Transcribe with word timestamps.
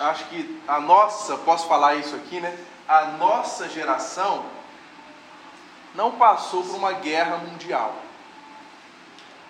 acho 0.00 0.24
que 0.26 0.60
a 0.66 0.80
nossa, 0.80 1.36
posso 1.38 1.66
falar 1.66 1.96
isso 1.96 2.14
aqui, 2.14 2.40
né? 2.40 2.56
A 2.88 3.06
nossa 3.12 3.68
geração 3.68 4.44
não 5.94 6.12
passou 6.12 6.64
por 6.64 6.76
uma 6.76 6.92
guerra 6.92 7.36
mundial. 7.38 7.94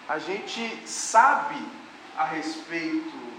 A 0.08 0.18
gente 0.18 0.88
sabe 0.88 1.56
a 2.16 2.24
respeito 2.24 3.30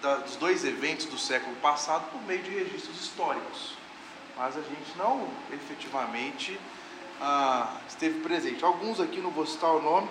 da, 0.00 0.16
dos 0.16 0.36
dois 0.36 0.64
eventos 0.64 1.06
do 1.06 1.18
século 1.18 1.54
passado 1.56 2.10
por 2.10 2.22
meio 2.22 2.42
de 2.42 2.50
registros 2.50 3.00
históricos, 3.00 3.74
mas 4.36 4.56
a 4.56 4.62
gente 4.62 4.96
não 4.96 5.28
efetivamente 5.52 6.58
ah, 7.20 7.76
esteve 7.88 8.20
presente. 8.20 8.64
Alguns 8.64 9.00
aqui 9.00 9.20
não 9.20 9.30
vou 9.30 9.46
citar 9.46 9.70
o 9.70 9.82
nome, 9.82 10.08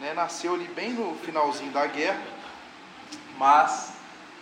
né, 0.00 0.12
nasceu 0.14 0.54
ali 0.54 0.66
bem 0.68 0.90
no 0.90 1.16
finalzinho 1.18 1.70
da 1.70 1.86
guerra, 1.86 2.22
mas 3.38 3.95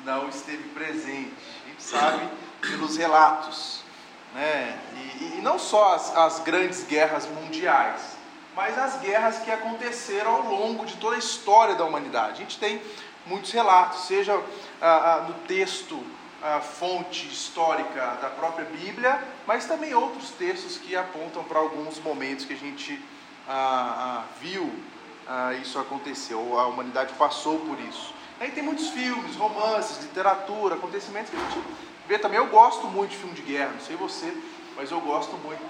não 0.05 0.29
esteve 0.29 0.69
presente. 0.71 1.35
A 1.65 1.69
gente 1.69 1.83
sabe 1.83 2.29
pelos 2.61 2.97
relatos, 2.97 3.83
né, 4.35 4.79
e, 5.21 5.39
e 5.39 5.41
não 5.43 5.59
só 5.59 5.95
as, 5.95 6.17
as 6.17 6.41
grandes 6.41 6.85
guerras 6.85 7.27
mundiais, 7.27 8.15
mas 8.57 8.79
as 8.79 9.01
guerras 9.01 9.39
que 9.39 9.51
aconteceram 9.51 10.31
ao 10.31 10.43
longo 10.43 10.85
de 10.87 10.97
toda 10.97 11.17
a 11.17 11.19
história 11.19 11.75
da 11.75 11.85
humanidade. 11.85 12.33
A 12.33 12.37
gente 12.37 12.59
tem 12.59 12.81
muitos 13.27 13.51
relatos, 13.53 14.07
seja 14.07 14.41
ah, 14.81 15.15
ah, 15.15 15.21
no 15.29 15.35
texto, 15.47 16.03
ah, 16.43 16.61
fonte 16.61 17.27
histórica 17.27 18.19
da 18.21 18.29
própria 18.31 18.65
Bíblia, 18.67 19.21
mas 19.47 19.67
também 19.67 19.95
outros 19.95 20.31
textos 20.31 20.79
que 20.79 20.95
apontam 20.95 21.43
para 21.45 21.59
alguns 21.59 21.99
momentos 21.99 22.45
que 22.45 22.53
a 22.53 22.57
gente 22.57 23.03
ah, 23.49 23.95
ah, 23.99 24.25
viu 24.41 24.73
ah, 25.27 25.55
isso 25.55 25.79
acontecer, 25.79 26.35
ou 26.35 26.59
a 26.59 26.67
humanidade 26.67 27.13
passou 27.15 27.59
por 27.61 27.81
isso. 27.81 28.14
Aí 28.41 28.51
tem 28.51 28.63
muitos 28.63 28.89
filmes, 28.91 29.37
romances, 29.37 30.03
literatura, 30.03 30.75
acontecimentos 30.75 31.31
que 31.31 31.37
a 31.37 31.41
gente 31.41 31.59
vê 32.09 32.19
também. 32.19 32.39
Eu 32.39 32.47
gosto 32.47 32.87
muito 32.89 33.11
de 33.11 33.17
filme 33.17 33.35
de 33.35 33.43
guerra, 33.43 33.73
não 33.73 33.81
sei 33.81 33.97
você, 33.97 34.37
mas 34.77 34.91
eu 34.91 35.01
gosto 35.01 35.37
muito 35.39 35.65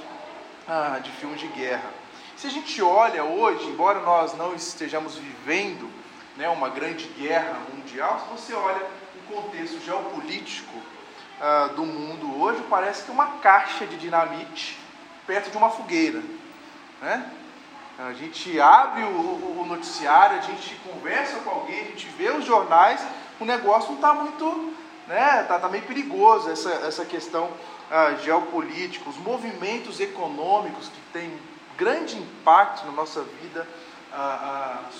de 1.03 1.11
filme 1.13 1.37
de 1.37 1.47
guerra. 1.49 1.91
Se 2.37 2.47
a 2.47 2.51
gente 2.51 2.81
olha 2.83 3.23
hoje, 3.23 3.65
embora 3.67 4.01
nós 4.01 4.35
não 4.35 4.55
estejamos 4.55 5.17
vivendo 5.17 5.89
né, 6.37 6.49
uma 6.49 6.69
grande 6.69 7.07
guerra 7.19 7.59
mundial, 7.73 8.21
se 8.21 8.43
você 8.43 8.55
olha 8.55 8.83
o 9.17 9.33
contexto 9.33 9.81
geopolítico 9.85 10.77
uh, 10.77 11.75
do 11.75 11.85
mundo 11.85 12.41
hoje, 12.41 12.63
parece 12.69 13.05
que 13.05 13.11
é 13.11 13.15
uma 13.15 13.39
caixa 13.39 13.87
de 13.87 13.97
dinamite 13.97 14.79
perto 15.27 15.51
de 15.51 15.57
uma 15.57 15.71
fogueira. 15.71 16.23
Né? 17.01 17.31
A 17.99 18.13
gente 18.13 18.61
abre 18.61 19.05
o, 19.05 19.61
o, 19.61 19.67
noticiário, 19.67 20.39
a 20.39 20.41
gente 20.41 20.75
conversa 20.77 21.39
com 21.41 21.51
alguém, 21.51 21.81
a 21.81 21.85
gente 21.85 22.07
vê 22.09 22.31
os 22.31 22.45
jornais, 22.45 23.01
o 23.39 23.45
negócio 23.45 23.91
não 23.91 23.97
está 23.97 24.13
muito, 24.13 24.75
né? 25.07 25.45
Tá, 25.45 25.61
tá, 25.61 25.69
meio 25.69 25.85
perigoso 25.85 26.51
essa, 26.51 26.71
essa 26.87 27.05
questão 27.05 27.45
uh, 27.45 28.23
geopolítica, 28.25 29.09
os 29.09 29.17
movimentos 29.19 30.01
econômicos 30.01 30.89
que 30.89 31.01
têm 31.13 31.39
grande 31.77 32.17
impacto 32.17 32.85
na 32.87 32.93
nossa 32.93 33.23
vida 33.41 33.67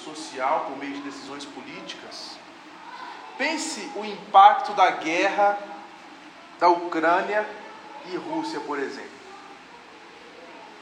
social 0.05 0.67
por 0.69 0.77
meio 0.79 0.95
de 0.95 1.01
decisões 1.03 1.45
políticas. 1.45 2.37
Pense 3.39 3.91
o 3.97 4.05
impacto 4.05 4.73
da 4.73 4.91
guerra 4.91 5.59
da 6.59 6.69
Ucrânia 6.69 7.49
e 8.07 8.17
Rússia, 8.17 8.61
por 8.61 8.79
exemplo. 8.79 9.11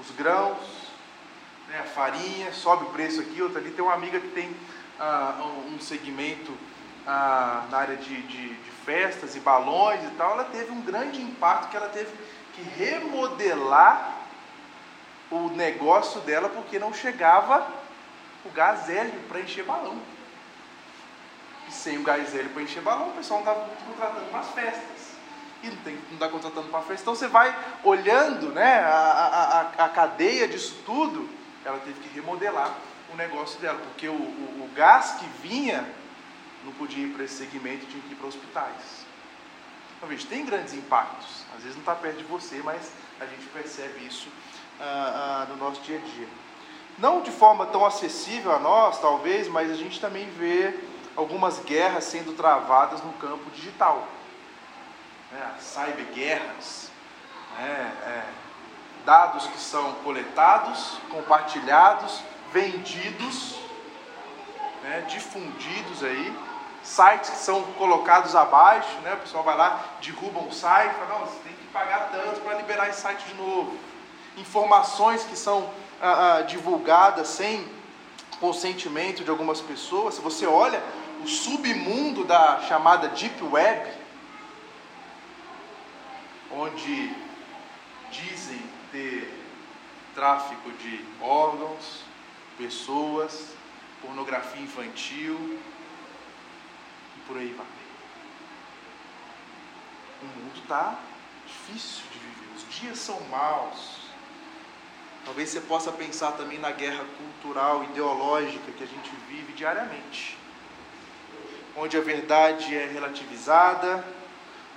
Os 0.00 0.10
grãos, 0.12 0.58
né, 1.72 1.80
a 1.80 1.84
farinha, 1.84 2.52
sobe 2.52 2.84
o 2.84 2.90
preço 2.90 3.20
aqui, 3.22 3.40
outra 3.40 3.58
ali. 3.58 3.70
Tem 3.70 3.82
uma 3.82 3.94
amiga 3.94 4.20
que 4.20 4.28
tem 4.28 4.54
ah, 5.00 5.42
um 5.72 5.80
segmento 5.80 6.52
ah, 7.06 7.64
na 7.70 7.78
área 7.78 7.96
de, 7.96 8.22
de, 8.22 8.54
de 8.54 8.70
festas 8.84 9.34
e 9.34 9.40
balões 9.40 10.04
e 10.04 10.10
tal. 10.10 10.32
Ela 10.32 10.44
teve 10.44 10.70
um 10.70 10.82
grande 10.82 11.20
impacto 11.20 11.70
que 11.70 11.76
ela 11.76 11.88
teve 11.88 12.10
que 12.54 12.62
remodelar 12.62 14.18
o 15.30 15.48
negócio 15.48 16.20
dela 16.20 16.50
porque 16.50 16.78
não 16.78 16.92
chegava 16.92 17.66
o 18.44 18.50
gás 18.50 18.90
hélio 18.90 19.20
para 19.26 19.40
encher 19.40 19.64
balão. 19.64 19.98
E 21.66 21.72
sem 21.72 21.96
o 21.96 22.02
gás 22.02 22.34
hélio 22.34 22.50
para 22.50 22.62
encher 22.62 22.82
balão, 22.82 23.08
o 23.08 23.12
pessoal 23.12 23.42
não 23.42 23.52
está 23.52 23.66
contratando 23.86 24.26
para 24.26 24.40
as 24.40 24.50
festas. 24.50 25.12
E 25.62 25.68
não 25.68 26.14
está 26.14 26.28
contratando 26.28 26.68
para 26.68 26.80
festa. 26.82 27.02
Então 27.02 27.14
você 27.14 27.28
vai 27.28 27.56
olhando 27.82 28.48
né, 28.48 28.80
a, 28.80 29.70
a, 29.78 29.84
a, 29.84 29.88
cadeia 29.88 30.48
disso 30.48 30.82
tudo, 30.84 31.30
ela 31.64 31.78
teve 31.80 32.00
que 32.00 32.08
remodelar 32.14 32.74
o 33.12 33.16
negócio 33.16 33.60
dela, 33.60 33.78
porque 33.78 34.08
o, 34.08 34.12
o, 34.12 34.64
o 34.64 34.70
gás 34.74 35.16
que 35.18 35.26
vinha 35.46 35.86
não 36.64 36.72
podia 36.72 37.04
ir 37.06 37.12
para 37.12 37.24
esse 37.24 37.36
segmento, 37.36 37.86
tinha 37.86 38.02
que 38.02 38.12
ir 38.12 38.16
para 38.16 38.26
hospitais. 38.26 39.06
Então, 39.96 40.08
veja, 40.08 40.26
tem 40.26 40.44
grandes 40.44 40.74
impactos. 40.74 41.44
Às 41.56 41.62
vezes 41.62 41.74
não 41.74 41.82
está 41.82 41.94
perto 41.94 42.18
de 42.18 42.24
você, 42.24 42.60
mas 42.64 42.90
a 43.20 43.26
gente 43.26 43.46
percebe 43.46 44.04
isso 44.06 44.28
ah, 44.80 45.46
ah, 45.48 45.52
no 45.52 45.56
nosso 45.56 45.80
dia 45.82 45.98
a 45.98 46.00
dia 46.00 46.28
não 46.98 47.22
de 47.22 47.30
forma 47.30 47.66
tão 47.66 47.84
acessível 47.84 48.52
a 48.54 48.58
nós, 48.58 49.00
talvez, 49.00 49.48
mas 49.48 49.70
a 49.70 49.74
gente 49.74 50.00
também 50.00 50.28
vê 50.30 50.78
algumas 51.16 51.58
guerras 51.60 52.04
sendo 52.04 52.34
travadas 52.34 53.02
no 53.02 53.12
campo 53.14 53.50
digital. 53.50 54.06
Né? 55.30 55.54
Cyberguerras, 55.58 56.90
é, 57.58 58.24
dados 59.04 59.46
que 59.46 59.58
são 59.58 59.92
coletados, 60.04 60.98
compartilhados, 61.10 62.20
vendidos, 62.52 63.56
né? 64.82 65.04
difundidos 65.08 66.02
aí, 66.04 66.36
sites 66.82 67.30
que 67.30 67.36
são 67.36 67.62
colocados 67.78 68.34
abaixo, 68.34 68.94
né? 69.02 69.14
o 69.14 69.18
pessoal 69.18 69.44
vai 69.44 69.56
lá, 69.56 69.80
derruba 70.00 70.40
um 70.40 70.50
site, 70.52 70.94
fala, 70.94 71.18
não, 71.18 71.26
você 71.26 71.38
tem 71.44 71.52
que 71.52 71.66
pagar 71.68 72.10
tanto 72.10 72.40
para 72.40 72.56
liberar 72.56 72.88
esse 72.88 73.00
site 73.00 73.24
de 73.24 73.34
novo. 73.34 73.76
Informações 74.36 75.24
que 75.24 75.36
são 75.36 75.70
ah, 76.00 76.38
ah, 76.38 76.42
divulgada 76.42 77.24
sem 77.24 77.66
consentimento 78.40 79.22
de 79.22 79.30
algumas 79.30 79.60
pessoas, 79.60 80.14
se 80.14 80.20
você 80.20 80.46
olha 80.46 80.82
o 81.22 81.28
submundo 81.28 82.24
da 82.24 82.60
chamada 82.62 83.08
Deep 83.08 83.40
Web, 83.44 83.88
onde 86.50 87.14
ter 88.92 89.32
tráfico 90.14 90.70
de 90.72 91.04
órgãos, 91.20 92.02
pessoas, 92.58 93.54
pornografia 94.00 94.62
infantil 94.62 95.58
e 97.16 97.20
por 97.26 97.38
aí 97.38 97.52
vai. 97.56 97.66
O 100.22 100.26
mundo 100.26 100.52
está 100.62 100.98
difícil 101.46 102.02
de 102.12 102.18
viver, 102.18 102.54
os 102.54 102.80
dias 102.80 102.98
são 102.98 103.20
maus. 103.28 104.02
Talvez 105.24 105.50
você 105.50 105.60
possa 105.60 105.90
pensar 105.90 106.32
também 106.32 106.58
na 106.58 106.70
guerra 106.72 107.04
cultural, 107.16 107.84
ideológica 107.84 108.72
que 108.72 108.84
a 108.84 108.86
gente 108.86 109.10
vive 109.28 109.52
diariamente, 109.52 110.36
onde 111.76 111.96
a 111.96 112.00
verdade 112.00 112.76
é 112.76 112.86
relativizada, 112.86 114.04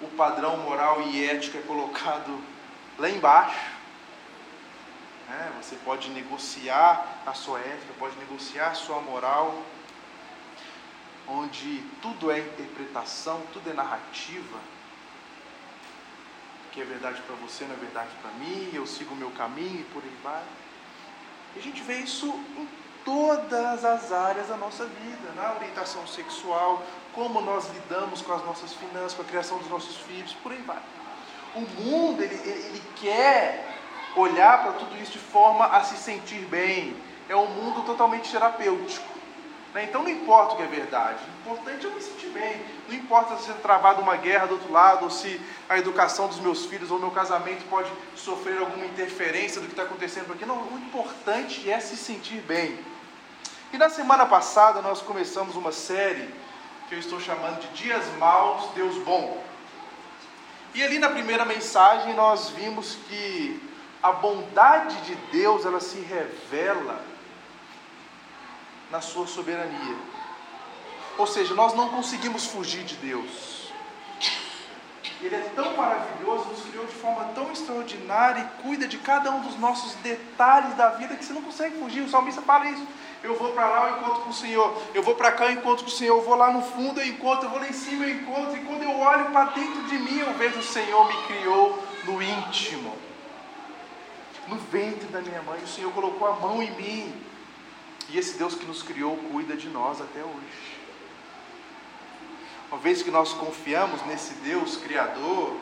o 0.02 0.08
padrão 0.10 0.58
moral 0.58 1.02
e 1.02 1.26
ético 1.26 1.58
é 1.58 1.62
colocado 1.62 2.40
lá 2.98 3.10
embaixo. 3.10 3.75
É, 5.30 5.52
você 5.62 5.76
pode 5.84 6.10
negociar 6.10 7.24
a 7.26 7.34
sua 7.34 7.60
ética, 7.60 7.94
pode 7.98 8.16
negociar 8.18 8.68
a 8.68 8.74
sua 8.76 9.00
moral, 9.02 9.64
onde 11.28 11.84
tudo 12.02 12.32
é 12.32 12.40
interpretação, 12.40 13.42
tudo 13.52 13.70
é 13.70 13.74
narrativa 13.74 14.60
que 16.76 16.82
é 16.82 16.84
verdade 16.84 17.22
para 17.22 17.36
você 17.38 17.64
não 17.64 17.74
é 17.74 17.78
verdade 17.78 18.10
para 18.22 18.32
mim, 18.32 18.70
eu 18.74 18.86
sigo 18.86 19.14
o 19.14 19.18
meu 19.18 19.32
caminho 19.32 19.80
e 19.80 19.84
por 19.86 20.04
aí 20.04 20.18
vai. 20.22 20.44
E 21.56 21.60
a 21.60 21.62
gente 21.62 21.82
vê 21.82 22.00
isso 22.00 22.28
em 22.58 22.68
todas 23.06 23.86
as 23.86 24.12
áreas 24.12 24.50
da 24.50 24.58
nossa 24.58 24.86
vida, 24.86 25.32
na 25.38 25.54
orientação 25.54 26.06
sexual, 26.06 26.84
como 27.14 27.40
nós 27.40 27.70
lidamos 27.74 28.22
com 28.22 28.34
as 28.34 28.44
nossas 28.44 28.74
finanças, 28.74 29.14
com 29.14 29.22
a 29.22 29.26
criação 29.26 29.58
dos 29.58 29.70
nossos 29.70 29.96
filhos, 30.02 30.34
por 30.44 30.52
aí 30.52 30.62
vai. 30.64 30.82
O 31.56 31.62
mundo, 31.62 32.22
ele, 32.22 32.36
ele, 32.36 32.60
ele 32.68 32.84
quer 32.98 33.74
olhar 34.16 34.64
para 34.64 34.74
tudo 34.74 34.96
isso 35.02 35.14
de 35.14 35.20
forma 35.20 35.66
a 35.66 35.84
se 35.84 35.98
sentir 35.98 36.46
bem. 36.46 36.96
É 37.28 37.36
um 37.36 37.48
mundo 37.48 37.82
totalmente 37.84 38.32
terapêutico. 38.32 39.16
Né? 39.76 39.84
Então 39.84 40.04
não 40.04 40.10
importa 40.10 40.54
o 40.54 40.58
que 40.58 40.64
é 40.64 40.68
verdade, 40.68 41.20
o 41.22 41.42
importante 41.42 41.86
é 41.86 41.90
eu 41.90 41.94
me 41.94 42.02
sentir 42.02 42.30
bem. 42.30 42.62
Não 42.88 42.96
importa 42.96 43.36
se 43.38 43.52
é 43.52 43.54
travado 43.56 44.02
uma 44.02 44.16
guerra 44.16 44.48
do 44.48 44.54
outro 44.54 44.72
lado, 44.72 45.04
ou 45.04 45.10
se 45.10 45.40
a 45.68 45.78
educação 45.78 46.30
dos 46.30 46.40
meus 46.40 46.66
filhos 46.66 46.92
ou 46.92 46.98
meu 46.98 47.12
casamento 47.12 47.68
pode 47.70 47.92
sofrer 48.16 48.60
alguma 48.60 48.86
interferência 48.86 49.60
do 49.60 49.68
que 49.68 49.74
está 49.74 49.84
acontecendo 49.84 50.32
aqui. 50.32 50.46
Não, 50.46 50.56
o 50.56 50.78
importante 50.78 51.70
é 51.70 51.78
se 51.82 51.98
sentir 51.98 52.42
bem. 52.42 52.80
E 53.74 53.78
na 53.78 53.90
semana 53.90 54.26
passada 54.26 54.82
nós 54.82 55.02
começamos 55.02 55.58
uma 55.58 55.74
série 55.74 56.34
que 56.88 56.96
eu 56.96 57.00
estou 57.00 57.20
chamando 57.20 57.60
de 57.60 57.68
Dias 57.84 58.06
Maus, 58.18 58.70
Deus 58.74 58.96
Bom. 59.00 59.44
E 60.74 60.84
ali 60.84 61.00
na 61.00 61.10
primeira 61.10 61.44
mensagem 61.44 62.14
nós 62.14 62.50
vimos 62.50 62.98
que 63.10 63.75
a 64.06 64.12
bondade 64.12 65.02
de 65.02 65.16
Deus 65.32 65.66
ela 65.66 65.80
se 65.80 66.00
revela 66.00 67.04
na 68.92 69.02
sua 69.02 69.26
soberania. 69.26 69.98
Ou 71.18 71.26
seja, 71.26 71.56
nós 71.56 71.74
não 71.74 71.90
conseguimos 71.90 72.46
fugir 72.46 72.84
de 72.84 72.96
Deus. 72.98 73.72
Ele 75.20 75.34
é 75.34 75.52
tão 75.56 75.76
maravilhoso, 75.76 76.50
nos 76.50 76.62
criou 76.66 76.86
de 76.86 76.94
forma 76.94 77.24
tão 77.34 77.52
extraordinária 77.52 78.42
e 78.42 78.62
cuida 78.62 78.88
de 78.88 79.00
cada 79.00 79.32
um 79.32 79.42
dos 79.42 79.58
nossos 79.58 79.96
detalhes 79.96 80.76
da 80.76 80.90
vida 80.90 81.16
que 81.16 81.26
você 81.26 81.34
não 81.34 81.42
consegue 81.42 81.80
fugir. 81.80 82.02
O 82.02 82.10
salmista 82.10 82.44
fala 82.44 82.70
isso. 82.70 82.86
Eu 83.24 83.36
vou 83.36 83.54
para 83.54 83.66
lá, 83.66 83.90
eu 83.90 83.98
encontro 83.98 84.22
com 84.22 84.30
o 84.30 84.34
Senhor. 84.34 84.84
Eu 84.94 85.02
vou 85.02 85.16
para 85.16 85.32
cá, 85.32 85.46
eu 85.46 85.54
encontro 85.54 85.84
com 85.84 85.90
o 85.90 85.94
Senhor. 85.94 86.16
Eu 86.16 86.24
vou 86.24 86.36
lá 86.36 86.52
no 86.52 86.62
fundo, 86.62 87.02
eu 87.02 87.08
encontro. 87.08 87.48
Eu 87.48 87.50
vou 87.50 87.60
lá 87.60 87.68
em 87.68 87.74
cima, 87.74 88.06
eu 88.06 88.12
encontro. 88.18 88.56
E 88.56 88.60
quando 88.66 88.84
eu 88.84 89.00
olho 89.00 89.32
para 89.32 89.46
dentro 89.46 89.82
de 89.86 89.98
mim, 89.98 90.20
eu 90.20 90.32
vejo 90.36 90.60
o 90.60 90.64
Senhor 90.64 91.08
me 91.08 91.24
criou 91.24 91.84
no 92.04 92.22
íntimo. 92.22 93.05
No 94.48 94.58
ventre 94.58 95.08
da 95.08 95.22
minha 95.22 95.42
mãe, 95.42 95.62
o 95.64 95.68
Senhor 95.68 95.92
colocou 95.92 96.28
a 96.28 96.36
mão 96.36 96.62
em 96.62 96.72
mim. 96.72 97.22
E 98.10 98.18
esse 98.18 98.38
Deus 98.38 98.54
que 98.56 98.66
nos 98.66 98.84
criou 98.84 99.18
cuida 99.18 99.56
de 99.58 99.68
nós 99.70 100.00
até 100.00 100.24
hoje. 100.24 100.76
Uma 102.70 102.80
vez 102.80 103.02
que 103.02 103.10
nós 103.10 103.34
confiamos 103.34 104.06
nesse 104.06 104.34
Deus 104.36 104.78
Criador 104.78 105.56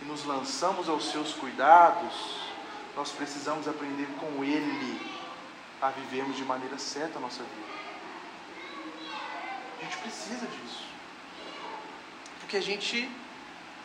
e 0.00 0.04
nos 0.04 0.24
lançamos 0.24 0.88
aos 0.88 1.10
seus 1.10 1.32
cuidados, 1.32 2.40
nós 2.96 3.10
precisamos 3.10 3.68
aprender 3.68 4.06
com 4.18 4.42
Ele 4.42 5.00
a 5.80 5.90
vivermos 5.90 6.36
de 6.36 6.44
maneira 6.44 6.78
certa 6.78 7.18
a 7.18 7.20
nossa 7.20 7.42
vida. 7.42 7.76
A 9.80 9.84
gente 9.84 9.96
precisa 9.98 10.46
disso. 10.46 10.84
Porque 12.40 12.56
a 12.56 12.62
gente, 12.62 13.10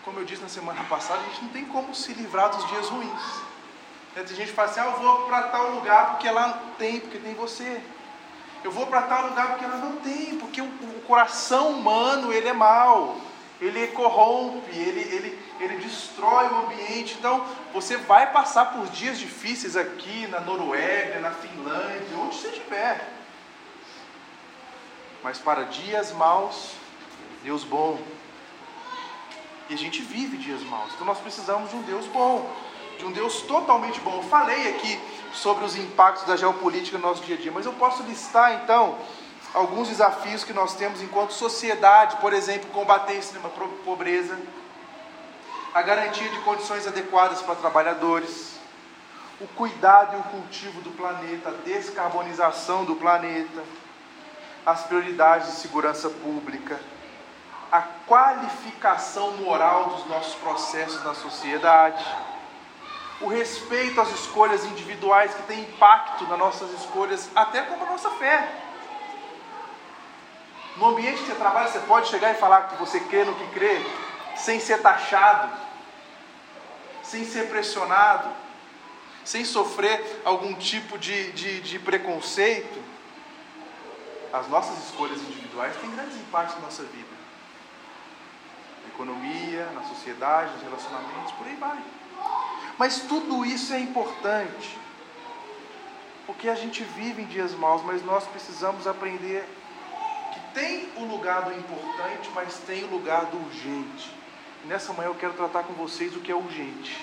como 0.04 0.20
eu 0.20 0.26
disse 0.26 0.42
na 0.42 0.48
semana 0.48 0.84
passada, 0.86 1.20
a 1.20 1.26
gente 1.26 1.44
não 1.44 1.50
tem 1.50 1.66
como 1.66 1.94
se 1.94 2.14
livrar 2.14 2.50
dos 2.50 2.66
dias 2.70 2.88
ruins. 2.88 3.51
Tem 4.14 4.28
gente 4.28 4.50
que 4.50 4.54
fala 4.54 4.70
assim, 4.70 4.80
ah, 4.82 4.86
eu 4.86 5.00
vou 5.00 5.26
para 5.26 5.44
tal 5.44 5.72
lugar 5.72 6.12
porque 6.12 6.30
lá 6.30 6.60
tem, 6.78 7.00
porque 7.00 7.18
tem 7.18 7.34
você. 7.34 7.82
Eu 8.64 8.72
vou 8.72 8.86
para 8.88 9.04
tal 9.04 9.28
lugar 9.28 9.52
porque 9.52 9.66
ela 9.66 9.78
não 9.78 9.98
tem, 9.98 10.38
porque 10.38 10.62
o, 10.62 10.66
o, 10.66 11.02
coração 11.08 11.70
humano 11.70 12.32
ele 12.32 12.48
é 12.48 12.54
mau, 12.54 13.18
ele 13.60 13.88
corrompe, 13.88 14.70
ele, 14.72 15.00
ele, 15.00 15.40
ele 15.60 15.78
destrói 15.78 16.48
o 16.48 16.66
ambiente. 16.66 17.16
Então 17.18 17.46
você 17.74 17.98
vai 17.98 18.32
passar 18.32 18.74
por 18.74 18.88
dias 18.88 19.18
difíceis 19.18 19.76
aqui 19.76 20.28
na 20.28 20.42
Noruega, 20.42 21.20
na 21.20 21.32
Finlândia, 21.32 22.18
onde 22.18 22.36
você 22.36 22.50
estiver. 22.50 23.10
Mas 25.24 25.38
para 25.38 25.64
dias 25.64 26.12
maus, 26.12 26.72
Deus 27.44 27.64
bom. 27.64 28.00
E 29.70 29.74
a 29.74 29.78
gente 29.78 30.02
vive 30.02 30.38
dias 30.38 30.62
maus. 30.64 30.92
Então 30.94 31.08
nós 31.08 31.20
precisamos 31.20 31.70
de 31.70 31.76
um 31.78 31.82
Deus 31.84 32.06
bom, 32.08 32.50
de 33.02 33.08
um 33.08 33.12
Deus 33.12 33.42
totalmente 33.42 34.00
bom. 34.00 34.18
Eu 34.18 34.24
falei 34.24 34.70
aqui 34.70 35.00
sobre 35.34 35.66
os 35.66 35.76
impactos 35.76 36.26
da 36.26 36.36
geopolítica 36.36 36.98
no 37.00 37.08
nosso 37.08 37.24
dia 37.24 37.36
a 37.36 37.40
dia, 37.40 37.52
mas 37.52 37.66
eu 37.66 37.74
posso 37.74 38.04
listar 38.04 38.54
então 38.64 38.98
alguns 39.54 39.90
desafios 39.90 40.44
que 40.44 40.54
nós 40.54 40.76
temos 40.76 41.02
enquanto 41.02 41.32
sociedade, 41.32 42.18
por 42.18 42.32
exemplo, 42.32 42.70
combater 42.70 43.14
a 43.14 43.16
extrema 43.16 43.50
pobreza, 43.84 44.40
a 45.74 45.82
garantia 45.82 46.30
de 46.30 46.40
condições 46.40 46.86
adequadas 46.86 47.42
para 47.42 47.56
trabalhadores, 47.56 48.60
o 49.40 49.48
cuidado 49.48 50.16
e 50.16 50.20
o 50.20 50.24
cultivo 50.24 50.80
do 50.82 50.92
planeta, 50.92 51.50
a 51.50 51.54
descarbonização 51.54 52.86
do 52.86 52.96
planeta, 52.96 53.64
as 54.64 54.84
prioridades 54.84 55.48
de 55.48 55.54
segurança 55.56 56.08
pública, 56.08 56.80
a 57.72 57.82
qualificação 58.06 59.38
moral 59.38 59.86
dos 59.86 60.06
nossos 60.06 60.36
processos 60.36 61.04
na 61.04 61.16
sociedade 61.16 62.06
o 63.22 63.28
respeito 63.28 64.02
às 64.02 64.12
escolhas 64.12 64.66
individuais 64.66 65.34
que 65.34 65.44
têm 65.44 65.62
impacto 65.62 66.26
nas 66.26 66.40
nossas 66.40 66.72
escolhas, 66.72 67.30
até 67.36 67.62
como 67.64 67.84
a 67.84 67.90
nossa 67.90 68.10
fé. 68.12 68.52
No 70.78 70.88
ambiente 70.88 71.20
que 71.20 71.28
você 71.28 71.36
trabalha, 71.36 71.68
você 71.68 71.80
pode 71.80 72.08
chegar 72.08 72.32
e 72.32 72.36
falar 72.36 72.70
que 72.70 72.76
você 72.78 73.00
crê 73.02 73.24
no 73.24 73.36
que 73.36 73.48
crê, 73.48 73.86
sem 74.36 74.60
ser 74.60 74.82
taxado, 74.82 75.52
sem 77.04 77.26
ser 77.26 77.50
pressionado, 77.50 78.30
sem 79.24 79.46
sofrer 79.46 80.22
algum 80.26 80.54
tipo 80.56 80.98
de, 80.98 81.32
de, 81.34 81.62
de 81.62 81.80
preconceito. 81.80 82.82
As 84.34 84.48
nossas 84.48 84.86
escolhas 84.86 85.20
individuais 85.22 85.76
têm 85.76 85.92
grandes 85.92 86.16
impactos 86.16 86.56
na 86.56 86.62
nossa 86.62 86.84
vida. 86.84 87.12
Na 88.84 88.94
economia, 88.94 89.66
na 89.76 89.84
sociedade, 89.84 90.54
nos 90.54 90.64
relacionamentos, 90.64 91.32
por 91.34 91.46
aí 91.46 91.56
vai. 91.56 91.78
Mas 92.78 93.02
tudo 93.02 93.46
isso 93.46 93.74
é 93.74 93.80
importante, 93.80 94.78
porque 96.26 96.50
a 96.50 96.56
gente 96.56 96.84
vive 96.84 97.22
em 97.22 97.26
dias 97.26 97.54
maus, 97.54 97.84
mas 97.84 98.04
nós 98.04 98.26
precisamos 98.26 98.88
aprender 98.88 99.48
que 100.34 100.40
tem 100.54 100.90
o 100.98 101.06
lugar 101.06 101.44
do 101.44 101.54
importante, 101.54 102.30
mas 102.34 102.58
tem 102.60 102.84
o 102.84 102.88
lugar 102.88 103.26
do 103.26 103.38
urgente. 103.38 104.12
E 104.64 104.68
nessa 104.68 104.94
manhã 104.94 105.10
eu 105.10 105.16
quero 105.16 105.34
tratar 105.34 105.64
com 105.64 105.74
vocês 105.74 106.16
o 106.16 106.20
que 106.20 106.32
é 106.32 106.36
urgente. 106.36 106.98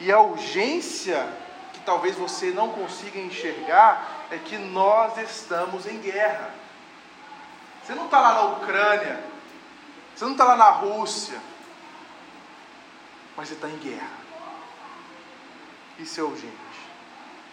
E 0.00 0.10
a 0.10 0.20
urgência 0.20 1.28
que 1.72 1.80
talvez 1.80 2.16
você 2.16 2.50
não 2.50 2.70
consiga 2.70 3.18
enxergar 3.18 4.26
é 4.30 4.38
que 4.38 4.58
nós 4.58 5.16
estamos 5.18 5.86
em 5.86 5.98
guerra. 5.98 6.50
Você 7.82 7.94
não 7.94 8.06
está 8.06 8.20
lá 8.20 8.34
na 8.34 8.42
Ucrânia, 8.42 9.22
você 10.14 10.24
não 10.24 10.32
está 10.32 10.44
lá 10.44 10.56
na 10.56 10.70
Rússia, 10.70 11.38
mas 13.36 13.48
você 13.48 13.54
está 13.54 13.68
em 13.68 13.78
guerra. 13.78 14.22
Isso 15.98 16.20
é 16.20 16.22
urgente. 16.22 16.56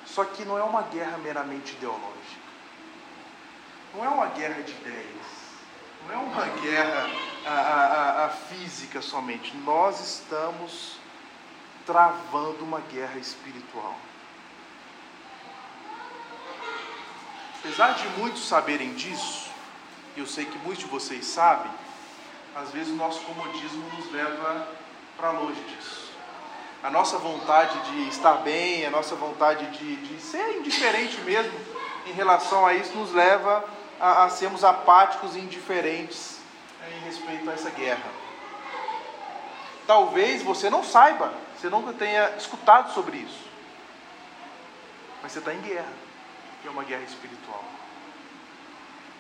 Só 0.06 0.24
que 0.26 0.44
não 0.44 0.58
é 0.58 0.64
uma 0.64 0.82
guerra 0.84 1.18
meramente 1.18 1.74
ideológica. 1.74 2.50
Não 3.94 4.04
é 4.04 4.10
uma 4.10 4.28
guerra 4.28 4.62
de 4.62 4.72
ideias. 4.72 5.40
Não 6.08 6.14
é 6.14 6.18
uma 6.18 6.46
guerra 6.62 7.10
a, 7.46 7.52
a, 7.52 8.26
a 8.26 8.30
física 8.30 9.02
somente. 9.02 9.56
Nós 9.58 10.00
estamos 10.00 10.98
travando 11.86 12.64
uma 12.64 12.80
guerra 12.82 13.18
espiritual. 13.18 13.96
Apesar 17.60 17.92
de 17.94 18.08
muitos 18.20 18.48
saberem 18.48 18.94
disso, 18.94 19.50
e 20.16 20.20
eu 20.20 20.26
sei 20.26 20.46
que 20.46 20.58
muitos 20.60 20.86
de 20.86 20.90
vocês 20.90 21.26
sabem, 21.26 21.72
às 22.56 22.72
vezes 22.72 22.92
o 22.92 22.96
nosso 22.96 23.22
comodismo 23.22 23.84
nos 23.96 24.12
leva 24.12 24.68
para 25.20 25.32
longe 25.32 25.62
disso. 25.62 26.10
A 26.82 26.90
nossa 26.90 27.18
vontade 27.18 27.78
de 27.92 28.08
estar 28.08 28.36
bem, 28.36 28.86
a 28.86 28.90
nossa 28.90 29.14
vontade 29.16 29.66
de, 29.78 29.96
de 29.98 30.22
ser 30.22 30.58
indiferente 30.58 31.20
mesmo 31.22 31.52
em 32.08 32.14
relação 32.14 32.66
a 32.66 32.74
isso, 32.74 32.98
nos 32.98 33.12
leva 33.12 33.68
a, 34.00 34.24
a 34.24 34.30
sermos 34.30 34.64
apáticos 34.64 35.36
e 35.36 35.40
indiferentes 35.40 36.40
né, 36.80 36.98
em 36.98 37.06
respeito 37.06 37.50
a 37.50 37.54
essa 37.54 37.70
guerra. 37.70 38.10
Talvez 39.86 40.42
você 40.42 40.70
não 40.70 40.84
saiba, 40.84 41.34
você 41.58 41.70
nunca 41.70 41.92
tenha 41.94 42.30
escutado 42.38 42.94
sobre 42.94 43.18
isso, 43.18 43.50
mas 45.22 45.34
você 45.34 45.40
está 45.40 45.54
em 45.54 45.62
guerra, 45.62 45.92
é 46.66 46.70
uma 46.70 46.84
guerra 46.84 47.04
espiritual. 47.04 47.64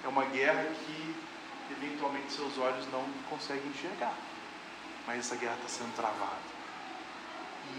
É 0.01 0.07
uma 0.07 0.23
guerra 0.25 0.63
que 0.63 1.15
eventualmente 1.71 2.31
seus 2.31 2.57
olhos 2.57 2.89
não 2.89 3.03
conseguem 3.29 3.67
enxergar 3.67 4.13
mas 5.09 5.21
essa 5.21 5.35
guerra 5.35 5.55
está 5.55 5.67
sendo 5.67 5.95
travada. 5.95 6.37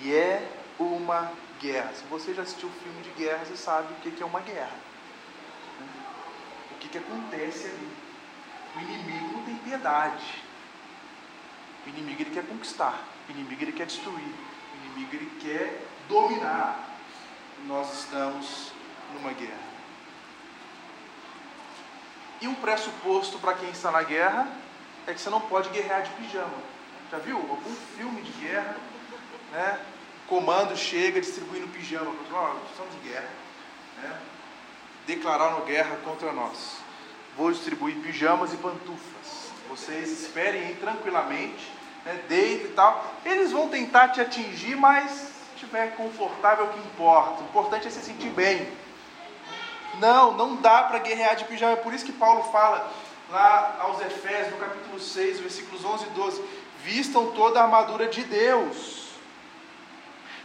E 0.03 0.13
é 0.13 0.51
uma 0.81 1.31
guerra. 1.61 1.93
Se 1.95 2.03
você 2.07 2.35
já 2.35 2.43
assistiu 2.43 2.69
filme 2.83 3.03
de 3.03 3.11
guerra, 3.11 3.45
você 3.45 3.57
sabe 3.57 3.93
o 3.93 3.97
que 3.99 4.21
é 4.21 4.27
uma 4.27 4.41
guerra. 4.41 4.77
O 6.73 6.79
que, 6.81 6.89
que 6.89 6.99
acontece 6.99 7.67
ali. 7.67 7.97
O 8.75 8.81
inimigo 8.81 9.33
não 9.35 9.45
tem 9.45 9.55
piedade. 9.59 10.43
O 11.87 11.91
inimigo 11.91 12.21
ele 12.21 12.31
quer 12.31 12.45
conquistar. 12.49 13.01
O 13.29 13.31
inimigo 13.31 13.63
ele 13.63 13.73
quer 13.75 13.87
destruir. 13.87 14.35
O 14.75 14.87
inimigo 14.87 15.15
ele 15.15 15.31
quer 15.41 15.87
dominar. 16.09 16.99
Nós 17.65 17.97
estamos 17.97 18.73
numa 19.15 19.33
guerra. 19.35 19.71
E 22.41 22.49
um 22.49 22.57
pressuposto 22.57 23.39
para 23.39 23.55
quem 23.55 23.71
está 23.71 23.93
na 23.93 24.03
guerra 24.03 24.49
é 25.07 25.15
que 25.15 25.21
você 25.21 25.31
não 25.31 25.41
pode 25.41 25.69
guerrear 25.69 26.03
de 26.03 26.11
pijama. 26.15 26.80
Já 27.11 27.19
viu 27.19 27.37
algum 27.39 27.75
filme 27.97 28.23
de 28.23 28.31
guerra? 28.47 28.77
Né? 29.51 29.81
Comando 30.29 30.77
chega 30.77 31.21
distribuindo 31.21 31.67
pijama. 31.69 32.07
Oh, 32.09 32.71
estamos 32.71 32.95
em 32.95 33.09
guerra. 33.09 33.29
Né? 34.01 34.17
Declararam 35.09 35.63
guerra 35.63 35.97
contra 36.05 36.31
nós. 36.33 36.77
Vou 37.37 37.51
distribuir 37.51 37.97
pijamas 37.97 38.53
e 38.53 38.57
pantufas. 38.59 39.51
Vocês 39.69 40.23
esperem 40.23 40.77
tranquilamente, 40.77 41.73
né? 42.05 42.23
deita 42.29 42.67
e 42.67 42.73
tal. 42.73 43.05
Eles 43.25 43.51
vão 43.51 43.69
tentar 43.69 44.11
te 44.11 44.21
atingir, 44.21 44.77
mas 44.77 45.11
se 45.11 45.55
estiver 45.57 45.97
confortável, 45.97 46.69
que 46.69 46.79
importa. 46.79 47.43
O 47.43 47.47
importante 47.47 47.89
é 47.89 47.91
se 47.91 48.03
sentir 48.03 48.31
bem. 48.31 48.73
Não, 49.99 50.33
não 50.37 50.55
dá 50.55 50.85
para 50.85 51.01
guerrear 51.01 51.35
de 51.35 51.45
pijama. 51.45 51.73
É 51.73 51.77
por 51.77 51.93
isso 51.93 52.05
que 52.05 52.13
Paulo 52.13 52.45
fala 52.53 52.89
lá 53.31 53.79
aos 53.81 54.01
Efésios, 54.01 54.53
no 54.53 54.59
capítulo 54.59 55.01
6, 55.01 55.41
versículos 55.41 55.85
11 55.85 56.05
e 56.05 56.11
12 56.11 56.60
vistam 56.85 57.33
toda 57.33 57.61
a 57.61 57.65
armadura 57.65 58.07
de 58.07 58.23
Deus, 58.25 59.09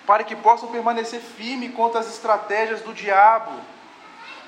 para 0.06 0.24
que 0.24 0.36
possam 0.36 0.70
permanecer 0.70 1.20
firmes 1.20 1.74
contra 1.74 2.00
as 2.00 2.08
estratégias 2.08 2.82
do 2.82 2.94
diabo. 2.94 3.52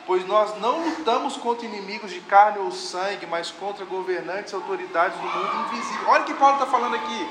pois 0.05 0.25
nós 0.25 0.57
não 0.61 0.85
lutamos 0.85 1.35
contra 1.35 1.65
inimigos 1.65 2.11
de 2.11 2.21
carne 2.21 2.59
ou 2.59 2.71
sangue, 2.71 3.25
mas 3.25 3.51
contra 3.51 3.83
governantes 3.83 4.53
e 4.53 4.55
autoridades 4.55 5.17
do 5.19 5.27
mundo 5.27 5.67
invisível. 5.67 6.07
Olha 6.07 6.21
o 6.21 6.25
que 6.25 6.33
Paulo 6.33 6.53
está 6.53 6.65
falando 6.65 6.95
aqui. 6.95 7.29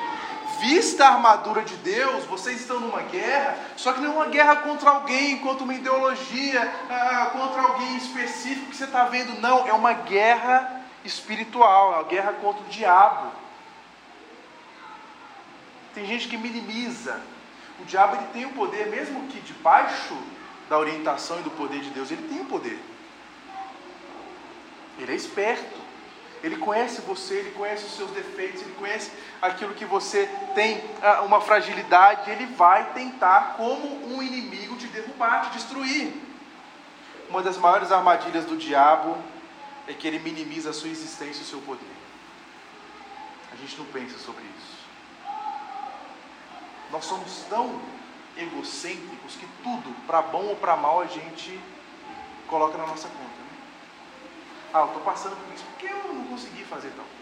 Vista 0.61 1.07
a 1.07 1.15
armadura 1.15 1.63
de 1.63 1.75
Deus, 1.77 2.25
vocês 2.25 2.61
estão 2.61 2.79
numa 2.79 3.01
guerra, 3.03 3.57
só 3.77 3.95
que 3.95 4.01
não 4.01 4.13
é 4.13 4.15
uma 4.17 4.27
guerra 4.27 4.57
contra 4.57 4.91
alguém, 4.91 5.39
contra 5.39 5.65
uma 5.65 5.75
ideologia, 5.75 6.71
ah, 6.91 7.31
contra 7.33 7.63
alguém 7.63 7.97
específico 7.97 8.71
que 8.71 8.77
você 8.77 8.85
está 8.85 9.05
vendo, 9.05 9.41
não, 9.41 9.67
é 9.67 9.73
uma 9.73 9.95
guerra 9.95 10.83
espiritual, 11.05 11.93
é 11.93 11.97
uma 11.97 12.05
guerra 12.05 12.35
contra 12.35 12.63
o 12.63 12.69
diabo. 12.69 13.33
Tem 15.97 16.05
gente 16.05 16.29
que 16.29 16.37
minimiza. 16.37 17.19
O 17.81 17.85
diabo 17.87 18.17
ele 18.17 18.27
tem 18.27 18.45
o 18.45 18.53
poder, 18.53 18.89
mesmo 18.89 19.29
que 19.29 19.41
debaixo 19.41 20.15
da 20.69 20.79
orientação 20.79 21.41
e 21.41 21.43
do 21.43 21.51
poder 21.51 21.81
de 21.81 21.89
Deus, 21.89 22.11
ele 22.11 22.29
tem 22.29 22.43
o 22.43 22.45
poder. 22.45 22.79
Ele 24.99 25.11
é 25.11 25.15
esperto. 25.15 25.87
Ele 26.45 26.59
conhece 26.59 27.01
você, 27.01 27.37
ele 27.37 27.53
conhece 27.53 27.87
os 27.87 27.97
seus 27.97 28.11
defeitos, 28.11 28.61
ele 28.61 28.75
conhece 28.75 29.11
aquilo 29.41 29.73
que 29.73 29.87
você 29.87 30.29
tem 30.55 30.85
ah, 31.03 31.23
uma 31.23 31.41
fragilidade, 31.41 32.31
ele 32.31 32.45
vai 32.45 32.93
tentar, 32.93 33.55
como 33.57 34.15
um 34.15 34.23
inimigo, 34.23 34.77
te 34.77 34.89
derrubar, 34.89 35.47
te 35.47 35.53
destruir. 35.53 36.13
Uma 37.31 37.43
das 37.43 37.57
maiores 37.57 37.91
armadilhas 37.91 38.45
do 38.45 38.59
diabo 38.59 39.17
é 39.89 39.95
que 39.95 40.07
ele 40.07 40.19
minimiza 40.19 40.69
a 40.71 40.75
sua 40.75 40.91
existência 40.91 41.41
e 41.41 41.45
o 41.45 41.47
seu 41.47 41.61
poder. 41.61 41.97
A 43.51 43.57
gente 43.57 43.79
não 43.79 43.87
pensa 43.87 44.19
sobre 44.19 44.45
isso. 44.59 44.76
Nós 46.91 47.05
somos 47.05 47.45
tão 47.49 47.81
egocêntricos 48.37 49.37
que 49.37 49.47
tudo, 49.63 49.95
para 50.07 50.23
bom 50.23 50.45
ou 50.45 50.57
para 50.57 50.77
mal, 50.77 51.01
a 51.01 51.07
gente 51.07 51.59
coloca 52.47 52.77
na 52.79 52.87
nossa 52.87 53.09
conta. 53.09 53.21
Né? 53.21 53.59
Ah, 54.73 54.81
eu 54.81 54.87
estou 54.87 55.03
passando 55.03 55.37
por 55.37 55.55
isso 55.55 55.65
porque 55.65 55.87
eu 55.87 56.15
não 56.15 56.25
consegui 56.27 56.65
fazer 56.65 56.89
tal 56.91 57.05
coisa. 57.05 57.17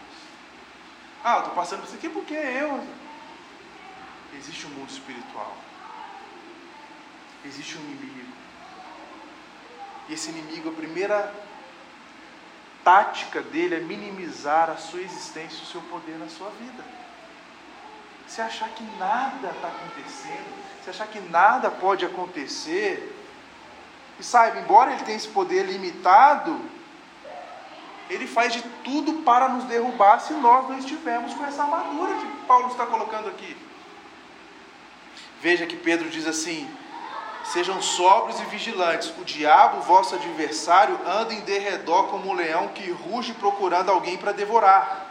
Ah, 1.23 1.33
eu 1.35 1.39
estou 1.39 1.55
passando 1.55 1.79
por 1.79 1.87
isso 1.87 1.95
aqui 1.95 2.09
porque 2.09 2.33
eu. 2.33 2.85
Existe 4.37 4.67
um 4.67 4.69
mundo 4.71 4.89
espiritual. 4.89 5.55
Existe 7.45 7.77
um 7.77 7.81
inimigo. 7.81 8.33
E 10.09 10.13
esse 10.13 10.29
inimigo, 10.29 10.69
a 10.69 10.73
primeira 10.73 11.33
tática 12.83 13.41
dele 13.41 13.75
é 13.75 13.79
minimizar 13.79 14.69
a 14.69 14.77
sua 14.77 15.01
existência 15.01 15.59
e 15.59 15.63
o 15.63 15.65
seu 15.65 15.81
poder 15.81 16.17
na 16.19 16.27
sua 16.27 16.49
vida. 16.49 16.83
Se 18.27 18.41
achar 18.41 18.69
que 18.69 18.83
nada 18.97 19.49
está 19.49 19.67
acontecendo, 19.67 20.63
se 20.83 20.89
achar 20.89 21.07
que 21.07 21.19
nada 21.19 21.69
pode 21.69 22.05
acontecer, 22.05 23.15
e 24.19 24.23
saiba, 24.23 24.59
embora 24.59 24.93
ele 24.93 25.03
tenha 25.03 25.17
esse 25.17 25.27
poder 25.27 25.63
limitado, 25.63 26.59
ele 28.09 28.27
faz 28.27 28.53
de 28.53 28.61
tudo 28.83 29.23
para 29.23 29.49
nos 29.49 29.65
derrubar 29.65 30.19
se 30.19 30.33
nós 30.33 30.69
não 30.69 30.77
estivermos 30.77 31.33
com 31.33 31.45
essa 31.45 31.63
armadura 31.63 32.13
que 32.15 32.27
Paulo 32.47 32.67
está 32.67 32.85
colocando 32.85 33.27
aqui. 33.27 33.57
Veja 35.41 35.65
que 35.65 35.75
Pedro 35.75 36.09
diz 36.09 36.25
assim: 36.27 36.69
Sejam 37.45 37.81
sóbrios 37.81 38.39
e 38.39 38.45
vigilantes. 38.45 39.13
O 39.19 39.23
diabo, 39.23 39.81
vosso 39.81 40.15
adversário, 40.15 40.99
anda 41.05 41.33
em 41.33 41.41
derredor 41.41 42.07
como 42.07 42.29
um 42.29 42.33
leão 42.33 42.69
que 42.69 42.89
ruge 42.91 43.33
procurando 43.33 43.89
alguém 43.89 44.17
para 44.17 44.31
devorar. 44.31 45.04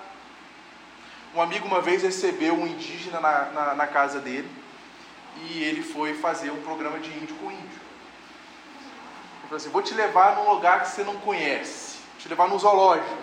Um 1.35 1.41
amigo 1.41 1.67
uma 1.67 1.81
vez 1.81 2.03
recebeu 2.03 2.55
um 2.55 2.65
indígena 2.65 3.19
na, 3.19 3.45
na, 3.47 3.75
na 3.75 3.87
casa 3.89 4.21
dele 4.21 4.49
e 5.43 5.65
ele 5.65 5.83
foi 5.83 6.15
fazer 6.15 6.51
um 6.51 6.63
programa 6.63 7.01
de 7.01 7.11
índio 7.11 7.35
com 7.37 7.51
índio. 7.51 7.81
Ele 9.41 9.43
falou 9.43 9.57
assim: 9.57 9.69
Vou 9.71 9.83
te 9.83 9.95
levar 9.95 10.37
num 10.37 10.49
lugar 10.49 10.83
que 10.83 10.91
você 10.91 11.03
não 11.03 11.17
conhece, 11.17 11.99
vou 12.13 12.21
te 12.21 12.29
levar 12.29 12.49
no 12.49 12.59
zoológico. 12.59 13.19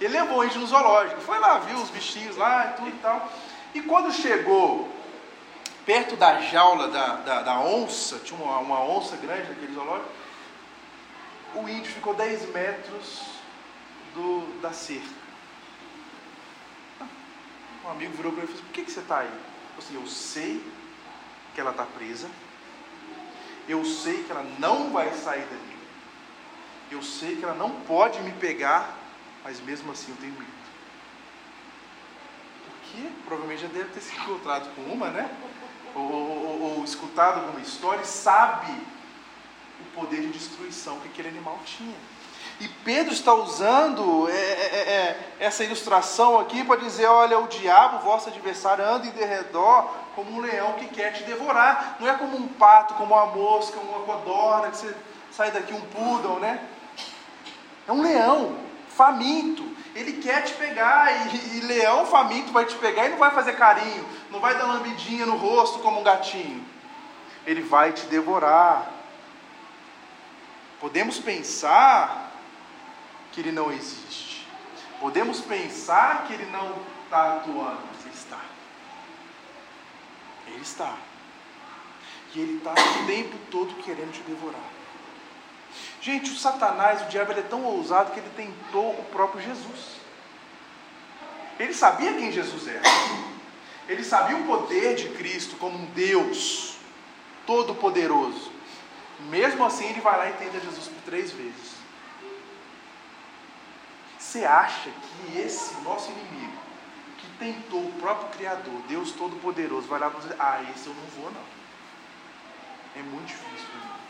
Ele 0.00 0.14
levou 0.14 0.38
o 0.38 0.44
índio 0.44 0.60
no 0.60 0.66
zoológico, 0.66 1.20
foi 1.20 1.38
lá, 1.38 1.58
viu 1.58 1.76
os 1.76 1.90
bichinhos 1.90 2.36
lá 2.36 2.70
e 2.70 2.76
tudo 2.76 2.88
e 2.88 2.98
tal. 2.98 3.30
E 3.74 3.82
quando 3.82 4.12
chegou 4.12 4.90
perto 5.86 6.16
da 6.16 6.40
jaula 6.40 6.88
da, 6.88 7.16
da, 7.16 7.42
da 7.42 7.60
onça, 7.60 8.18
tinha 8.18 8.42
uma, 8.42 8.58
uma 8.58 8.80
onça 8.82 9.16
grande 9.16 9.48
naquele 9.48 9.74
zoológico, 9.74 10.10
o 11.54 11.68
índio 11.68 11.92
ficou 11.92 12.14
10 12.14 12.48
metros 12.48 13.20
do, 14.14 14.60
da 14.60 14.72
cerca. 14.72 15.21
Um 17.84 17.90
amigo 17.90 18.16
virou 18.16 18.32
para 18.32 18.42
ele 18.42 18.52
e 18.52 18.54
falou 18.54 18.60
assim, 18.60 18.72
por 18.72 18.72
que, 18.72 18.84
que 18.84 18.90
você 18.92 19.00
está 19.00 19.18
aí? 19.18 19.52
assim, 19.78 19.94
eu 19.94 20.06
sei 20.06 20.64
que 21.54 21.60
ela 21.60 21.70
está 21.70 21.84
presa, 21.84 22.30
eu 23.68 23.84
sei 23.84 24.24
que 24.24 24.30
ela 24.30 24.44
não 24.58 24.90
vai 24.90 25.12
sair 25.14 25.44
dali, 25.44 25.76
eu 26.90 27.02
sei 27.02 27.36
que 27.36 27.44
ela 27.44 27.54
não 27.54 27.70
pode 27.82 28.20
me 28.20 28.32
pegar, 28.32 28.96
mas 29.44 29.60
mesmo 29.60 29.92
assim 29.92 30.10
eu 30.12 30.16
tenho 30.16 30.32
medo. 30.32 30.52
Porque 32.66 33.08
provavelmente 33.24 33.62
já 33.62 33.68
deve 33.68 33.90
ter 33.90 34.00
se 34.00 34.14
encontrado 34.14 34.74
com 34.74 34.82
uma, 34.82 35.10
né? 35.10 35.30
Ou, 35.94 36.02
ou, 36.02 36.60
ou 36.78 36.84
escutado 36.84 37.40
alguma 37.40 37.60
história 37.60 38.02
e 38.02 38.06
sabe 38.06 38.72
o 39.80 39.84
poder 39.94 40.22
de 40.22 40.28
destruição 40.28 41.00
que 41.00 41.08
aquele 41.08 41.28
animal 41.28 41.60
tinha. 41.64 41.96
E 42.60 42.68
Pedro 42.68 43.12
está 43.12 43.34
usando 43.34 44.28
é, 44.28 44.32
é, 44.32 44.36
é, 44.36 44.92
é, 44.92 45.34
essa 45.40 45.64
ilustração 45.64 46.38
aqui 46.38 46.62
para 46.64 46.80
dizer: 46.80 47.06
olha, 47.06 47.38
o 47.38 47.48
diabo, 47.48 48.04
vosso 48.04 48.28
adversário, 48.28 48.84
anda 48.84 49.06
em 49.06 49.10
derredor 49.10 49.90
como 50.14 50.32
um 50.32 50.40
leão 50.40 50.74
que 50.74 50.86
quer 50.86 51.12
te 51.12 51.24
devorar. 51.24 51.96
Não 51.98 52.08
é 52.08 52.14
como 52.14 52.36
um 52.36 52.48
pato, 52.48 52.94
como 52.94 53.14
uma 53.14 53.26
mosca, 53.26 53.78
uma 53.80 54.00
codorna, 54.00 54.70
que 54.70 54.76
você 54.76 54.94
sai 55.30 55.50
daqui 55.50 55.72
um 55.72 55.80
poodle, 55.80 56.38
né? 56.38 56.60
É 57.88 57.92
um 57.92 58.02
leão 58.02 58.56
faminto. 58.88 59.72
Ele 59.94 60.22
quer 60.22 60.42
te 60.42 60.54
pegar, 60.54 61.34
e, 61.34 61.58
e 61.58 61.60
leão 61.60 62.06
faminto 62.06 62.52
vai 62.52 62.64
te 62.64 62.74
pegar 62.76 63.06
e 63.06 63.10
não 63.10 63.18
vai 63.18 63.30
fazer 63.30 63.54
carinho, 63.54 64.06
não 64.30 64.40
vai 64.40 64.56
dar 64.56 64.64
lambidinha 64.64 65.26
no 65.26 65.36
rosto 65.36 65.80
como 65.80 66.00
um 66.00 66.02
gatinho. 66.02 66.64
Ele 67.46 67.60
vai 67.60 67.92
te 67.92 68.06
devorar. 68.06 68.90
Podemos 70.80 71.18
pensar 71.18 72.31
que 73.32 73.40
ele 73.40 73.52
não 73.52 73.72
existe. 73.72 74.46
Podemos 75.00 75.40
pensar 75.40 76.26
que 76.26 76.34
ele 76.34 76.46
não 76.52 76.76
está 77.04 77.36
atuando, 77.36 77.80
mas 77.90 78.04
ele 78.06 78.14
está. 78.14 78.40
Ele 80.46 80.62
está. 80.62 80.96
E 82.34 82.40
ele 82.40 82.58
está 82.58 82.72
o 82.72 83.06
tempo 83.06 83.36
todo 83.50 83.74
querendo 83.82 84.12
te 84.12 84.20
devorar. 84.20 84.60
Gente, 86.00 86.30
o 86.30 86.36
Satanás, 86.36 87.02
o 87.02 87.06
diabo, 87.06 87.32
ele 87.32 87.40
é 87.40 87.44
tão 87.44 87.64
ousado 87.64 88.12
que 88.12 88.20
ele 88.20 88.30
tentou 88.36 88.90
o 88.90 89.04
próprio 89.12 89.42
Jesus. 89.42 90.00
Ele 91.58 91.74
sabia 91.74 92.12
quem 92.14 92.32
Jesus 92.32 92.66
era. 92.68 92.82
Ele 93.88 94.04
sabia 94.04 94.36
o 94.36 94.44
poder 94.44 94.94
de 94.94 95.08
Cristo 95.10 95.56
como 95.56 95.78
um 95.78 95.86
Deus 95.86 96.76
todo-poderoso. 97.46 98.50
Mesmo 99.28 99.64
assim, 99.64 99.86
ele 99.86 100.00
vai 100.00 100.16
lá 100.16 100.30
e 100.30 100.32
tenta 100.34 100.60
Jesus 100.60 100.88
por 100.88 101.02
três 101.02 101.30
vezes. 101.30 101.81
Você 104.32 104.46
acha 104.46 104.88
que 104.88 105.38
esse 105.38 105.78
nosso 105.82 106.10
inimigo, 106.10 106.56
que 107.18 107.26
tentou 107.38 107.84
o 107.84 107.92
próprio 108.00 108.30
Criador, 108.30 108.80
Deus 108.88 109.12
Todo-Poderoso, 109.12 109.86
vai 109.86 110.00
lá 110.00 110.10
e 110.10 110.20
dizer: 110.22 110.36
Ah, 110.38 110.64
esse 110.74 110.86
eu 110.86 110.94
não 110.94 111.04
vou, 111.18 111.30
não. 111.30 111.42
É 112.96 113.02
muito 113.02 113.26
difícil 113.26 113.66
para 113.70 113.90
mim. 113.90 114.00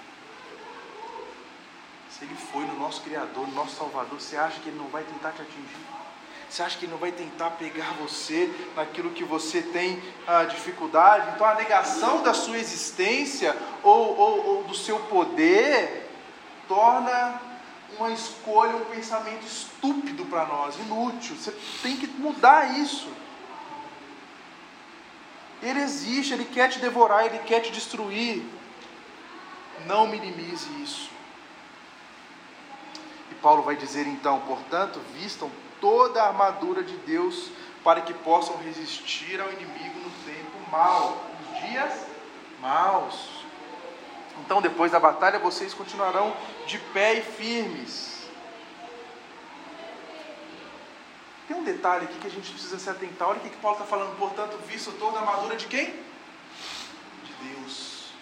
Se 2.09 2.25
ele 2.25 2.37
foi 2.37 2.65
no 2.67 2.79
nosso 2.79 3.03
Criador, 3.03 3.49
no 3.49 3.53
nosso 3.53 3.75
Salvador, 3.75 4.21
você 4.21 4.37
acha 4.37 4.61
que 4.61 4.69
ele 4.69 4.79
não 4.79 4.87
vai 4.87 5.03
tentar 5.03 5.33
te 5.33 5.43
atingir? 5.43 5.87
Você 6.49 6.63
acha 6.63 6.79
que 6.79 6.85
ele 6.85 6.93
não 6.93 7.01
vai 7.01 7.11
tentar 7.11 7.51
pegar 7.51 7.93
você 7.95 8.49
naquilo 8.77 9.11
que 9.11 9.25
você 9.25 9.61
tem 9.61 10.01
ah, 10.29 10.45
dificuldade? 10.45 11.33
Então 11.35 11.49
a 11.49 11.57
negação 11.57 12.23
da 12.23 12.33
sua 12.33 12.59
existência 12.59 13.57
ou, 13.83 14.17
ou, 14.17 14.47
ou 14.47 14.63
do 14.63 14.75
seu 14.77 15.01
poder 15.01 16.09
torna 16.69 17.52
uma 17.99 18.11
escolha, 18.11 18.77
um 18.77 18.85
pensamento 18.87 19.47
estúpido 19.47 20.25
para 20.27 20.47
nós, 20.47 20.77
inútil. 20.79 21.37
Você 21.37 21.53
tem 21.83 21.97
que 21.97 22.07
mudar 22.07 22.79
isso. 22.79 23.09
Ele 25.63 25.81
existe, 25.81 26.35
ele 26.35 26.45
quer 26.45 26.69
te 26.69 26.79
devorar, 26.79 27.27
ele 27.27 27.39
quer 27.41 27.61
te 27.61 27.71
destruir. 27.71 28.45
Não 29.87 30.07
minimize 30.07 30.69
isso. 30.83 31.11
E 33.31 33.35
Paulo 33.37 33.63
vai 33.63 33.77
dizer 33.77 34.07
então, 34.07 34.41
portanto, 34.41 35.01
vistam 35.15 35.51
toda 35.81 36.23
a 36.23 36.29
armadura 36.29 36.83
de 36.83 36.97
Deus 36.99 37.51
para 37.85 38.01
que 38.01 38.15
possam 38.15 38.57
resistir 38.59 39.41
ao 39.41 39.53
inimigo 39.53 39.99
no 39.99 40.11
tempo 40.25 40.71
mau, 40.71 41.25
nos 41.41 41.61
dias 41.61 42.07
maus. 42.61 43.42
Então, 44.41 44.61
depois 44.61 44.93
da 44.93 44.99
batalha, 44.99 45.39
vocês 45.39 45.75
continuarão 45.75 46.35
de 46.67 46.79
pé 46.79 47.15
e 47.15 47.23
firmes. 47.23 48.29
Tem 51.47 51.57
um 51.57 51.65
detalhe 51.65 52.05
aqui 52.05 52.19
que 52.19 52.27
a 52.27 52.31
gente 52.31 52.51
precisa 52.51 52.79
se 52.79 52.89
atentar. 52.89 53.29
Olha 53.29 53.39
o 53.39 53.43
que 53.43 53.57
Paulo 53.57 53.77
está 53.77 53.89
falando. 53.89 54.17
Portanto, 54.17 54.57
visto 54.67 54.93
toda 54.93 55.19
a 55.19 55.21
armadura 55.21 55.57
de 55.57 55.67
quem? 55.67 55.87
De 55.87 57.33
Deus. 57.51 58.13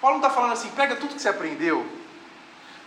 Paulo 0.00 0.18
não 0.18 0.26
está 0.26 0.34
falando 0.34 0.52
assim, 0.52 0.70
pega 0.70 0.96
tudo 0.96 1.14
que 1.14 1.20
você 1.20 1.28
aprendeu, 1.28 1.86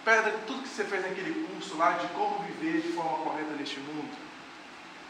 pega 0.03 0.32
tudo 0.48 0.63
que 0.63 0.67
você 0.67 0.84
fez 0.84 1.03
naquele 1.03 1.46
curso 1.46 1.77
lá 1.77 1.91
de 1.91 2.08
como 2.08 2.39
viver 2.39 2.82
de 2.82 2.91
forma 2.91 3.20
correta 3.24 3.51
neste 3.55 3.79
mundo, 3.79 4.10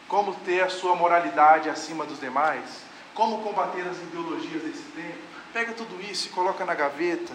como 0.10 0.36
ter 0.45 0.62
a 0.62 0.69
sua 0.69 0.95
moralidade 0.95 1.69
acima 1.69 2.05
dos 2.05 2.19
demais, 2.19 2.81
como 3.13 3.41
combater 3.41 3.88
as 3.88 3.98
ideologias 3.98 4.63
desse 4.63 4.83
tempo. 4.91 5.32
Pega 5.53 5.72
tudo 5.74 6.01
isso 6.01 6.27
e 6.27 6.31
coloca 6.31 6.65
na 6.65 6.74
gaveta, 6.74 7.33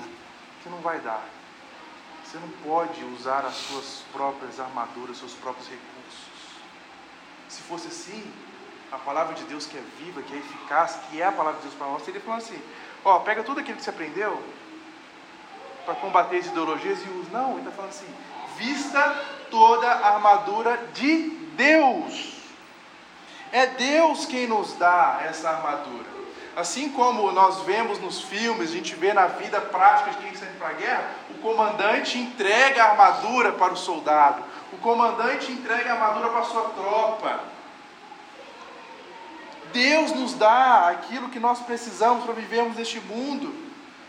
que 0.62 0.68
não 0.68 0.78
vai 0.78 0.98
dar. 0.98 1.24
Você 2.24 2.36
não 2.36 2.48
pode 2.64 3.02
usar 3.04 3.46
as 3.46 3.54
suas 3.54 4.02
próprias 4.12 4.58
armaduras, 4.58 5.18
seus 5.18 5.34
próprios 5.34 5.68
recursos. 5.68 6.28
Se 7.48 7.62
fosse 7.62 7.86
assim, 7.86 8.30
a 8.90 8.98
palavra 8.98 9.34
de 9.34 9.44
Deus 9.44 9.66
que 9.66 9.78
é 9.78 9.82
viva, 9.98 10.20
que 10.22 10.34
é 10.34 10.38
eficaz, 10.38 10.98
que 11.08 11.22
é 11.22 11.26
a 11.26 11.32
palavra 11.32 11.60
de 11.60 11.68
Deus 11.68 11.74
para 11.74 11.86
nós, 11.86 12.06
ele 12.08 12.18
falou 12.18 12.38
assim: 12.38 12.60
ó, 13.04 13.20
pega 13.20 13.44
tudo 13.44 13.60
aquilo 13.60 13.76
que 13.76 13.84
você 13.84 13.90
aprendeu 13.90 14.42
para 15.86 15.94
combater 15.94 16.38
as 16.38 16.46
ideologias 16.46 16.98
e 16.98 17.08
usa. 17.10 17.30
Não, 17.32 17.52
ele 17.52 17.60
está 17.60 17.70
falando 17.70 17.90
assim: 17.90 18.14
vista 18.56 19.24
toda 19.48 19.86
a 19.90 20.14
armadura 20.14 20.76
de 20.92 21.30
Deus. 21.56 22.36
É 23.52 23.66
Deus 23.66 24.26
quem 24.26 24.48
nos 24.48 24.74
dá 24.74 25.20
essa 25.24 25.48
armadura. 25.48 26.17
Assim 26.58 26.88
como 26.88 27.30
nós 27.30 27.60
vemos 27.60 28.00
nos 28.00 28.20
filmes, 28.20 28.70
a 28.70 28.72
gente 28.72 28.92
vê 28.96 29.12
na 29.12 29.28
vida 29.28 29.60
prática 29.60 30.10
de 30.10 30.16
quem 30.16 30.30
indo 30.30 30.58
para 30.58 30.70
a 30.70 30.72
guerra, 30.72 31.10
o 31.30 31.34
comandante 31.34 32.18
entrega 32.18 32.82
a 32.82 32.90
armadura 32.90 33.52
para 33.52 33.74
o 33.74 33.76
soldado, 33.76 34.42
o 34.72 34.76
comandante 34.78 35.52
entrega 35.52 35.90
a 35.90 35.92
armadura 35.92 36.30
para 36.30 36.40
a 36.40 36.44
sua 36.44 36.64
tropa. 36.70 37.38
Deus 39.72 40.10
nos 40.10 40.34
dá 40.34 40.88
aquilo 40.88 41.28
que 41.28 41.38
nós 41.38 41.60
precisamos 41.60 42.24
para 42.24 42.34
vivermos 42.34 42.76
neste 42.76 42.98
mundo, 43.02 43.54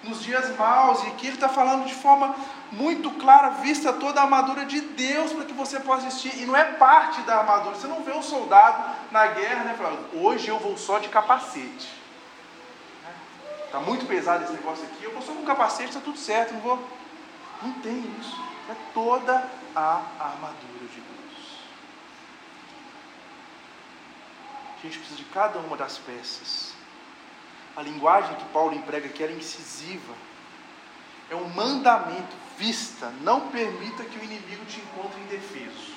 nos 0.02 0.24
dias 0.24 0.58
maus, 0.58 1.04
e 1.04 1.08
aqui 1.10 1.28
Ele 1.28 1.36
está 1.36 1.50
falando 1.50 1.86
de 1.86 1.94
forma 1.94 2.36
muito 2.72 3.12
clara, 3.12 3.50
vista 3.62 3.94
toda 3.94 4.22
a 4.22 4.24
armadura 4.24 4.66
de 4.66 4.82
Deus 4.82 5.34
para 5.34 5.46
que 5.46 5.54
você 5.54 5.80
possa 5.80 6.08
existir, 6.08 6.42
e 6.42 6.48
não 6.48 6.56
é 6.56 6.64
parte 6.64 7.22
da 7.22 7.42
armadura, 7.42 7.76
você 7.76 7.86
não 7.86 8.02
vê 8.02 8.12
o 8.12 8.24
soldado 8.24 8.96
na 9.12 9.28
guerra, 9.28 9.66
né, 9.66 9.76
falando, 9.78 10.04
hoje 10.20 10.48
eu 10.48 10.58
vou 10.58 10.76
só 10.76 10.98
de 10.98 11.10
capacete. 11.10 11.99
Está 13.70 13.80
muito 13.80 14.08
pesado 14.08 14.44
esse 14.44 14.54
negócio 14.54 14.84
aqui, 14.84 15.04
eu 15.04 15.14
vou 15.14 15.22
só 15.22 15.32
com 15.32 15.46
capacete, 15.46 15.90
está 15.90 16.02
tudo 16.02 16.18
certo, 16.18 16.56
não 16.56 16.62
vou. 16.62 16.84
Não 17.62 17.72
tem 17.82 18.04
isso. 18.20 18.36
É 18.68 18.76
toda 18.96 19.48
a 19.76 20.02
armadura 20.20 20.88
de 20.92 21.00
Deus. 21.00 21.60
A 24.76 24.82
gente 24.82 24.98
precisa 24.98 25.18
de 25.18 25.26
cada 25.26 25.60
uma 25.60 25.78
das 25.78 26.00
peças. 26.00 26.74
A 27.78 27.84
linguagem 27.84 28.36
que 28.38 28.46
Paulo 28.46 28.74
emprega 28.74 29.06
aqui 29.06 29.24
é 29.24 29.32
incisiva. 29.32 30.16
É 31.30 31.36
um 31.36 31.48
mandamento. 31.50 32.50
Vista, 32.58 33.14
não 33.22 33.50
permita 33.50 34.04
que 34.04 34.18
o 34.18 34.24
inimigo 34.24 34.66
te 34.66 34.80
encontre 34.80 35.22
indefeso. 35.22 35.94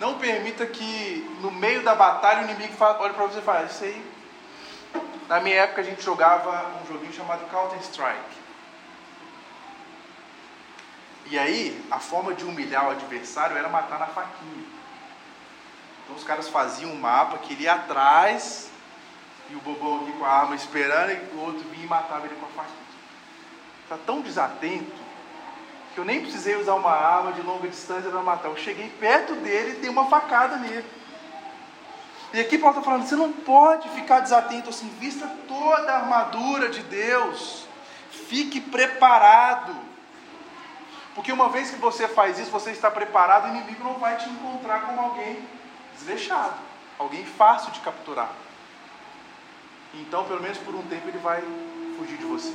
Não 0.00 0.18
permita 0.18 0.66
que 0.66 1.24
no 1.40 1.52
meio 1.52 1.84
da 1.84 1.94
batalha 1.94 2.40
o 2.40 2.50
inimigo 2.50 2.74
olhe 2.80 3.14
para 3.14 3.26
você 3.26 3.38
e 3.38 3.42
fale, 3.42 3.66
isso 3.66 3.84
aí 3.84 4.15
na 5.28 5.40
minha 5.40 5.56
época 5.56 5.80
a 5.80 5.84
gente 5.84 6.02
jogava 6.02 6.72
um 6.82 6.86
joguinho 6.86 7.12
chamado 7.12 7.48
Counter 7.50 7.78
Strike. 7.80 8.36
E 11.28 11.38
aí, 11.38 11.84
a 11.90 11.98
forma 11.98 12.34
de 12.34 12.44
humilhar 12.44 12.86
o 12.86 12.90
adversário 12.90 13.56
era 13.56 13.68
matar 13.68 13.98
na 13.98 14.06
faquinha. 14.06 14.64
Então 16.04 16.16
os 16.16 16.22
caras 16.22 16.48
faziam 16.48 16.92
um 16.92 17.00
mapa 17.00 17.38
que 17.38 17.52
ele 17.52 17.64
ia 17.64 17.74
atrás 17.74 18.70
e 19.50 19.56
o 19.56 19.60
bobão 19.60 20.02
aqui 20.02 20.12
com 20.12 20.24
a 20.24 20.30
arma 20.30 20.54
esperando 20.54 21.10
e 21.10 21.36
o 21.36 21.40
outro 21.40 21.68
vinha 21.70 21.84
e 21.84 21.88
matava 21.88 22.26
ele 22.26 22.36
com 22.36 22.46
a 22.46 22.48
faquinha. 22.50 22.86
Está 23.82 23.96
tão 24.06 24.20
desatento 24.20 25.06
que 25.92 25.98
eu 25.98 26.04
nem 26.04 26.20
precisei 26.20 26.54
usar 26.56 26.74
uma 26.74 26.92
arma 26.92 27.32
de 27.32 27.42
longa 27.42 27.66
distância 27.66 28.10
para 28.10 28.22
matar. 28.22 28.48
Eu 28.48 28.56
cheguei 28.56 28.88
perto 29.00 29.34
dele 29.36 29.72
e 29.72 29.80
dei 29.80 29.90
uma 29.90 30.08
facada 30.08 30.56
nele. 30.56 30.84
E 32.32 32.40
aqui 32.40 32.58
Paulo 32.58 32.76
está 32.76 32.88
falando, 32.88 33.06
você 33.06 33.16
não 33.16 33.32
pode 33.32 33.88
ficar 33.90 34.20
desatento 34.20 34.70
assim, 34.70 34.88
vista 35.00 35.26
toda 35.46 35.92
a 35.92 36.00
armadura 36.00 36.68
de 36.68 36.82
Deus, 36.82 37.66
fique 38.10 38.60
preparado. 38.60 39.74
Porque 41.14 41.32
uma 41.32 41.48
vez 41.48 41.70
que 41.70 41.76
você 41.76 42.06
faz 42.06 42.38
isso, 42.38 42.50
você 42.50 42.72
está 42.72 42.90
preparado, 42.90 43.46
o 43.46 43.48
inimigo 43.48 43.82
não 43.82 43.94
vai 43.94 44.16
te 44.16 44.28
encontrar 44.28 44.82
como 44.82 45.00
alguém 45.00 45.38
desleixado, 45.94 46.54
alguém 46.98 47.24
fácil 47.24 47.70
de 47.72 47.80
capturar. 47.80 48.30
Então, 49.94 50.24
pelo 50.24 50.42
menos 50.42 50.58
por 50.58 50.74
um 50.74 50.82
tempo, 50.82 51.08
ele 51.08 51.18
vai 51.18 51.42
fugir 51.96 52.18
de 52.18 52.24
você. 52.24 52.52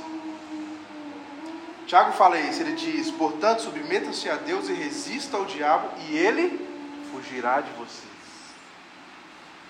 Tiago 1.86 2.12
fala 2.12 2.38
isso, 2.38 2.62
ele 2.62 2.74
diz: 2.74 3.10
portanto, 3.10 3.62
submeta-se 3.62 4.30
a 4.30 4.36
Deus 4.36 4.68
e 4.68 4.72
resista 4.72 5.36
ao 5.36 5.44
diabo, 5.44 5.88
e 6.06 6.16
ele 6.16 6.68
fugirá 7.10 7.60
de 7.60 7.70
você. 7.72 8.06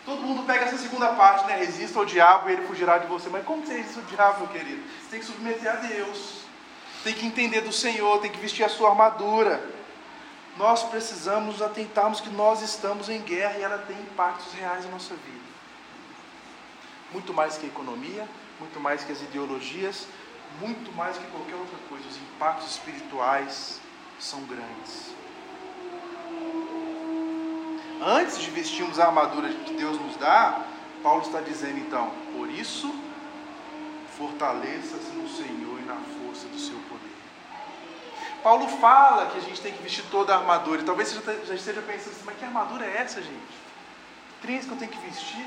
Todo 0.04 0.22
mundo 0.22 0.44
pega 0.44 0.64
essa 0.64 0.78
segunda 0.78 1.12
parte, 1.14 1.46
né? 1.46 1.56
Resista 1.56 1.98
ao 1.98 2.04
diabo 2.04 2.48
e 2.48 2.54
ele 2.54 2.66
fugirá 2.66 2.98
de 2.98 3.06
você. 3.06 3.28
Mas 3.28 3.44
como 3.44 3.64
você 3.64 3.74
resiste 3.74 4.00
ao 4.00 4.04
diabo, 4.06 4.40
meu 4.40 4.48
querido? 4.48 4.82
Você 5.00 5.10
tem 5.10 5.20
que 5.20 5.26
submeter 5.26 5.70
a 5.70 5.76
Deus. 5.76 6.42
Tem 7.04 7.14
que 7.14 7.26
entender 7.26 7.60
do 7.60 7.72
Senhor, 7.72 8.20
tem 8.20 8.30
que 8.30 8.38
vestir 8.38 8.64
a 8.64 8.68
sua 8.68 8.90
armadura. 8.90 9.64
Nós 10.56 10.82
precisamos 10.82 11.54
nos 11.54 11.62
atentarmos 11.62 12.20
que 12.20 12.28
nós 12.30 12.62
estamos 12.62 13.08
em 13.08 13.20
guerra 13.20 13.58
e 13.58 13.62
ela 13.62 13.78
tem 13.78 13.96
impactos 13.96 14.52
reais 14.52 14.84
na 14.84 14.90
nossa 14.90 15.14
vida. 15.14 15.42
Muito 17.12 17.32
mais 17.32 17.56
que 17.56 17.66
a 17.66 17.68
economia, 17.68 18.28
muito 18.58 18.78
mais 18.80 19.04
que 19.04 19.12
as 19.12 19.20
ideologias, 19.22 20.06
muito 20.60 20.92
mais 20.92 21.16
que 21.16 21.26
qualquer 21.26 21.54
outra 21.54 21.78
coisa. 21.88 22.06
Os 22.08 22.16
impactos 22.16 22.70
espirituais 22.70 23.80
são 24.18 24.42
grandes. 24.44 25.21
Antes 28.04 28.40
de 28.40 28.50
vestirmos 28.50 28.98
a 28.98 29.06
armadura 29.06 29.48
que 29.48 29.74
Deus 29.74 29.96
nos 30.00 30.16
dá, 30.16 30.60
Paulo 31.04 31.22
está 31.22 31.40
dizendo 31.40 31.78
então: 31.78 32.10
por 32.36 32.50
isso, 32.50 32.92
fortaleça-se 34.18 35.12
no 35.12 35.28
Senhor 35.28 35.78
e 35.78 35.84
na 35.84 35.94
força 35.94 36.48
do 36.48 36.58
seu 36.58 36.76
poder. 36.88 37.12
Paulo 38.42 38.66
fala 38.66 39.26
que 39.26 39.38
a 39.38 39.40
gente 39.40 39.60
tem 39.60 39.72
que 39.72 39.80
vestir 39.80 40.04
toda 40.10 40.34
a 40.34 40.38
armadura. 40.38 40.82
E 40.82 40.84
talvez 40.84 41.12
você 41.12 41.46
já 41.46 41.54
esteja 41.54 41.80
pensando 41.80 42.10
assim, 42.10 42.24
mas 42.26 42.36
que 42.36 42.44
armadura 42.44 42.84
é 42.84 42.96
essa, 42.96 43.22
gente? 43.22 43.62
Três 44.40 44.64
que 44.64 44.72
eu 44.72 44.76
tenho 44.76 44.90
que 44.90 44.98
vestir? 44.98 45.46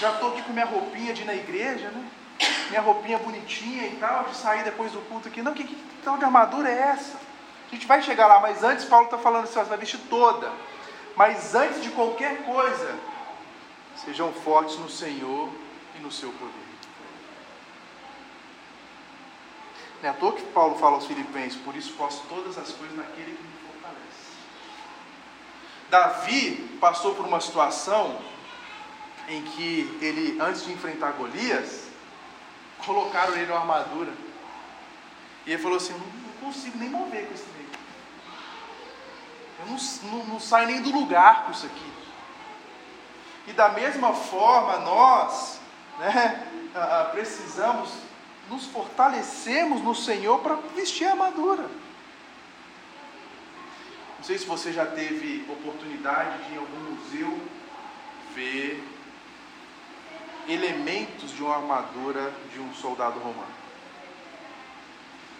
Já 0.00 0.12
estou 0.12 0.30
aqui 0.30 0.42
com 0.42 0.52
minha 0.52 0.66
roupinha 0.66 1.14
de 1.14 1.22
ir 1.22 1.26
na 1.26 1.34
igreja, 1.34 1.90
né? 1.90 2.04
Minha 2.70 2.80
roupinha 2.80 3.18
bonitinha 3.18 3.86
e 3.86 3.96
tal, 4.00 4.24
de 4.24 4.36
sair 4.36 4.64
depois 4.64 4.90
do 4.90 5.00
culto 5.02 5.28
aqui. 5.28 5.40
Não, 5.42 5.54
que, 5.54 5.62
que 5.62 5.76
tal 6.04 6.18
de 6.18 6.24
armadura 6.24 6.68
é 6.68 6.76
essa? 6.76 7.16
A 7.70 7.74
gente 7.74 7.86
vai 7.86 8.02
chegar 8.02 8.26
lá, 8.26 8.40
mas 8.40 8.64
antes 8.64 8.84
Paulo 8.84 9.04
está 9.04 9.16
falando 9.16 9.44
assim, 9.44 9.54
você 9.54 9.64
vai 9.64 9.78
vestir 9.78 10.00
toda. 10.10 10.50
Mas 11.18 11.52
antes 11.52 11.82
de 11.82 11.90
qualquer 11.90 12.44
coisa, 12.44 12.96
sejam 13.96 14.32
fortes 14.32 14.78
no 14.78 14.88
Senhor 14.88 15.50
e 15.96 15.98
no 15.98 16.12
seu 16.12 16.30
poder. 16.30 16.68
Não 20.00 20.08
é 20.08 20.12
à 20.12 20.14
toa 20.14 20.32
que 20.34 20.44
Paulo 20.52 20.78
fala 20.78 20.94
aos 20.94 21.06
Filipenses, 21.06 21.60
por 21.60 21.74
isso 21.74 21.92
posso 21.94 22.22
todas 22.28 22.56
as 22.56 22.70
coisas 22.70 22.96
naquele 22.96 23.34
que 23.34 23.42
me 23.42 23.52
fortalece. 23.66 24.30
Davi 25.90 26.78
passou 26.80 27.16
por 27.16 27.26
uma 27.26 27.40
situação 27.40 28.16
em 29.26 29.42
que 29.42 29.98
ele, 30.00 30.40
antes 30.40 30.64
de 30.66 30.72
enfrentar 30.72 31.14
Golias, 31.14 31.88
colocaram 32.86 33.34
ele 33.34 33.50
uma 33.50 33.58
armadura. 33.58 34.12
E 35.44 35.50
ele 35.50 35.60
falou 35.60 35.78
assim: 35.78 35.94
não 35.94 36.46
consigo 36.46 36.78
nem 36.78 36.88
mover 36.88 37.26
com 37.26 37.34
esse 37.34 37.57
eu 39.60 39.66
não, 39.66 39.76
não, 40.10 40.24
não 40.26 40.40
saio 40.40 40.68
nem 40.68 40.82
do 40.82 40.90
lugar 40.90 41.44
com 41.44 41.52
isso 41.52 41.66
aqui. 41.66 41.92
E 43.46 43.52
da 43.52 43.70
mesma 43.70 44.12
forma, 44.12 44.78
nós 44.80 45.58
né, 45.98 46.46
precisamos 47.12 47.90
nos 48.50 48.66
fortalecermos 48.66 49.82
no 49.82 49.94
Senhor 49.94 50.40
para 50.40 50.56
vestir 50.74 51.06
a 51.06 51.12
armadura. 51.12 51.68
Não 54.16 54.24
sei 54.24 54.38
se 54.38 54.46
você 54.46 54.72
já 54.72 54.84
teve 54.84 55.46
oportunidade 55.50 56.44
de 56.44 56.54
em 56.54 56.58
algum 56.58 56.80
museu 56.90 57.38
ver 58.34 58.84
elementos 60.48 61.30
de 61.32 61.42
uma 61.42 61.56
armadura 61.56 62.32
de 62.52 62.60
um 62.60 62.72
soldado 62.74 63.18
romano. 63.18 63.58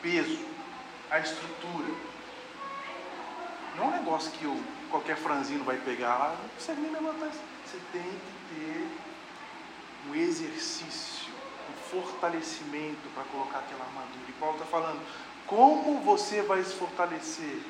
Peso, 0.03 0.47
a 1.11 1.19
estrutura, 1.19 1.93
não 3.79 3.85
é 3.85 3.89
um 3.89 3.99
negócio 3.99 4.33
que 4.33 4.47
o, 4.47 4.61
qualquer 4.91 5.17
franzino 5.17 5.65
vai 5.65 5.77
pegar 5.79 6.19
lá, 6.19 6.37
não 6.43 6.49
consegue 6.51 6.81
nem 6.81 6.91
levantar 6.91 7.29
isso. 7.29 7.41
Você 7.65 7.79
tem 7.93 8.03
que 8.03 8.55
ter 8.55 8.89
um 10.09 10.15
exercício, 10.15 11.33
um 11.71 11.91
fortalecimento 11.91 13.09
para 13.15 13.23
colocar 13.25 13.61
aquela 13.61 13.85
armadura. 13.85 14.25
E 14.29 14.33
Paulo 14.33 14.57
está 14.57 14.67
falando, 14.67 15.01
como 15.47 16.01
você 16.01 16.43
vai 16.43 16.63
se 16.63 16.75
fortalecer? 16.75 17.63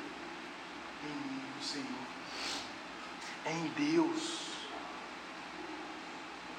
Em 1.03 1.07
mim, 1.07 1.41
no 1.55 1.63
Senhor. 1.63 1.85
É 3.45 3.51
em 3.51 3.67
Deus. 3.69 4.49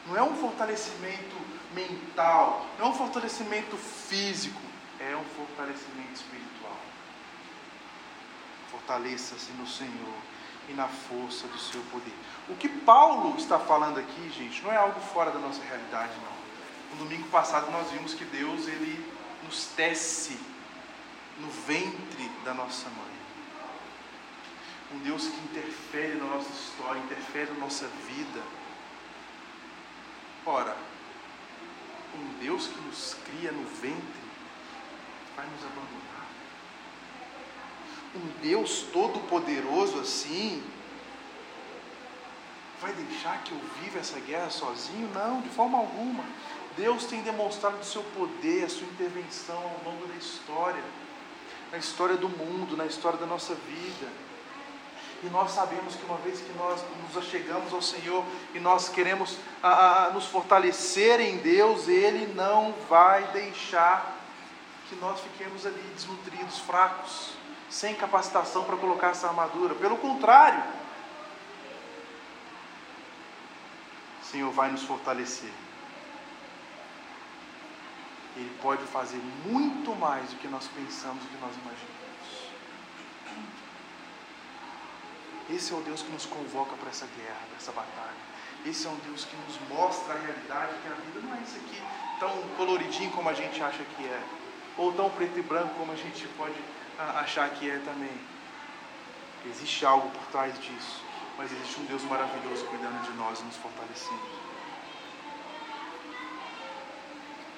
Não 0.07 0.17
é 0.17 0.23
um 0.23 0.35
fortalecimento 0.35 1.37
mental, 1.75 2.67
não 2.79 2.87
é 2.87 2.89
um 2.91 2.95
fortalecimento 2.95 3.77
físico, 3.77 4.61
é 4.99 5.15
um 5.15 5.25
fortalecimento 5.37 6.15
espiritual. 6.15 6.50
Fortaleça-se 8.71 9.53
no 9.53 9.67
Senhor 9.67 10.15
e 10.69 10.73
na 10.73 10.87
força 10.87 11.47
do 11.49 11.59
seu 11.59 11.81
poder. 11.91 12.15
O 12.49 12.57
que 12.57 12.69
Paulo 12.69 13.37
está 13.37 13.59
falando 13.59 13.99
aqui, 13.99 14.31
gente, 14.31 14.63
não 14.63 14.73
é 14.73 14.77
algo 14.77 15.01
fora 15.01 15.31
da 15.31 15.39
nossa 15.39 15.63
realidade, 15.63 16.13
não. 16.25 16.97
No 16.97 17.05
domingo 17.05 17.29
passado 17.29 17.71
nós 17.71 17.91
vimos 17.91 18.15
que 18.15 18.25
Deus 18.25 18.67
ele 18.67 19.05
nos 19.45 19.67
tece 19.77 20.39
no 21.39 21.49
ventre 21.49 22.31
da 22.45 22.55
nossa 22.55 22.89
mãe. 22.91 23.21
Um 24.93 24.99
Deus 24.99 25.29
que 25.29 25.41
interfere 25.41 26.15
na 26.15 26.25
nossa 26.25 26.51
história, 26.51 26.99
interfere 26.99 27.53
na 27.53 27.61
nossa 27.61 27.87
vida. 27.87 28.43
Ora, 30.45 30.77
um 32.15 32.39
Deus 32.41 32.67
que 32.67 32.81
nos 32.81 33.17
cria 33.25 33.53
no 33.53 33.65
ventre 33.65 34.21
vai 35.37 35.47
nos 35.47 35.63
abandonar. 35.65 36.10
Um 38.15 38.43
Deus 38.43 38.87
todo-poderoso 38.93 40.01
assim 40.01 40.63
vai 42.81 42.93
deixar 42.93 43.43
que 43.45 43.53
eu 43.53 43.59
viva 43.83 43.99
essa 43.99 44.19
guerra 44.19 44.51
sozinho? 44.51 45.09
Não, 45.15 45.41
de 45.43 45.49
forma 45.51 45.79
alguma. 45.79 46.25
Deus 46.77 47.05
tem 47.05 47.23
demonstrado 47.23 47.79
o 47.79 47.85
seu 47.85 48.03
poder, 48.03 48.65
a 48.65 48.69
sua 48.69 48.87
intervenção 48.87 49.59
ao 49.59 49.93
longo 49.93 50.07
da 50.07 50.15
história, 50.15 50.83
na 51.71 51.79
história 51.79 52.17
do 52.17 52.29
mundo, 52.29 52.77
na 52.77 52.87
história 52.87 53.19
da 53.19 53.27
nossa 53.27 53.55
vida. 53.55 54.09
E 55.23 55.27
nós 55.27 55.51
sabemos 55.51 55.95
que 55.95 56.05
uma 56.07 56.17
vez 56.19 56.41
que 56.41 56.53
nós 56.57 56.83
nos 57.03 57.17
achegamos 57.19 57.75
ao 57.75 57.83
Senhor 57.83 58.25
e 58.55 58.59
nós 58.59 58.89
queremos 58.89 59.37
a, 59.63 60.07
a, 60.07 60.11
nos 60.11 60.25
fortalecer 60.25 61.21
em 61.21 61.37
Deus, 61.37 61.87
Ele 61.89 62.33
não 62.35 62.75
vai 62.89 63.25
deixar 63.33 64.17
que 64.89 64.97
nós 64.97 65.21
fiquemos 65.21 65.67
ali 65.67 65.83
desnutridos, 65.95 66.59
fracos, 66.61 67.33
sem 67.71 67.95
capacitação 67.95 68.65
para 68.65 68.77
colocar 68.77 69.11
essa 69.11 69.29
armadura. 69.29 69.75
Pelo 69.75 69.97
contrário, 69.97 70.63
o 74.21 74.25
Senhor 74.25 74.51
vai 74.51 74.71
nos 74.71 74.83
fortalecer. 74.83 75.53
Ele 78.37 78.59
pode 78.61 78.83
fazer 78.85 79.21
muito 79.47 79.95
mais 79.97 80.31
do 80.31 80.37
que 80.37 80.49
nós 80.49 80.69
pensamos, 80.69 81.23
do 81.23 81.29
que 81.29 81.41
nós 81.41 81.55
imaginamos. 81.55 82.01
Esse 85.49 85.73
é 85.73 85.77
o 85.77 85.81
Deus 85.81 86.03
que 86.03 86.13
nos 86.13 86.27
convoca 86.27 86.77
para 86.77 86.91
essa 86.91 87.07
guerra, 87.07 87.41
para 87.49 87.57
essa 87.57 87.73
batalha. 87.73 88.31
Esse 88.65 88.87
é 88.87 88.91
um 88.91 88.97
Deus 88.97 89.25
que 89.25 89.37
nos 89.37 89.59
mostra 89.69 90.15
a 90.15 90.19
realidade, 90.19 90.75
que 90.83 90.89
a 90.89 90.95
vida 90.95 91.21
não 91.21 91.35
é 91.35 91.41
isso 91.41 91.57
aqui 91.57 91.83
tão 92.21 92.31
coloridinho 92.59 93.11
como 93.13 93.31
a 93.31 93.33
gente 93.33 93.61
acha 93.63 93.83
que 93.97 94.05
é, 94.05 94.23
ou 94.77 94.93
tão 94.93 95.09
preto 95.09 95.39
e 95.39 95.43
branco 95.43 95.75
como 95.77 95.91
a 95.91 95.97
gente 95.97 96.29
pode 96.37 96.55
achar 97.21 97.49
que 97.51 97.71
é 97.71 97.79
também. 97.79 98.31
Existe 99.47 99.87
algo 99.87 100.11
por 100.11 100.23
trás 100.31 100.59
disso, 100.61 101.03
mas 101.39 101.51
existe 101.51 101.81
um 101.81 101.85
Deus 101.85 102.03
maravilhoso 102.05 102.65
cuidando 102.67 103.03
de 103.03 103.13
nós 103.17 103.41
e 103.41 103.45
nos 103.45 103.57
fortalecendo. 103.57 104.41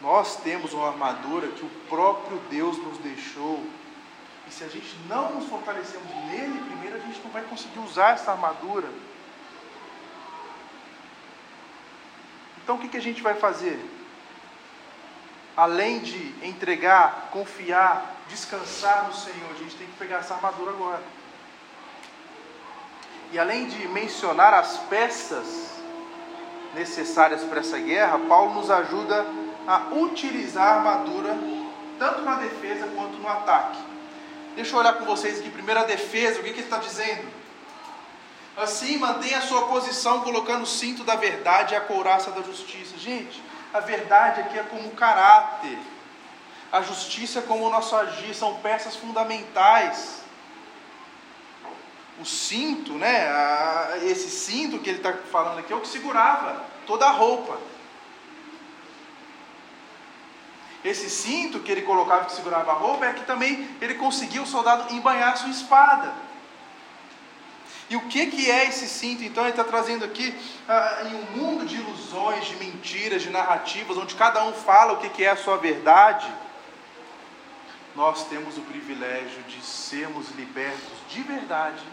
Nós 0.01 0.37
temos 0.37 0.73
uma 0.73 0.89
armadura 0.89 1.49
que 1.49 1.65
o 1.65 1.71
próprio 1.89 2.39
Deus 2.51 2.77
nos 2.79 2.99
deixou 2.99 3.65
e 4.47 4.51
se 4.51 4.65
a 4.65 4.69
gente 4.69 4.97
não 5.09 5.33
nos 5.35 5.49
fortalecermos 5.49 6.11
nele 6.27 6.61
primeiro, 6.67 6.97
a 6.97 7.01
gente 7.01 7.21
não 7.23 7.31
vai 7.31 7.43
conseguir 7.43 7.79
usar 7.79 8.11
essa 8.11 8.33
armadura. 8.33 8.89
Então 12.63 12.77
o 12.77 12.79
que, 12.79 12.89
que 12.89 12.97
a 12.97 13.03
gente 13.03 13.23
vai 13.23 13.35
fazer? 13.35 13.79
Além 15.57 16.01
de 16.01 16.35
entregar, 16.47 17.29
confiar, 17.31 18.12
descansar 18.33 19.05
no 19.09 19.15
Senhor, 19.15 19.51
a 19.51 19.59
gente 19.59 19.77
tem 19.77 19.87
que 19.87 19.97
pegar 19.97 20.19
essa 20.19 20.35
armadura 20.35 20.71
agora. 20.71 21.03
E 23.31 23.39
além 23.39 23.67
de 23.67 23.87
mencionar 23.89 24.55
as 24.55 24.79
peças 24.79 25.71
necessárias 26.75 27.43
para 27.45 27.61
essa 27.61 27.79
guerra, 27.79 28.19
Paulo 28.19 28.55
nos 28.55 28.71
ajuda 28.71 29.27
a 29.67 29.95
utilizar 29.95 30.67
a 30.67 30.77
armadura 30.77 31.37
tanto 31.99 32.23
na 32.23 32.37
defesa 32.37 32.87
quanto 32.97 33.19
no 33.19 33.29
ataque. 33.29 33.79
Deixa 34.57 34.75
eu 34.75 34.81
olhar 34.81 34.95
com 34.95 35.05
vocês 35.05 35.39
aqui, 35.39 35.51
primeira 35.51 35.85
defesa, 35.85 36.41
o 36.41 36.43
que, 36.43 36.53
que 36.53 36.61
ele 36.61 36.67
está 36.67 36.79
dizendo? 36.79 37.27
Assim, 38.57 38.99
mantenha 38.99 39.39
a 39.39 39.43
sua 39.43 39.67
posição 39.69 40.21
colocando 40.21 40.63
o 40.63 40.67
cinto 40.67 41.05
da 41.05 41.17
verdade 41.17 41.75
e 41.75 41.77
a 41.77 41.81
couraça 41.81 42.31
da 42.31 42.43
justiça. 42.43 42.99
Gente, 42.99 43.43
a 43.73 43.81
verdade 43.81 44.41
aqui 44.41 44.59
é 44.59 44.63
como 44.63 44.91
caráter, 44.91 45.79
a 46.73 46.81
justiça 46.81 47.43
como 47.43 47.67
o 47.67 47.71
nosso 47.71 47.95
agir, 47.95 48.35
são 48.35 48.55
peças 48.57 48.97
fundamentais. 48.97 50.23
O 52.19 52.25
cinto, 52.25 52.95
né? 52.95 53.29
esse 54.05 54.31
cinto 54.31 54.79
que 54.79 54.89
ele 54.89 54.99
está 54.99 55.13
falando 55.31 55.59
aqui 55.59 55.73
é 55.73 55.77
o 55.77 55.81
que 55.81 55.89
segurava 55.89 56.65
toda 56.87 57.07
a 57.07 57.11
roupa. 57.11 57.59
Esse 60.83 61.11
cinto 61.11 61.61
que 61.61 61.71
ele 61.71 61.83
colocava 61.83 62.25
que 62.25 62.33
segurava 62.33 62.73
a 62.73 62.75
roupa 62.75 63.07
é 63.07 63.13
que 63.13 63.25
também 63.25 63.69
ele 63.81 63.95
conseguia 63.95 64.43
o 64.43 64.47
soldado 64.47 64.93
embanhar 64.95 65.37
sua 65.37 65.51
espada. 65.51 66.13
E 67.91 67.97
o 67.97 68.01
que, 68.09 68.27
que 68.29 68.51
é 68.51 68.67
esse 68.69 68.89
cinto? 68.89 69.23
Então 69.23 69.45
ele 69.45 69.51
está 69.51 69.65
trazendo 69.65 70.05
aqui 70.05 70.35
ah, 70.67 71.03
em 71.05 71.15
um 71.15 71.37
mundo 71.37 71.67
de 71.67 71.77
ilusões, 71.77 72.47
de 72.47 72.57
mentiras, 72.57 73.23
de 73.23 73.29
narrativas, 73.29 73.99
onde 73.99 74.15
cada 74.15 74.43
um 74.45 74.55
fala 74.55 74.95
o 74.95 74.97
que, 74.97 75.11
que 75.11 75.25
é 75.25 75.31
a 75.31 75.37
sua 75.37 75.59
verdade. 75.59 76.27
Nós 77.95 78.27
temos 78.29 78.57
o 78.57 78.63
privilégio 78.63 79.43
de 79.45 79.61
sermos 79.63 80.31
libertos 80.31 80.99
de 81.09 81.23
verdade 81.23 81.85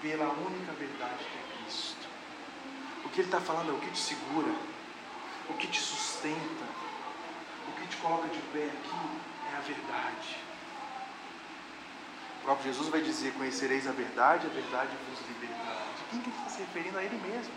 pela 0.00 0.30
única 0.30 0.72
verdade 0.72 1.24
que 1.24 1.38
é 1.38 1.64
Cristo. 1.64 2.08
O 3.04 3.08
que 3.08 3.20
ele 3.20 3.28
está 3.28 3.40
falando 3.40 3.70
é 3.70 3.72
o 3.72 3.78
que 3.78 3.90
te 3.90 3.98
segura, 3.98 4.52
o 5.48 5.54
que 5.54 5.66
te 5.66 5.80
sustenta, 5.80 6.82
te 7.92 7.96
coloca 7.98 8.28
de 8.28 8.38
pé 8.52 8.64
aqui 8.64 9.20
é 9.52 9.56
a 9.56 9.60
verdade. 9.60 10.36
O 12.40 12.44
próprio 12.44 12.72
Jesus 12.72 12.88
vai 12.88 13.02
dizer: 13.02 13.34
Conhecereis 13.34 13.86
a 13.86 13.92
verdade, 13.92 14.46
a 14.46 14.50
verdade 14.50 14.90
vos 15.08 15.28
libertará. 15.28 15.82
De 15.98 16.04
quem 16.10 16.20
que 16.20 16.30
ele 16.30 16.38
está 16.38 16.50
se 16.50 16.60
referindo? 16.60 16.98
A 16.98 17.04
Ele 17.04 17.20
mesmo. 17.28 17.52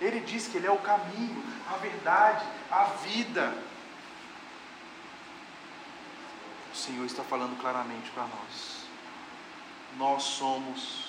Ele 0.00 0.20
diz 0.20 0.48
que 0.48 0.56
Ele 0.56 0.66
é 0.66 0.70
o 0.70 0.78
caminho, 0.78 1.42
a 1.72 1.76
verdade, 1.76 2.44
a 2.70 2.84
vida. 2.84 3.54
O 6.67 6.67
Senhor 6.78 7.04
está 7.04 7.22
falando 7.24 7.58
claramente 7.60 8.10
para 8.10 8.22
nós. 8.22 8.86
Nós 9.96 10.22
somos 10.22 11.08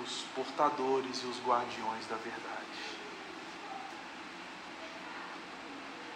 os 0.00 0.22
portadores 0.34 1.22
e 1.22 1.26
os 1.26 1.38
guardiões 1.44 2.06
da 2.06 2.16
verdade. 2.16 2.60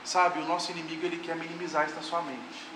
Sabe, 0.05 0.41
o 0.41 0.47
nosso 0.47 0.71
inimigo 0.71 1.05
ele 1.05 1.19
quer 1.19 1.35
minimizar 1.35 1.87
isso 1.87 1.97
na 1.97 2.03
sua 2.03 2.23
mente. 2.23 2.75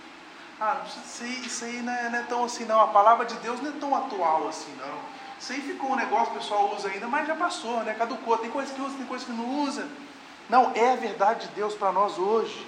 Ah, 0.61 0.75
não 0.75 0.83
precisa 0.83 1.47
isso 1.47 1.65
aí 1.65 1.83
não 1.83 1.93
é, 1.93 2.11
não 2.11 2.19
é, 2.19 2.23
tão 2.23 2.45
assim 2.45 2.65
não. 2.65 2.81
A 2.81 2.89
palavra 2.89 3.25
de 3.25 3.37
Deus 3.37 3.61
não 3.61 3.71
é 3.71 3.73
tão 3.79 3.95
atual 3.95 4.49
assim 4.49 4.75
não. 4.77 4.99
Isso 5.39 5.53
aí 5.53 5.61
ficou 5.61 5.93
um 5.93 5.97
negócio 5.97 6.33
que 6.33 6.39
o 6.39 6.41
pessoal 6.41 6.75
usa 6.75 6.89
ainda, 6.89 7.07
mas 7.07 7.29
já 7.29 7.37
passou, 7.37 7.85
né? 7.85 7.95
Caducou. 7.95 8.37
Tem 8.39 8.51
coisa 8.51 8.75
que 8.75 8.81
usa, 8.81 8.97
tem 8.97 9.07
coisa 9.07 9.25
que 9.25 9.31
não 9.31 9.63
usa. 9.63 9.89
Não, 10.49 10.73
é 10.75 10.93
a 10.93 10.97
verdade 10.97 11.47
de 11.47 11.55
Deus 11.55 11.75
para 11.75 11.93
nós 11.93 12.19
hoje. 12.19 12.67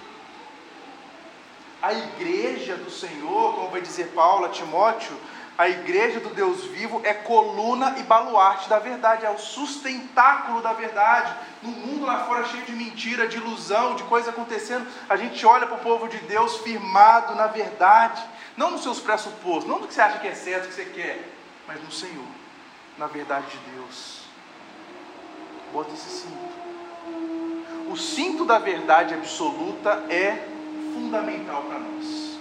A 1.82 1.94
igreja 1.94 2.76
do 2.76 2.90
Senhor, 2.90 3.54
como 3.54 3.70
vai 3.70 3.80
dizer 3.80 4.08
Paulo 4.08 4.44
a 4.44 4.48
Timóteo, 4.50 5.16
a 5.60 5.68
igreja 5.68 6.20
do 6.20 6.30
Deus 6.30 6.64
vivo 6.64 7.02
é 7.04 7.12
coluna 7.12 7.96
e 7.98 8.02
baluarte 8.02 8.66
da 8.66 8.78
verdade, 8.78 9.26
é 9.26 9.30
o 9.30 9.38
sustentáculo 9.38 10.62
da 10.62 10.72
verdade. 10.72 11.34
No 11.62 11.70
mundo 11.70 12.06
lá 12.06 12.24
fora 12.24 12.46
cheio 12.46 12.64
de 12.64 12.72
mentira, 12.72 13.28
de 13.28 13.36
ilusão, 13.36 13.94
de 13.94 14.02
coisa 14.04 14.30
acontecendo, 14.30 14.86
a 15.06 15.16
gente 15.16 15.44
olha 15.44 15.66
para 15.66 15.76
o 15.76 15.80
povo 15.80 16.08
de 16.08 16.16
Deus 16.18 16.56
firmado 16.58 17.34
na 17.34 17.46
verdade, 17.46 18.22
não 18.56 18.70
nos 18.70 18.82
seus 18.82 19.00
pressupostos, 19.00 19.66
não 19.68 19.80
do 19.80 19.86
que 19.86 19.92
você 19.92 20.00
acha 20.00 20.18
que 20.18 20.28
é 20.28 20.34
certo, 20.34 20.68
que 20.68 20.74
você 20.74 20.86
quer, 20.86 21.28
mas 21.66 21.82
no 21.82 21.92
Senhor, 21.92 22.24
na 22.96 23.06
verdade 23.06 23.46
de 23.48 23.58
Deus. 23.74 24.20
Bota 25.74 25.92
esse 25.92 26.08
cinto. 26.08 26.60
O 27.90 27.96
cinto 27.98 28.46
da 28.46 28.58
verdade 28.58 29.12
absoluta 29.12 30.04
é 30.08 30.59
fundamental 30.92 31.62
para 31.64 31.78
nós. 31.78 32.38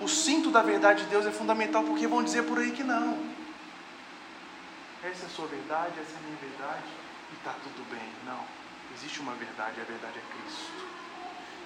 O 0.00 0.08
cinto 0.08 0.50
da 0.50 0.62
verdade 0.62 1.04
de 1.04 1.10
Deus 1.10 1.26
é 1.26 1.30
fundamental 1.30 1.82
porque 1.84 2.06
vão 2.06 2.22
dizer 2.22 2.44
por 2.44 2.58
aí 2.58 2.72
que 2.72 2.82
não. 2.82 3.18
Essa 5.02 5.24
é 5.24 5.26
a 5.26 5.30
sua 5.30 5.46
verdade, 5.46 5.92
essa 6.00 6.12
é 6.12 6.18
a 6.18 6.26
minha 6.26 6.36
verdade 6.36 6.88
e 7.32 7.34
está 7.36 7.52
tudo 7.62 7.84
bem. 7.90 8.08
Não. 8.24 8.44
Existe 8.94 9.20
uma 9.20 9.34
verdade, 9.34 9.80
a 9.80 9.84
verdade 9.84 10.18
é 10.18 10.42
Cristo. 10.42 10.72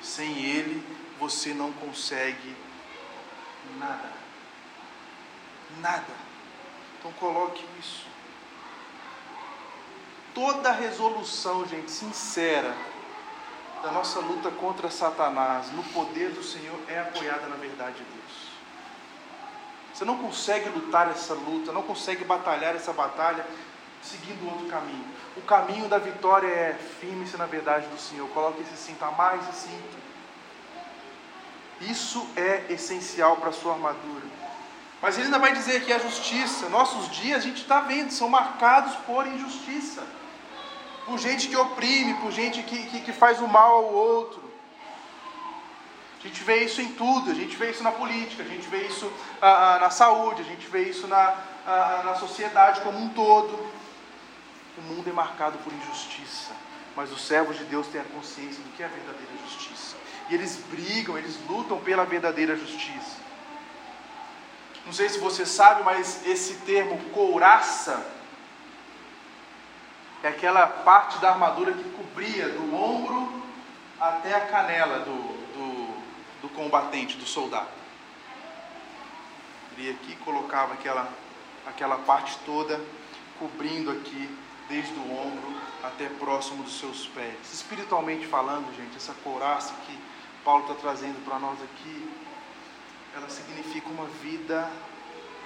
Sem 0.02 0.44
Ele 0.44 0.82
você 1.18 1.52
não 1.52 1.72
consegue 1.72 2.56
nada. 3.78 4.12
Nada. 5.80 6.14
Então 6.98 7.12
coloque 7.12 7.64
isso. 7.78 8.06
Toda 10.34 10.72
resolução, 10.72 11.66
gente, 11.66 11.90
sincera, 11.90 12.74
da 13.82 13.90
nossa 13.92 14.20
luta 14.20 14.50
contra 14.50 14.90
Satanás 14.90 15.70
no 15.72 15.82
poder 15.84 16.30
do 16.30 16.42
Senhor 16.42 16.78
é 16.88 16.98
apoiada 16.98 17.46
na 17.46 17.56
verdade 17.56 17.96
de 17.96 18.04
Deus. 18.04 18.48
Você 19.92 20.04
não 20.04 20.18
consegue 20.18 20.68
lutar 20.68 21.10
essa 21.10 21.34
luta, 21.34 21.72
não 21.72 21.82
consegue 21.82 22.24
batalhar 22.24 22.74
essa 22.74 22.92
batalha 22.92 23.44
seguindo 24.02 24.48
outro 24.48 24.66
caminho. 24.66 25.04
O 25.36 25.40
caminho 25.42 25.88
da 25.88 25.98
vitória 25.98 26.46
é 26.46 26.78
firme-se 27.00 27.36
na 27.36 27.46
verdade 27.46 27.86
do 27.88 27.98
Senhor. 27.98 28.28
Coloque 28.30 28.62
esse 28.62 28.76
cinto, 28.76 29.04
amar 29.04 29.38
esse 29.38 29.68
cinto. 29.68 29.98
Isso 31.80 32.26
é 32.36 32.66
essencial 32.70 33.36
para 33.36 33.50
a 33.50 33.52
sua 33.52 33.74
armadura. 33.74 34.26
Mas 35.00 35.16
ele 35.16 35.26
ainda 35.26 35.38
vai 35.38 35.52
dizer 35.52 35.84
que 35.84 35.92
a 35.92 35.98
justiça, 35.98 36.68
nossos 36.68 37.08
dias, 37.10 37.38
a 37.38 37.46
gente 37.46 37.62
está 37.62 37.80
vendo, 37.80 38.10
são 38.10 38.28
marcados 38.28 38.94
por 39.06 39.26
injustiça. 39.26 40.04
Por 41.08 41.18
gente 41.18 41.48
que 41.48 41.56
oprime, 41.56 42.14
por 42.20 42.30
gente 42.30 42.62
que, 42.62 42.82
que, 42.90 43.00
que 43.00 43.12
faz 43.12 43.40
o 43.40 43.48
mal 43.48 43.76
ao 43.76 43.94
outro. 43.94 44.42
A 46.20 46.26
gente 46.26 46.44
vê 46.44 46.64
isso 46.64 46.82
em 46.82 46.92
tudo, 46.92 47.30
a 47.30 47.34
gente 47.34 47.56
vê 47.56 47.70
isso 47.70 47.82
na 47.82 47.92
política, 47.92 48.42
a 48.42 48.46
gente 48.46 48.68
vê 48.68 48.82
isso 48.86 49.10
ah, 49.40 49.76
ah, 49.76 49.78
na 49.78 49.88
saúde, 49.88 50.42
a 50.42 50.44
gente 50.44 50.66
vê 50.66 50.82
isso 50.82 51.06
na, 51.06 51.34
ah, 51.66 52.02
na 52.04 52.14
sociedade 52.16 52.82
como 52.82 52.98
um 52.98 53.08
todo. 53.08 53.58
O 54.76 54.82
mundo 54.82 55.08
é 55.08 55.12
marcado 55.12 55.56
por 55.58 55.72
injustiça, 55.72 56.52
mas 56.94 57.10
os 57.10 57.24
servos 57.26 57.56
de 57.56 57.64
Deus 57.64 57.86
têm 57.86 58.00
a 58.02 58.04
consciência 58.04 58.62
do 58.62 58.70
que 58.76 58.82
é 58.82 58.86
a 58.86 58.88
verdadeira 58.88 59.32
justiça. 59.44 59.96
E 60.28 60.34
eles 60.34 60.56
brigam, 60.70 61.16
eles 61.16 61.38
lutam 61.48 61.78
pela 61.80 62.04
verdadeira 62.04 62.54
justiça. 62.54 63.16
Não 64.84 64.92
sei 64.92 65.08
se 65.08 65.18
você 65.18 65.46
sabe, 65.46 65.82
mas 65.84 66.26
esse 66.26 66.54
termo 66.66 66.98
couraça 67.12 68.17
é 70.22 70.28
aquela 70.28 70.66
parte 70.66 71.18
da 71.18 71.30
armadura 71.30 71.72
que 71.72 71.84
cobria 71.90 72.48
do 72.48 72.74
ombro 72.74 73.42
até 74.00 74.34
a 74.34 74.46
canela 74.46 75.00
do, 75.00 75.38
do 76.42 76.48
combatente, 76.48 77.16
do 77.16 77.26
soldado. 77.26 77.68
Ele 79.76 79.90
aqui 79.90 80.16
colocava 80.16 80.74
aquela, 80.74 81.08
aquela 81.66 81.98
parte 81.98 82.36
toda, 82.44 82.80
cobrindo 83.38 83.90
aqui, 83.90 84.38
desde 84.68 84.94
o 84.94 85.12
ombro 85.12 85.54
até 85.82 86.08
próximo 86.08 86.62
dos 86.62 86.78
seus 86.78 87.06
pés. 87.06 87.52
Espiritualmente 87.52 88.26
falando, 88.26 88.74
gente, 88.76 88.96
essa 88.96 89.14
couraça 89.24 89.72
que 89.86 89.98
Paulo 90.44 90.62
está 90.62 90.74
trazendo 90.74 91.24
para 91.24 91.38
nós 91.38 91.58
aqui, 91.62 92.10
ela 93.14 93.28
significa 93.28 93.88
uma 93.88 94.06
vida 94.06 94.68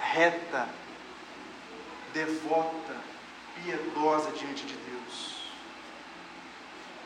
reta, 0.01 0.67
devota, 2.11 3.12
piedosa 3.55 4.31
diante 4.31 4.65
de 4.65 4.75
Deus, 4.75 5.43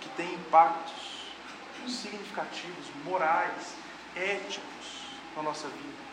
que 0.02 0.10
tem 0.10 0.34
impactos 0.34 1.08
significativos, 1.88 2.86
morais, 3.06 3.76
éticos 4.16 5.02
na 5.36 5.44
nossa 5.44 5.68
vida. 5.68 6.08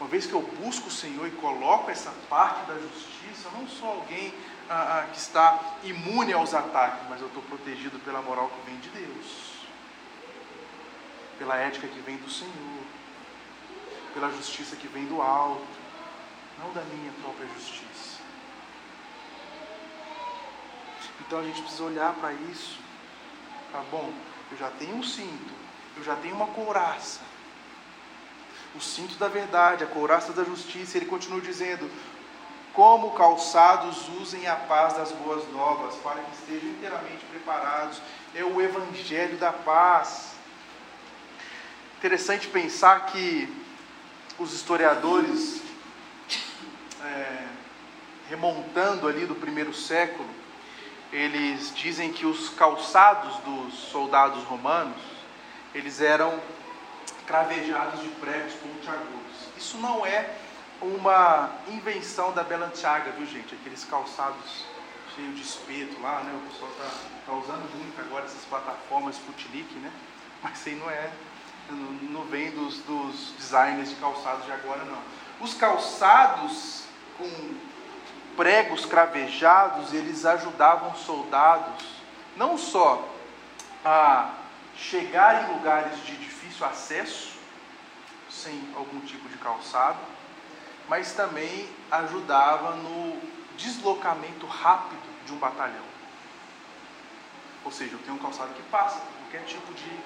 Uma 0.00 0.08
vez 0.08 0.26
que 0.26 0.32
eu 0.32 0.42
busco 0.42 0.88
o 0.88 0.92
Senhor 0.92 1.26
e 1.26 1.30
coloco 1.32 1.90
essa 1.90 2.12
parte 2.28 2.66
da 2.66 2.74
justiça, 2.74 3.50
não 3.52 3.66
sou 3.66 3.88
alguém 3.88 4.32
ah, 4.70 5.00
ah, 5.00 5.10
que 5.10 5.18
está 5.18 5.60
imune 5.82 6.32
aos 6.32 6.54
ataques, 6.54 7.00
mas 7.08 7.20
eu 7.20 7.26
estou 7.26 7.42
protegido 7.42 7.98
pela 8.00 8.22
moral 8.22 8.48
que 8.48 8.70
vem 8.70 8.78
de 8.78 8.88
Deus, 8.90 9.54
pela 11.36 11.56
ética 11.56 11.88
que 11.88 11.98
vem 12.00 12.16
do 12.16 12.30
Senhor, 12.30 12.84
pela 14.14 14.30
justiça 14.30 14.76
que 14.76 14.86
vem 14.86 15.04
do 15.06 15.20
alto, 15.20 15.66
não 16.60 16.72
da 16.72 16.82
minha 16.82 17.12
própria 17.20 17.48
justiça. 17.54 17.97
Então 21.20 21.40
a 21.40 21.42
gente 21.42 21.60
precisa 21.60 21.84
olhar 21.84 22.12
para 22.14 22.32
isso. 22.32 22.78
Tá 23.72 23.82
bom, 23.90 24.12
eu 24.50 24.56
já 24.56 24.70
tenho 24.70 24.96
um 24.96 25.02
cinto, 25.02 25.52
eu 25.96 26.02
já 26.02 26.16
tenho 26.16 26.34
uma 26.34 26.46
couraça. 26.48 27.20
O 28.74 28.80
cinto 28.80 29.16
da 29.16 29.28
verdade, 29.28 29.84
a 29.84 29.86
couraça 29.86 30.32
da 30.32 30.44
justiça. 30.44 30.96
Ele 30.96 31.06
continua 31.06 31.40
dizendo: 31.40 31.90
Como 32.72 33.12
calçados 33.12 34.08
usem 34.20 34.46
a 34.46 34.56
paz 34.56 34.94
das 34.94 35.12
boas 35.12 35.46
novas, 35.52 35.96
para 35.96 36.20
que 36.20 36.34
estejam 36.34 36.70
inteiramente 36.70 37.24
preparados. 37.26 38.00
É 38.34 38.44
o 38.44 38.60
evangelho 38.60 39.36
da 39.38 39.52
paz. 39.52 40.34
Interessante 41.98 42.46
pensar 42.46 43.06
que 43.06 43.52
os 44.38 44.52
historiadores, 44.52 45.60
é, 47.02 47.46
remontando 48.28 49.08
ali 49.08 49.26
do 49.26 49.34
primeiro 49.34 49.74
século, 49.74 50.28
eles 51.12 51.74
dizem 51.74 52.12
que 52.12 52.26
os 52.26 52.50
calçados 52.50 53.36
dos 53.38 53.74
soldados 53.74 54.42
romanos 54.44 54.96
eles 55.74 56.00
eram 56.00 56.38
cravejados 57.26 58.00
de 58.00 58.08
pregos 58.08 58.54
pontiagudos. 58.54 59.48
Isso 59.56 59.76
não 59.78 60.04
é 60.04 60.34
uma 60.80 61.50
invenção 61.68 62.32
da 62.32 62.42
Belanciaga, 62.42 63.10
viu 63.12 63.26
gente? 63.26 63.54
Aqueles 63.54 63.84
calçados 63.84 64.64
cheios 65.14 65.34
de 65.36 65.42
espeto 65.42 66.00
lá, 66.00 66.20
né? 66.20 66.32
O 66.34 66.50
pessoal 66.50 66.70
está 66.70 66.90
tá 67.26 67.32
usando 67.32 67.76
muito 67.76 68.00
agora 68.00 68.24
essas 68.24 68.44
plataformas 68.44 69.16
Sputnik, 69.16 69.74
né? 69.76 69.92
Mas 70.42 70.58
isso 70.58 70.68
aí 70.68 70.74
não 70.76 70.90
é, 70.90 71.10
não 72.10 72.24
vem 72.24 72.50
dos, 72.52 72.78
dos 72.78 73.32
designers 73.36 73.90
de 73.90 73.96
calçados 73.96 74.44
de 74.46 74.52
agora, 74.52 74.84
não. 74.84 75.02
Os 75.40 75.54
calçados 75.54 76.84
com 77.16 77.28
pregos 78.38 78.86
cravejados, 78.86 79.92
eles 79.92 80.24
ajudavam 80.24 80.94
soldados 80.94 81.84
não 82.36 82.56
só 82.56 83.04
a 83.84 84.32
chegar 84.76 85.42
em 85.42 85.54
lugares 85.54 86.06
de 86.06 86.16
difícil 86.16 86.64
acesso, 86.64 87.32
sem 88.30 88.62
algum 88.76 89.00
tipo 89.00 89.28
de 89.28 89.36
calçado, 89.38 89.98
mas 90.88 91.12
também 91.14 91.68
ajudava 91.90 92.76
no 92.76 93.20
deslocamento 93.56 94.46
rápido 94.46 95.02
de 95.26 95.32
um 95.32 95.38
batalhão. 95.38 95.88
Ou 97.64 97.72
seja, 97.72 97.94
eu 97.94 97.98
tenho 97.98 98.14
um 98.14 98.20
calçado 98.20 98.54
que 98.54 98.62
passa 98.70 99.00
qualquer 99.22 99.44
tipo 99.46 99.74
de, 99.74 99.96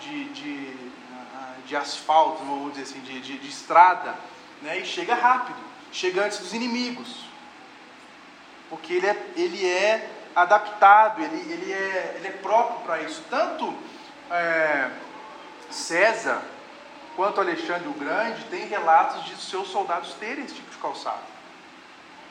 de, 0.00 0.32
de, 0.32 0.92
ah, 1.34 1.54
de 1.66 1.74
asfalto, 1.74 2.44
vamos 2.44 2.70
dizer 2.70 2.82
assim, 2.84 3.00
de, 3.00 3.20
de, 3.20 3.36
de 3.36 3.48
estrada, 3.48 4.14
né? 4.62 4.78
e 4.78 4.86
chega 4.86 5.16
rápido, 5.16 5.58
chega 5.90 6.24
antes 6.24 6.38
dos 6.38 6.54
inimigos. 6.54 7.29
Porque 8.70 8.94
ele 8.94 9.06
é, 9.06 9.26
ele 9.36 9.66
é 9.66 10.08
adaptado, 10.34 11.20
ele, 11.20 11.52
ele, 11.52 11.72
é, 11.72 12.14
ele 12.16 12.28
é 12.28 12.32
próprio 12.32 12.80
para 12.80 13.02
isso. 13.02 13.22
Tanto 13.28 13.74
é, 14.30 14.90
César 15.68 16.40
quanto 17.16 17.40
Alexandre 17.40 17.88
o 17.88 17.92
Grande 17.92 18.44
têm 18.44 18.66
relatos 18.66 19.24
de 19.24 19.36
seus 19.36 19.68
soldados 19.68 20.14
terem 20.14 20.44
esse 20.44 20.54
tipo 20.54 20.70
de 20.70 20.78
calçado. 20.78 21.18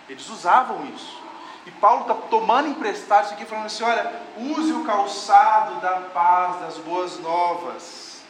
Eles 0.07 0.27
usavam 0.29 0.85
isso. 0.85 1.21
E 1.65 1.71
Paulo 1.71 2.01
está 2.01 2.15
tomando 2.15 2.69
emprestado 2.69 3.25
isso 3.25 3.33
aqui, 3.33 3.45
falando 3.45 3.67
assim: 3.67 3.83
olha, 3.83 4.11
use 4.37 4.71
o 4.71 4.85
calçado 4.85 5.79
da 5.81 5.97
paz, 6.13 6.59
das 6.61 6.77
boas 6.77 7.19
novas. 7.19 8.23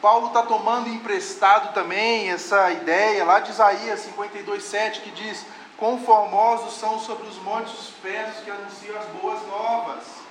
Paulo 0.00 0.28
está 0.28 0.42
tomando 0.42 0.88
emprestado 0.88 1.72
também 1.72 2.30
essa 2.30 2.70
ideia 2.70 3.24
lá 3.24 3.40
de 3.40 3.50
Isaías 3.50 4.06
52,7 4.06 5.00
que 5.00 5.10
diz: 5.10 5.44
Conformosos 5.76 6.74
são 6.74 6.98
sobre 6.98 7.26
os 7.28 7.36
montes 7.42 7.72
os 7.72 7.90
pés 8.02 8.36
que 8.44 8.50
anunciam 8.50 8.98
as 8.98 9.06
boas 9.20 9.46
novas 9.46 10.26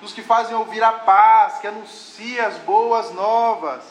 dos 0.00 0.12
que 0.12 0.22
fazem 0.22 0.56
ouvir 0.56 0.82
a 0.82 0.92
paz, 0.92 1.58
que 1.58 1.66
anuncia 1.66 2.46
as 2.46 2.56
boas 2.58 3.12
novas, 3.12 3.82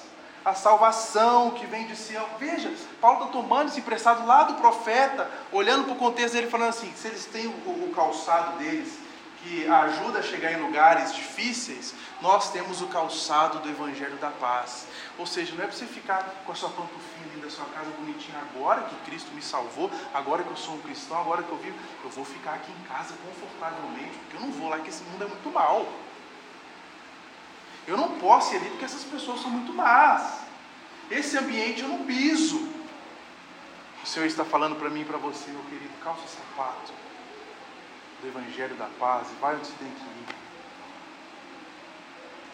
a 0.44 0.56
salvação 0.56 1.52
que 1.52 1.66
vem 1.68 1.86
de 1.86 1.96
Sião. 1.96 2.26
Veja, 2.40 2.74
Paulo 3.00 3.20
está 3.20 3.32
tomando 3.32 3.70
esse 3.70 3.80
emprestado 3.80 4.26
lá 4.26 4.44
do 4.44 4.56
profeta, 4.56 5.30
olhando 5.52 5.86
para 5.86 5.94
o 5.94 5.98
contexto 5.98 6.34
dele, 6.34 6.50
falando 6.50 6.70
assim: 6.70 6.92
se 6.96 7.08
eles 7.08 7.26
têm 7.26 7.48
o, 7.48 7.86
o 7.86 7.94
calçado 7.96 8.58
deles, 8.58 8.98
que 9.44 9.66
ajuda 9.68 10.20
a 10.20 10.24
chegar 10.24 10.52
em 10.52 10.62
lugares 10.62 11.14
difíceis, 11.14 11.94
nós 12.22 12.52
temos 12.52 12.82
o 12.82 12.88
calçado 12.88 13.60
do 13.60 13.70
Evangelho 13.70 14.18
da 14.18 14.30
Paz. 14.30 14.88
Ou 15.18 15.26
seja, 15.26 15.56
não 15.56 15.64
é 15.64 15.68
para 15.68 15.76
você 15.76 15.86
ficar 15.86 16.24
com 16.46 16.52
a 16.52 16.56
sua 16.56 16.70
pantufinha 16.70 17.28
dentro 17.28 17.42
da 17.42 17.50
sua 17.50 17.66
casa 17.66 17.90
bonitinha 17.92 18.38
agora 18.40 18.84
que 18.84 18.96
Cristo 19.10 19.32
me 19.34 19.42
salvou, 19.42 19.90
agora 20.14 20.44
que 20.44 20.50
eu 20.50 20.58
sou 20.58 20.76
um 20.76 20.82
cristão, 20.82 21.20
agora 21.20 21.44
que 21.44 21.52
eu 21.52 21.58
vivo, 21.58 21.78
eu 22.04 22.10
vou 22.10 22.26
ficar 22.26 22.56
aqui 22.56 22.72
em 22.72 22.84
casa 22.88 23.16
confortavelmente, 23.26 24.18
porque 24.20 24.38
eu 24.38 24.42
não 24.42 24.52
vou 24.52 24.70
lá 24.70 24.80
que 24.80 24.90
esse 24.90 25.04
mundo 25.04 25.24
é 25.24 25.28
muito 25.28 25.50
mal. 25.50 25.88
Eu 27.88 27.98
não 27.98 28.20
posso 28.20 28.54
ir 28.54 28.58
ali 28.58 28.70
porque 28.70 28.86
essas 28.86 29.04
pessoas 29.04 29.42
são 29.42 29.50
muito 29.50 29.74
más. 29.74 30.42
Esse 31.10 31.38
ambiente 31.38 31.82
eu 31.82 31.88
não 31.88 32.06
piso. 32.06 32.68
O 34.04 34.08
Senhor 34.08 34.26
está 34.26 34.44
falando 34.44 34.76
para 34.76 34.90
mim 34.90 35.02
e 35.02 35.06
para 35.06 35.18
você, 35.18 35.50
meu 35.50 35.64
querido, 35.64 35.94
calça 36.04 36.24
o 36.24 36.28
sapato 36.28 37.10
do 38.22 38.28
Evangelho 38.28 38.76
da 38.76 38.88
Paz 39.00 39.28
e 39.32 39.42
vai 39.42 39.56
onde 39.56 39.68
você 39.68 39.74
tem 39.80 39.90
que 39.90 40.04
ir. 40.04 40.40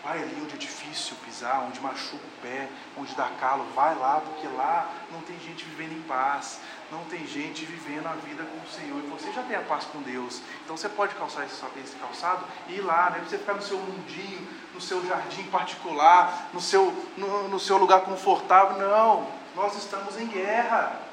Vai 0.03 0.21
ali 0.21 0.39
onde 0.39 0.53
é 0.53 0.57
difícil 0.57 1.15
pisar, 1.25 1.63
onde 1.67 1.79
machuca 1.79 2.23
o 2.23 2.41
pé, 2.41 2.69
onde 2.95 3.15
dá 3.15 3.27
calo, 3.39 3.65
vai 3.73 3.95
lá, 3.95 4.21
porque 4.21 4.45
lá 4.55 4.87
não 5.11 5.19
tem 5.21 5.35
gente 5.39 5.65
vivendo 5.65 5.93
em 5.93 6.01
paz, 6.03 6.59
não 6.91 7.03
tem 7.05 7.25
gente 7.25 7.65
vivendo 7.65 8.05
a 8.05 8.11
vida 8.11 8.43
com 8.43 8.57
o 8.57 8.71
Senhor. 8.71 8.99
E 8.99 9.07
você 9.07 9.33
já 9.33 9.41
tem 9.41 9.55
a 9.55 9.61
paz 9.61 9.85
com 9.85 9.99
Deus. 10.03 10.43
Então 10.63 10.77
você 10.77 10.87
pode 10.87 11.15
calçar 11.15 11.43
esse, 11.43 11.95
calçado 11.95 12.45
e 12.67 12.75
ir 12.75 12.81
lá, 12.81 13.09
não 13.09 13.17
é 13.17 13.21
você 13.21 13.39
ficar 13.39 13.55
no 13.55 13.63
seu 13.63 13.79
mundinho, 13.79 14.47
no 14.75 14.79
seu 14.79 15.03
jardim 15.07 15.43
particular, 15.45 16.49
no 16.53 16.61
seu, 16.61 16.93
no, 17.17 17.47
no 17.47 17.59
seu 17.59 17.77
lugar 17.77 18.01
confortável. 18.01 18.77
Não, 18.77 19.27
nós 19.55 19.75
estamos 19.75 20.19
em 20.19 20.27
guerra 20.27 21.04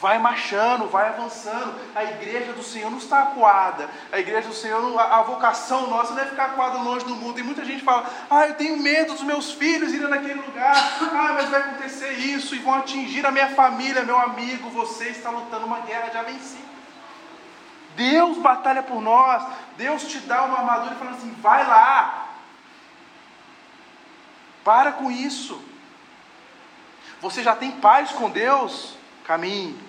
vai 0.00 0.18
marchando, 0.18 0.88
vai 0.88 1.08
avançando. 1.08 1.74
A 1.94 2.04
igreja 2.04 2.52
do 2.52 2.62
Senhor 2.62 2.90
não 2.90 2.98
está 2.98 3.20
acuada. 3.20 3.88
A 4.12 4.18
igreja 4.18 4.48
do 4.48 4.54
Senhor, 4.54 4.98
a, 4.98 5.22
vocação 5.22 5.88
nossa 5.88 6.14
não 6.14 6.22
é 6.22 6.26
ficar 6.26 6.46
acuada 6.46 6.78
longe 6.78 7.04
do 7.04 7.14
mundo. 7.14 7.38
E 7.38 7.42
muita 7.42 7.64
gente 7.64 7.82
fala: 7.82 8.08
Ah, 8.30 8.46
eu 8.46 8.54
tenho 8.54 8.76
medo 8.78 9.14
dos 9.14 9.22
meus 9.22 9.52
filhos 9.52 9.92
irem 9.92 10.08
naquele 10.08 10.40
lugar. 10.40 10.74
Ah, 11.00 11.32
mas 11.34 11.48
vai 11.48 11.60
acontecer 11.60 12.12
isso 12.12 12.54
e 12.54 12.58
vão 12.58 12.74
atingir 12.74 13.24
a 13.24 13.30
minha 13.30 13.48
família, 13.48 14.02
meu 14.02 14.18
amigo. 14.18 14.70
Você 14.70 15.08
está 15.08 15.30
lutando 15.30 15.66
uma 15.66 15.80
guerra 15.80 16.10
já 16.12 16.22
vencida. 16.22 16.66
Deus 17.96 18.36
batalha 18.38 18.82
por 18.82 19.00
nós. 19.00 19.46
Deus 19.76 20.04
te 20.04 20.18
dá 20.18 20.42
uma 20.44 20.58
armadura 20.58 20.94
e 20.94 20.98
fala 20.98 21.10
assim: 21.12 21.32
vai 21.40 21.66
lá. 21.66 22.28
Para 24.62 24.92
com 24.92 25.10
isso. 25.10 25.62
Você 27.20 27.42
já 27.42 27.56
tem 27.56 27.72
paz 27.72 28.10
com 28.10 28.28
Deus? 28.28 28.94
Caminhe. 29.24 29.85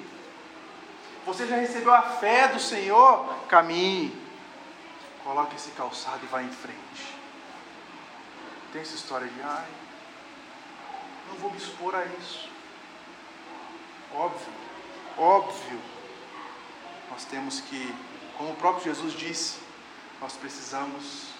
Você 1.27 1.45
já 1.45 1.57
recebeu 1.57 1.93
a 1.93 2.03
fé 2.03 2.47
do 2.47 2.59
Senhor? 2.59 3.25
Caminhe. 3.49 4.15
Coloque 5.25 5.57
esse 5.57 5.71
calçado 5.71 6.21
e 6.23 6.27
vá 6.27 6.41
em 6.41 6.49
frente. 6.49 7.13
Tem 8.71 8.81
essa 8.81 8.95
história 8.95 9.27
de, 9.27 9.41
ai, 9.41 9.67
não 11.27 11.35
vou 11.35 11.51
me 11.51 11.57
expor 11.57 11.93
a 11.93 12.05
isso. 12.05 12.49
Óbvio, 14.15 14.53
óbvio. 15.17 15.81
Nós 17.11 17.25
temos 17.25 17.59
que, 17.59 17.93
como 18.37 18.51
o 18.51 18.55
próprio 18.55 18.85
Jesus 18.85 19.11
disse, 19.11 19.59
nós 20.21 20.31
precisamos 20.37 21.33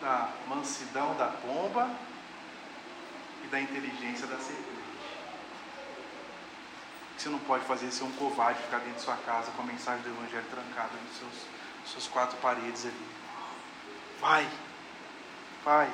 da 0.00 0.30
mansidão 0.48 1.14
da 1.16 1.26
pomba 1.26 1.90
e 3.44 3.46
da 3.48 3.60
inteligência 3.60 4.26
da 4.26 4.38
serpente 4.38 4.83
você 7.24 7.30
não 7.30 7.38
pode 7.38 7.64
fazer 7.64 7.90
ser 7.90 8.04
um 8.04 8.12
covarde, 8.12 8.60
ficar 8.60 8.80
dentro 8.80 8.96
de 8.96 9.00
sua 9.00 9.16
casa 9.16 9.50
com 9.56 9.62
a 9.62 9.64
mensagem 9.64 10.02
do 10.02 10.10
Evangelho 10.10 10.44
trancada 10.50 10.90
nos 11.08 11.18
seus, 11.18 11.92
suas 11.92 12.06
quatro 12.06 12.36
paredes 12.36 12.84
ali. 12.84 13.06
Vai, 14.20 14.46
vai. 15.64 15.88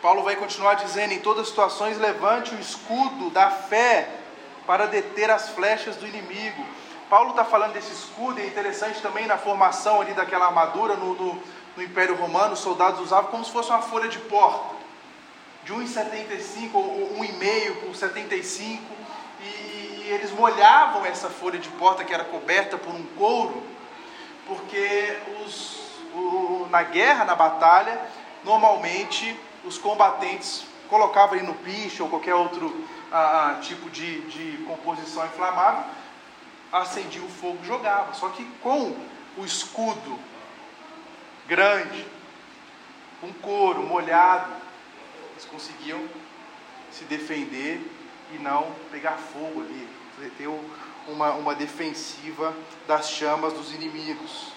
Paulo 0.00 0.22
vai 0.22 0.36
continuar 0.36 0.74
dizendo: 0.74 1.12
em 1.12 1.18
todas 1.18 1.42
as 1.42 1.48
situações, 1.48 1.98
levante 1.98 2.54
o 2.54 2.58
escudo 2.58 3.28
da 3.28 3.50
fé 3.50 4.08
para 4.66 4.86
deter 4.86 5.30
as 5.30 5.50
flechas 5.50 5.96
do 5.96 6.06
inimigo. 6.06 6.64
Paulo 7.10 7.30
está 7.30 7.44
falando 7.44 7.74
desse 7.74 7.92
escudo, 7.92 8.40
e 8.40 8.42
é 8.42 8.46
interessante 8.46 9.02
também 9.02 9.26
na 9.26 9.36
formação 9.36 10.00
ali 10.00 10.14
daquela 10.14 10.46
armadura 10.46 10.96
no, 10.96 11.14
no, 11.14 11.42
no 11.76 11.82
Império 11.82 12.16
Romano, 12.16 12.54
os 12.54 12.60
soldados 12.60 13.00
usavam 13.00 13.30
como 13.30 13.44
se 13.44 13.52
fosse 13.52 13.68
uma 13.68 13.82
folha 13.82 14.08
de 14.08 14.18
porta, 14.18 14.74
de 15.62 15.74
1,75 15.74 16.70
ou 16.72 17.18
1,5 17.18 17.80
por 17.82 17.94
75 17.94 18.95
eles 20.08 20.30
molhavam 20.32 21.04
essa 21.04 21.28
folha 21.28 21.58
de 21.58 21.68
porta 21.70 22.04
que 22.04 22.14
era 22.14 22.24
coberta 22.24 22.76
por 22.78 22.94
um 22.94 23.04
couro, 23.16 23.62
porque 24.46 25.18
os, 25.44 25.80
o, 26.14 26.66
na 26.70 26.82
guerra, 26.82 27.24
na 27.24 27.34
batalha, 27.34 28.00
normalmente 28.44 29.38
os 29.64 29.78
combatentes 29.78 30.64
colocavam 30.88 31.42
no 31.42 31.54
piche 31.54 32.02
ou 32.02 32.08
qualquer 32.08 32.34
outro 32.34 32.84
ah, 33.10 33.58
tipo 33.60 33.90
de, 33.90 34.20
de 34.22 34.64
composição 34.64 35.26
inflamável, 35.26 35.84
acendia 36.72 37.22
o 37.22 37.28
fogo 37.28 37.58
e 37.62 37.66
jogava. 37.66 38.14
Só 38.14 38.28
que 38.28 38.44
com 38.62 38.96
o 39.36 39.44
escudo 39.44 40.18
grande, 41.46 42.06
um 43.22 43.32
couro 43.32 43.82
molhado, 43.82 44.52
eles 45.32 45.44
conseguiam 45.44 46.00
se 46.90 47.04
defender 47.04 47.80
e 48.32 48.38
não 48.38 48.70
pegar 48.90 49.12
fogo 49.12 49.60
ali, 49.60 49.88
ter 50.36 50.48
uma, 51.08 51.32
uma 51.32 51.54
defensiva 51.54 52.54
das 52.86 53.10
chamas 53.10 53.52
dos 53.52 53.72
inimigos. 53.72 54.52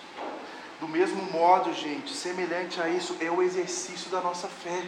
Do 0.79 0.87
mesmo 0.87 1.21
modo, 1.31 1.73
gente, 1.73 2.13
semelhante 2.13 2.81
a 2.81 2.87
isso 2.87 3.17
é 3.19 3.29
o 3.29 3.41
exercício 3.41 4.09
da 4.09 4.21
nossa 4.21 4.47
fé. 4.47 4.85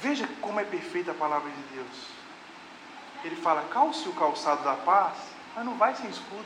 Veja 0.00 0.28
como 0.40 0.60
é 0.60 0.64
perfeita 0.64 1.10
a 1.10 1.14
palavra 1.14 1.50
de 1.50 1.74
Deus. 1.74 2.08
Ele 3.22 3.36
fala: 3.36 3.68
calce 3.68 4.08
o 4.08 4.14
calçado 4.14 4.64
da 4.64 4.74
paz, 4.74 5.16
mas 5.54 5.64
não 5.64 5.76
vai 5.76 5.94
sem 5.94 6.08
escudo. 6.08 6.44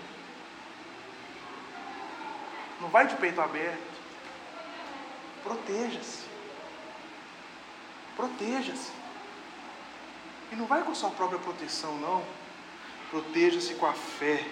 Não 2.81 2.89
vai 2.89 3.07
de 3.07 3.17
peito 3.17 3.41
aberto. 3.41 3.99
Proteja-se. 5.43 6.25
Proteja-se. 8.17 8.98
E 10.51 10.57
não 10.57 10.67
vai 10.67 10.83
com 10.83 10.95
sua 10.95 11.11
própria 11.11 11.39
proteção, 11.39 11.97
não. 11.99 12.23
Proteja-se 13.11 13.75
com 13.75 13.87
a 13.87 13.93
fé. 13.93 14.45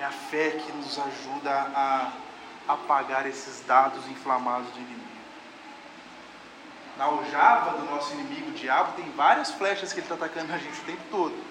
É 0.00 0.04
a 0.04 0.10
fé 0.10 0.50
que 0.50 0.72
nos 0.72 0.98
ajuda 0.98 1.50
a 1.74 2.12
apagar 2.68 3.26
esses 3.26 3.64
dados 3.66 4.06
inflamados 4.08 4.68
do 4.70 4.78
inimigo. 4.78 5.06
Na 6.96 7.04
aljava 7.04 7.78
do 7.78 7.84
nosso 7.84 8.14
inimigo, 8.14 8.50
o 8.50 8.54
diabo, 8.54 8.94
tem 8.94 9.10
várias 9.12 9.50
flechas 9.50 9.92
que 9.92 10.00
ele 10.00 10.06
está 10.06 10.14
atacando 10.14 10.52
a 10.52 10.58
gente 10.58 10.80
o 10.80 10.84
tempo 10.84 11.02
todo. 11.10 11.44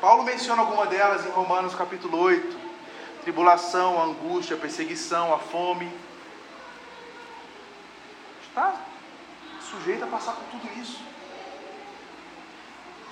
Paulo 0.00 0.24
menciona 0.24 0.62
alguma 0.62 0.86
delas 0.86 1.24
em 1.24 1.30
Romanos 1.30 1.74
capítulo 1.74 2.18
8: 2.18 2.58
tribulação, 3.22 4.00
a 4.00 4.04
angústia, 4.04 4.56
a 4.56 4.58
perseguição, 4.58 5.32
a 5.32 5.38
fome. 5.38 5.92
Está 8.48 8.74
sujeito 9.60 10.02
a 10.02 10.08
passar 10.08 10.32
por 10.32 10.44
tudo 10.50 10.80
isso 10.80 11.10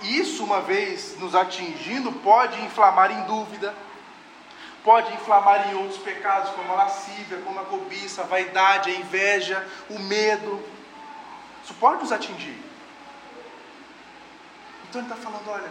isso, 0.02 0.44
uma 0.44 0.60
vez 0.60 1.18
nos 1.18 1.34
atingindo, 1.34 2.12
pode 2.12 2.60
inflamar 2.62 3.10
em 3.10 3.22
dúvida, 3.24 3.74
pode 4.84 5.12
inflamar 5.14 5.70
em 5.70 5.74
outros 5.74 5.98
pecados, 5.98 6.50
como 6.50 6.72
a 6.72 6.76
lascívia, 6.76 7.40
como 7.42 7.58
a 7.58 7.64
cobiça, 7.64 8.22
a 8.22 8.26
vaidade, 8.26 8.90
a 8.90 8.94
inveja, 8.94 9.66
o 9.90 9.98
medo. 9.98 10.62
Isso 11.64 11.74
pode 11.74 12.02
nos 12.02 12.12
atingir. 12.12 12.62
Então 14.88 15.00
ele 15.02 15.10
está 15.10 15.16
falando: 15.16 15.48
olha, 15.48 15.70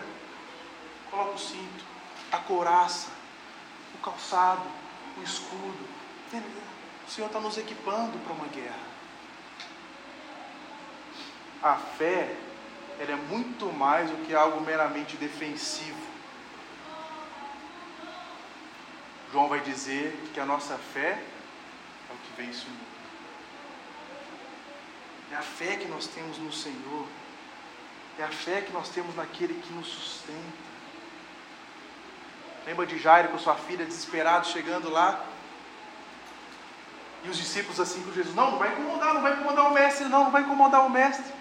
coloca 1.09 1.31
o 1.31 1.39
cinto, 1.39 1.85
a 2.31 2.37
couraça, 2.37 3.07
o 3.95 3.97
calçado, 3.99 4.63
o 5.17 5.23
escudo. 5.23 5.97
O 7.07 7.09
Senhor 7.09 7.27
está 7.27 7.39
nos 7.39 7.57
equipando 7.57 8.19
para 8.19 8.33
uma 8.33 8.47
guerra. 8.47 8.87
A 11.63 11.75
fé 11.75 12.35
ela 12.99 13.12
é 13.12 13.15
muito 13.15 13.71
mais 13.73 14.10
do 14.10 14.25
que 14.25 14.33
algo 14.33 14.62
meramente 14.62 15.17
defensivo. 15.17 16.07
João 19.31 19.47
vai 19.47 19.60
dizer 19.60 20.17
que 20.33 20.39
a 20.39 20.45
nossa 20.45 20.77
fé 20.77 21.19
é 22.10 22.13
o 22.13 22.17
que 22.17 22.41
vence 22.41 22.65
o 22.65 22.69
mundo. 22.69 22.88
É 25.31 25.36
a 25.36 25.41
fé 25.41 25.75
que 25.75 25.88
nós 25.88 26.07
temos 26.07 26.38
no 26.38 26.51
Senhor. 26.51 27.05
É 28.17 28.23
a 28.23 28.29
fé 28.29 28.62
que 28.62 28.71
nós 28.71 28.89
temos 28.89 29.15
naquele 29.15 29.53
que 29.55 29.73
nos 29.73 29.88
sustenta. 29.88 30.67
Lembra 32.65 32.86
de 32.86 32.97
Jairo 32.97 33.29
com 33.29 33.38
sua 33.38 33.55
filha 33.55 33.86
desesperado 33.86 34.47
chegando 34.47 34.89
lá? 34.89 35.23
E 37.23 37.29
os 37.29 37.38
discípulos 37.38 37.79
assim 37.79 38.01
com 38.03 38.12
Jesus: 38.12 38.33
Não, 38.33 38.51
não 38.51 38.57
vai 38.57 38.71
incomodar, 38.71 39.13
não 39.13 39.21
vai 39.21 39.33
incomodar 39.33 39.67
o 39.67 39.73
mestre, 39.73 40.05
não, 40.05 40.23
não 40.25 40.31
vai 40.31 40.41
incomodar 40.41 40.86
o 40.86 40.89
mestre. 40.89 41.37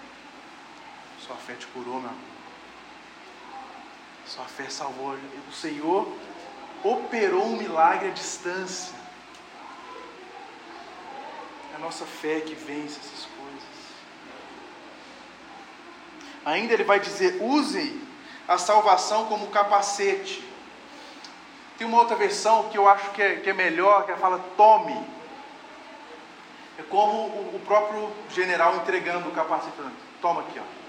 Sua 1.27 1.35
fé 1.35 1.55
te 1.55 1.67
curou, 1.67 1.99
meu 1.99 2.09
amor. 2.09 2.21
Sua 4.25 4.45
fé 4.45 4.69
salvou. 4.69 5.17
O 5.49 5.53
Senhor 5.53 6.07
operou 6.83 7.45
um 7.45 7.57
milagre 7.57 8.07
à 8.07 8.11
distância. 8.11 8.95
É 11.73 11.75
a 11.75 11.79
nossa 11.79 12.05
fé 12.05 12.39
que 12.39 12.55
vence 12.55 12.97
essas 12.99 13.25
coisas. 13.25 13.77
Ainda 16.45 16.73
ele 16.73 16.85
vai 16.85 16.99
dizer: 16.99 17.41
usem 17.41 18.01
a 18.47 18.57
salvação 18.57 19.25
como 19.25 19.47
capacete. 19.47 20.47
Tem 21.77 21.85
uma 21.85 21.99
outra 21.99 22.15
versão 22.15 22.69
que 22.69 22.77
eu 22.77 22.87
acho 22.87 23.11
que 23.11 23.21
é, 23.21 23.35
que 23.35 23.49
é 23.49 23.53
melhor, 23.53 24.05
que 24.05 24.11
ela 24.11 24.19
fala: 24.19 24.39
tome. 24.55 25.17
É 26.79 26.83
como 26.83 27.27
o, 27.27 27.55
o 27.55 27.61
próprio 27.65 28.09
general 28.29 28.77
entregando 28.77 29.27
o 29.27 29.33
capacete. 29.33 29.75
Toma 30.21 30.41
aqui, 30.41 30.59
ó. 30.59 30.86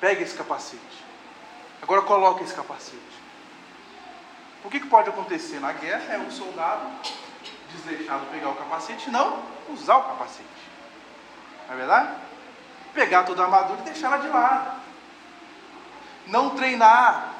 Pega 0.00 0.22
esse 0.22 0.34
capacete. 0.34 1.04
Agora 1.82 2.02
coloque 2.02 2.42
esse 2.42 2.54
capacete. 2.54 2.98
O 4.64 4.70
que, 4.70 4.80
que 4.80 4.86
pode 4.86 5.08
acontecer? 5.08 5.60
Na 5.60 5.72
guerra 5.72 6.14
é 6.14 6.18
um 6.18 6.30
soldado 6.30 6.86
desleixado 7.72 8.26
pegar 8.26 8.50
o 8.50 8.56
capacete 8.56 9.08
e 9.08 9.12
não 9.12 9.42
usar 9.68 9.96
o 9.96 10.02
capacete. 10.04 10.48
Não 11.66 11.74
é 11.74 11.78
verdade? 11.78 12.16
Pegar 12.92 13.22
toda 13.24 13.42
a 13.42 13.44
armadura 13.44 13.80
e 13.80 13.84
deixar 13.84 14.08
ela 14.08 14.18
de 14.18 14.28
lado. 14.28 14.80
Não 16.26 16.50
treinar. 16.50 17.34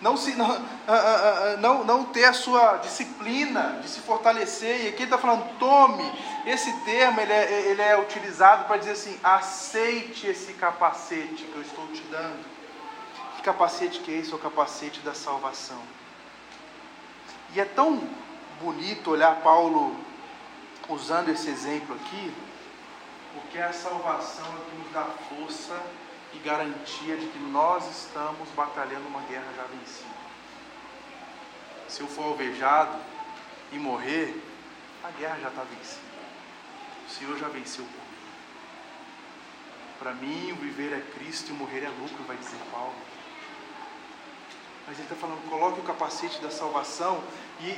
Não, 0.00 0.16
se, 0.16 0.36
não, 0.36 0.48
uh, 0.48 0.52
uh, 0.52 0.58
uh, 0.58 1.60
não, 1.60 1.84
não 1.84 2.04
ter 2.04 2.24
a 2.24 2.32
sua 2.32 2.76
disciplina 2.76 3.80
de 3.82 3.88
se 3.88 4.00
fortalecer. 4.00 4.84
E 4.84 4.88
aqui 4.88 4.98
ele 4.98 5.04
está 5.04 5.18
falando, 5.18 5.58
tome. 5.58 6.04
Esse 6.46 6.72
termo 6.84 7.20
ele 7.20 7.32
é, 7.32 7.70
ele 7.70 7.82
é 7.82 7.98
utilizado 8.00 8.64
para 8.66 8.76
dizer 8.76 8.92
assim: 8.92 9.18
aceite 9.24 10.28
esse 10.28 10.52
capacete 10.52 11.44
que 11.44 11.54
eu 11.56 11.62
estou 11.62 11.86
te 11.88 12.02
dando. 12.02 12.44
Que 13.36 13.42
capacete 13.42 13.98
que 14.00 14.12
é 14.12 14.18
esse? 14.18 14.32
É 14.32 14.36
o 14.36 14.38
capacete 14.38 15.00
da 15.00 15.14
salvação. 15.14 15.82
E 17.54 17.60
é 17.60 17.64
tão 17.64 18.00
bonito 18.60 19.10
olhar 19.10 19.36
Paulo 19.40 19.96
usando 20.88 21.28
esse 21.28 21.50
exemplo 21.50 21.94
aqui, 21.96 22.34
porque 23.34 23.58
é 23.58 23.64
a 23.64 23.72
salvação 23.72 24.44
é 24.46 24.70
que 24.70 24.76
nos 24.76 24.92
dá 24.92 25.04
força 25.28 25.74
e 26.34 26.38
garantia 26.38 27.16
de 27.16 27.26
que 27.26 27.38
nós 27.38 27.88
estamos 27.90 28.48
batalhando 28.50 29.06
uma 29.08 29.22
guerra 29.22 29.52
já 29.56 29.64
vencida. 29.64 30.18
Se 31.88 32.00
eu 32.02 32.06
for 32.06 32.24
alvejado 32.24 32.98
e 33.72 33.78
morrer, 33.78 34.42
a 35.02 35.10
guerra 35.10 35.38
já 35.40 35.48
está 35.48 35.62
vencida. 35.62 36.08
O 37.06 37.10
Senhor 37.10 37.38
já 37.38 37.48
venceu 37.48 37.84
por 37.84 37.92
mim. 37.92 38.08
Para 39.98 40.14
mim, 40.14 40.52
o 40.52 40.56
viver 40.56 40.92
é 40.92 41.00
Cristo 41.18 41.48
e 41.48 41.52
o 41.52 41.56
morrer 41.56 41.84
é 41.84 41.88
lucro, 41.88 42.22
vai 42.24 42.36
dizer 42.36 42.58
Paulo. 42.70 42.94
Mas 44.86 44.96
ele 44.98 45.04
está 45.04 45.16
falando, 45.16 45.48
coloque 45.50 45.80
o 45.80 45.82
capacete 45.82 46.40
da 46.40 46.50
salvação 46.50 47.22
e, 47.60 47.64
e, 47.64 47.68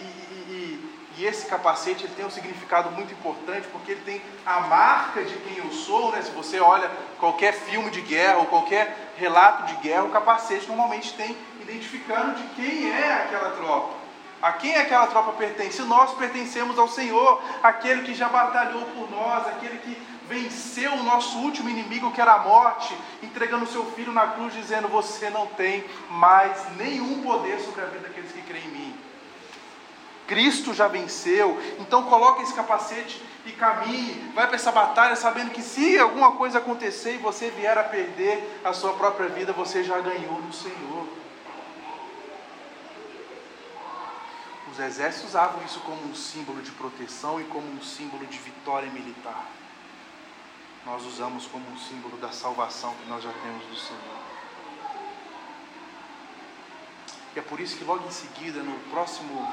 e, 0.48 0.99
e, 1.16 1.26
esse 1.26 1.46
capacete 1.46 2.04
ele 2.04 2.14
tem 2.14 2.24
um 2.24 2.30
significado 2.30 2.90
muito 2.90 3.12
importante 3.12 3.66
porque 3.72 3.92
ele 3.92 4.02
tem 4.02 4.22
a 4.46 4.60
marca 4.60 5.22
de 5.22 5.34
quem 5.38 5.58
eu 5.58 5.70
sou. 5.72 6.12
Né? 6.12 6.22
Se 6.22 6.30
você 6.30 6.60
olha 6.60 6.90
qualquer 7.18 7.52
filme 7.52 7.90
de 7.90 8.00
guerra 8.00 8.38
ou 8.38 8.46
qualquer 8.46 9.12
relato 9.16 9.66
de 9.66 9.82
guerra, 9.82 10.04
o 10.04 10.10
capacete 10.10 10.66
normalmente 10.68 11.12
tem 11.14 11.36
identificando 11.60 12.34
de 12.34 12.42
quem 12.54 12.90
é 12.90 13.12
aquela 13.12 13.50
tropa. 13.50 14.00
A 14.40 14.52
quem 14.52 14.74
aquela 14.74 15.06
tropa 15.06 15.32
pertence? 15.32 15.82
Nós 15.82 16.14
pertencemos 16.14 16.78
ao 16.78 16.88
Senhor, 16.88 17.42
aquele 17.62 18.02
que 18.02 18.14
já 18.14 18.28
batalhou 18.28 18.82
por 18.86 19.10
nós, 19.10 19.46
aquele 19.46 19.76
que 19.78 19.94
venceu 20.26 20.92
o 20.94 21.02
nosso 21.02 21.36
último 21.38 21.68
inimigo, 21.68 22.10
que 22.12 22.20
era 22.20 22.34
a 22.34 22.38
morte, 22.38 22.96
entregando 23.22 23.66
seu 23.66 23.84
filho 23.92 24.12
na 24.12 24.28
cruz, 24.28 24.54
dizendo: 24.54 24.88
Você 24.88 25.28
não 25.28 25.46
tem 25.48 25.84
mais 26.08 26.56
nenhum 26.76 27.20
poder 27.20 27.60
sobre 27.60 27.82
a 27.82 27.86
vida 27.86 28.08
daqueles 28.08 28.32
que 28.32 28.40
creem 28.40 28.64
em 28.64 28.68
mim. 28.68 29.09
Cristo 30.30 30.72
já 30.72 30.86
venceu, 30.86 31.60
então 31.80 32.04
coloque 32.04 32.44
esse 32.44 32.54
capacete 32.54 33.20
e 33.44 33.50
caminhe, 33.50 34.30
vai 34.32 34.46
para 34.46 34.54
essa 34.54 34.70
batalha 34.70 35.16
sabendo 35.16 35.50
que 35.50 35.60
se 35.60 35.98
alguma 35.98 36.32
coisa 36.32 36.58
acontecer 36.58 37.16
e 37.16 37.18
você 37.18 37.50
vier 37.50 37.76
a 37.76 37.82
perder 37.82 38.60
a 38.64 38.72
sua 38.72 38.92
própria 38.92 39.28
vida, 39.28 39.52
você 39.52 39.82
já 39.82 39.98
ganhou 40.00 40.40
no 40.40 40.52
Senhor. 40.52 41.08
Os 44.70 44.78
exércitos 44.78 45.30
usavam 45.30 45.64
isso 45.64 45.80
como 45.80 46.00
um 46.08 46.14
símbolo 46.14 46.62
de 46.62 46.70
proteção 46.70 47.40
e 47.40 47.44
como 47.44 47.66
um 47.68 47.82
símbolo 47.82 48.24
de 48.26 48.38
vitória 48.38 48.88
militar 48.88 49.48
nós 50.84 51.04
usamos 51.04 51.46
como 51.46 51.68
um 51.70 51.78
símbolo 51.78 52.16
da 52.16 52.32
salvação 52.32 52.94
que 52.94 53.08
nós 53.08 53.22
já 53.22 53.32
temos 53.32 53.66
do 53.66 53.76
Senhor. 53.76 54.20
E 57.34 57.38
é 57.38 57.42
por 57.42 57.60
isso 57.60 57.76
que 57.76 57.84
logo 57.84 58.06
em 58.06 58.10
seguida, 58.10 58.62
no 58.62 58.72
próximo, 58.90 59.46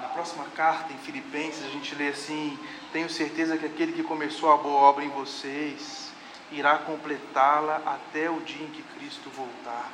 na 0.00 0.08
próxima 0.08 0.44
carta 0.56 0.92
em 0.92 0.98
Filipenses, 0.98 1.64
a 1.64 1.70
gente 1.70 1.94
lê 1.94 2.08
assim: 2.08 2.58
Tenho 2.92 3.08
certeza 3.08 3.56
que 3.56 3.66
aquele 3.66 3.92
que 3.92 4.02
começou 4.02 4.52
a 4.52 4.56
boa 4.56 4.80
obra 4.80 5.04
em 5.04 5.10
vocês 5.10 6.12
irá 6.50 6.78
completá-la 6.78 7.82
até 7.86 8.30
o 8.30 8.40
dia 8.40 8.64
em 8.64 8.70
que 8.70 8.82
Cristo 8.82 9.30
voltar. 9.30 9.90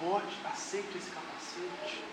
Bote, 0.00 0.38
aceite 0.44 0.98
esse 0.98 1.10
capacete 1.10 2.06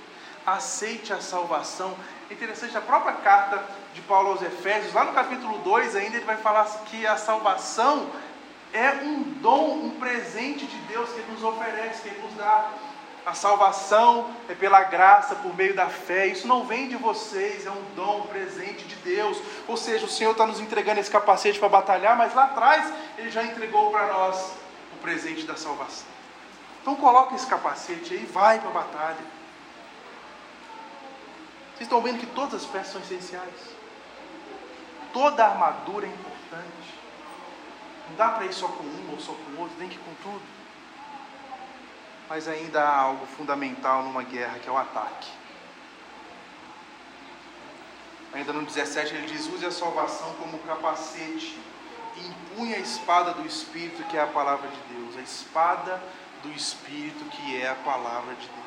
aceite 0.46 1.14
a 1.14 1.22
salvação. 1.22 1.96
É 2.30 2.34
interessante, 2.34 2.78
a 2.78 2.82
própria 2.82 3.14
carta 3.14 3.64
de 3.94 4.02
Paulo 4.02 4.32
aos 4.32 4.42
Efésios, 4.42 4.94
lá 4.94 5.06
no 5.06 5.14
capítulo 5.14 5.60
2 5.60 5.96
ainda, 5.96 6.18
ele 6.18 6.26
vai 6.26 6.38
falar 6.38 6.66
que 6.86 7.06
a 7.08 7.18
salvação 7.18 8.10
é 8.74 8.92
um 9.04 9.22
dom, 9.42 9.86
um 9.86 9.90
presente 9.92 10.66
de 10.66 10.78
Deus 10.80 11.10
que 11.12 11.20
ele 11.20 11.32
nos 11.32 11.44
oferece, 11.44 12.02
que 12.02 12.10
ele 12.10 12.22
nos 12.22 12.34
dá. 12.34 12.72
A 13.26 13.34
salvação 13.34 14.30
é 14.50 14.54
pela 14.54 14.84
graça, 14.84 15.36
por 15.36 15.56
meio 15.56 15.74
da 15.74 15.88
fé. 15.88 16.28
Isso 16.28 16.46
não 16.46 16.66
vem 16.66 16.90
de 16.90 16.98
vocês, 16.98 17.66
é 17.66 17.72
um 17.72 17.84
dom, 17.96 18.20
um 18.20 18.28
presente 18.28 18.84
de 18.86 18.96
Deus. 18.98 19.42
Ou 19.68 19.78
seja, 19.78 20.06
o 20.06 20.10
Senhor 20.10 20.32
está 20.32 20.46
nos 20.46 20.60
entregando 20.60 21.00
esse 21.00 21.10
capacete 21.10 21.58
para 21.58 21.70
batalhar, 21.70 22.18
mas 22.18 22.34
lá 22.34 22.46
atrás 22.46 22.94
Ele 23.18 23.32
já 23.32 23.44
entregou 23.44 23.92
para 23.92 24.08
nós 24.08 24.52
o 24.94 24.98
presente 25.02 25.46
da 25.46 25.56
salvação. 25.56 26.08
Então 26.82 26.96
coloca 26.96 27.34
esse 27.34 27.48
capacete 27.48 28.14
aí 28.14 28.24
e 28.24 28.26
vai 28.26 28.60
para 28.60 28.70
a 28.70 28.74
batalha. 28.74 29.34
Vocês 31.74 31.82
estão 31.88 32.02
vendo 32.02 32.20
que 32.20 32.26
todas 32.26 32.56
as 32.56 32.66
peças 32.66 32.92
são 32.92 33.02
essenciais. 33.02 33.74
Toda 35.14 35.46
armadura 35.46 36.06
é 36.06 36.10
importante. 36.10 37.00
Não 38.10 38.18
dá 38.18 38.30
para 38.30 38.46
ir 38.46 38.54
só 38.54 38.68
com 38.68 38.84
uma 38.84 39.14
ou 39.14 39.20
só 39.20 39.32
com 39.32 39.62
outra, 39.62 39.78
tem 39.80 39.88
que 39.88 39.96
ir 39.96 40.00
com 40.00 40.14
tudo. 40.22 40.42
Mas 42.34 42.48
ainda 42.48 42.82
há 42.82 42.98
algo 42.98 43.28
fundamental 43.28 44.02
numa 44.02 44.24
guerra 44.24 44.58
que 44.58 44.68
é 44.68 44.72
o 44.72 44.76
ataque. 44.76 45.30
Ainda 48.34 48.52
no 48.52 48.64
17 48.64 49.14
ele 49.14 49.28
diz: 49.28 49.46
use 49.46 49.64
a 49.64 49.72
salvação 49.72 50.34
como 50.40 50.58
capacete 50.58 51.56
e 52.58 52.74
a 52.74 52.80
espada 52.80 53.36
do 53.36 53.46
Espírito, 53.46 54.04
que 54.06 54.18
é 54.18 54.24
a 54.24 54.26
palavra 54.26 54.68
de 54.68 54.96
Deus. 54.96 55.16
A 55.16 55.22
espada 55.22 56.02
do 56.42 56.52
Espírito, 56.52 57.24
que 57.26 57.62
é 57.62 57.70
a 57.70 57.76
palavra 57.76 58.34
de 58.34 58.48
Deus 58.48 58.64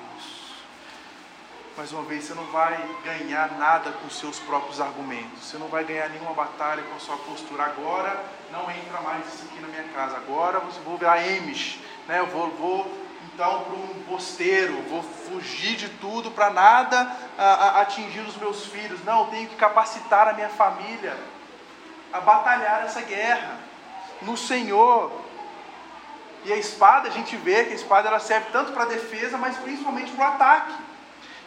mais 1.77 1.93
uma 1.93 2.03
vez, 2.05 2.25
você 2.25 2.33
não 2.33 2.47
vai 2.47 2.75
ganhar 3.05 3.59
nada 3.59 3.93
com 3.93 4.09
seus 4.09 4.39
próprios 4.39 4.81
argumentos. 4.81 5.45
Você 5.45 5.59
não 5.59 5.69
vai 5.69 5.85
ganhar 5.85 6.09
nenhuma 6.09 6.33
batalha 6.33 6.83
com 6.83 6.97
a 6.97 6.99
sua 6.99 7.19
postura. 7.19 7.65
Agora 7.65 8.25
não 8.51 8.71
entra 8.71 8.99
mais 9.03 9.27
isso 9.27 9.45
aqui 9.45 9.61
na 9.61 9.69
minha 9.69 9.85
casa. 9.93 10.17
Agora 10.17 10.59
você 10.61 10.81
vou 10.81 10.97
virar 10.97 11.19
Amish, 11.19 11.79
né? 12.09 12.21
Eu 12.21 12.29
vou, 12.29 12.49
vou 12.53 13.06
então 13.37 13.65
para 13.65 13.75
um 13.75 14.03
posteiro, 14.09 14.83
vou 14.89 15.03
fugir 15.03 15.77
de 15.77 15.91
tudo 15.91 16.31
para 16.31 16.49
nada 16.49 17.15
a, 17.37 17.45
a, 17.45 17.81
atingir 17.83 18.21
os 18.21 18.35
meus 18.39 18.65
filhos. 18.65 19.05
Não, 19.05 19.27
tenho 19.27 19.47
que 19.47 19.57
capacitar 19.57 20.27
a 20.27 20.33
minha 20.33 20.49
família 20.49 21.15
a 22.11 22.19
batalhar 22.19 22.83
essa 22.87 23.03
guerra 23.03 23.59
no 24.23 24.39
Senhor. 24.39 25.13
E 26.47 26.53
a 26.53 26.57
espada, 26.57 27.09
a 27.09 27.13
gente 27.13 27.37
vê 27.37 27.65
que 27.65 27.73
a 27.73 27.77
espada 27.77 28.09
ela 28.09 28.21
serve 28.21 28.49
tanto 28.53 28.73
para 28.73 28.87
defesa, 28.87 29.37
mas 29.37 29.59
principalmente 29.59 30.13
para 30.13 30.25
o 30.25 30.35
ataque. 30.35 30.75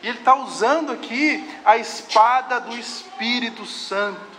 E 0.03 0.09
ele 0.09 0.19
está 0.19 0.35
usando 0.35 0.91
aqui 0.91 1.43
a 1.65 1.75
espada 1.77 2.59
do 2.59 2.77
Espírito 2.77 3.65
Santo. 3.65 4.37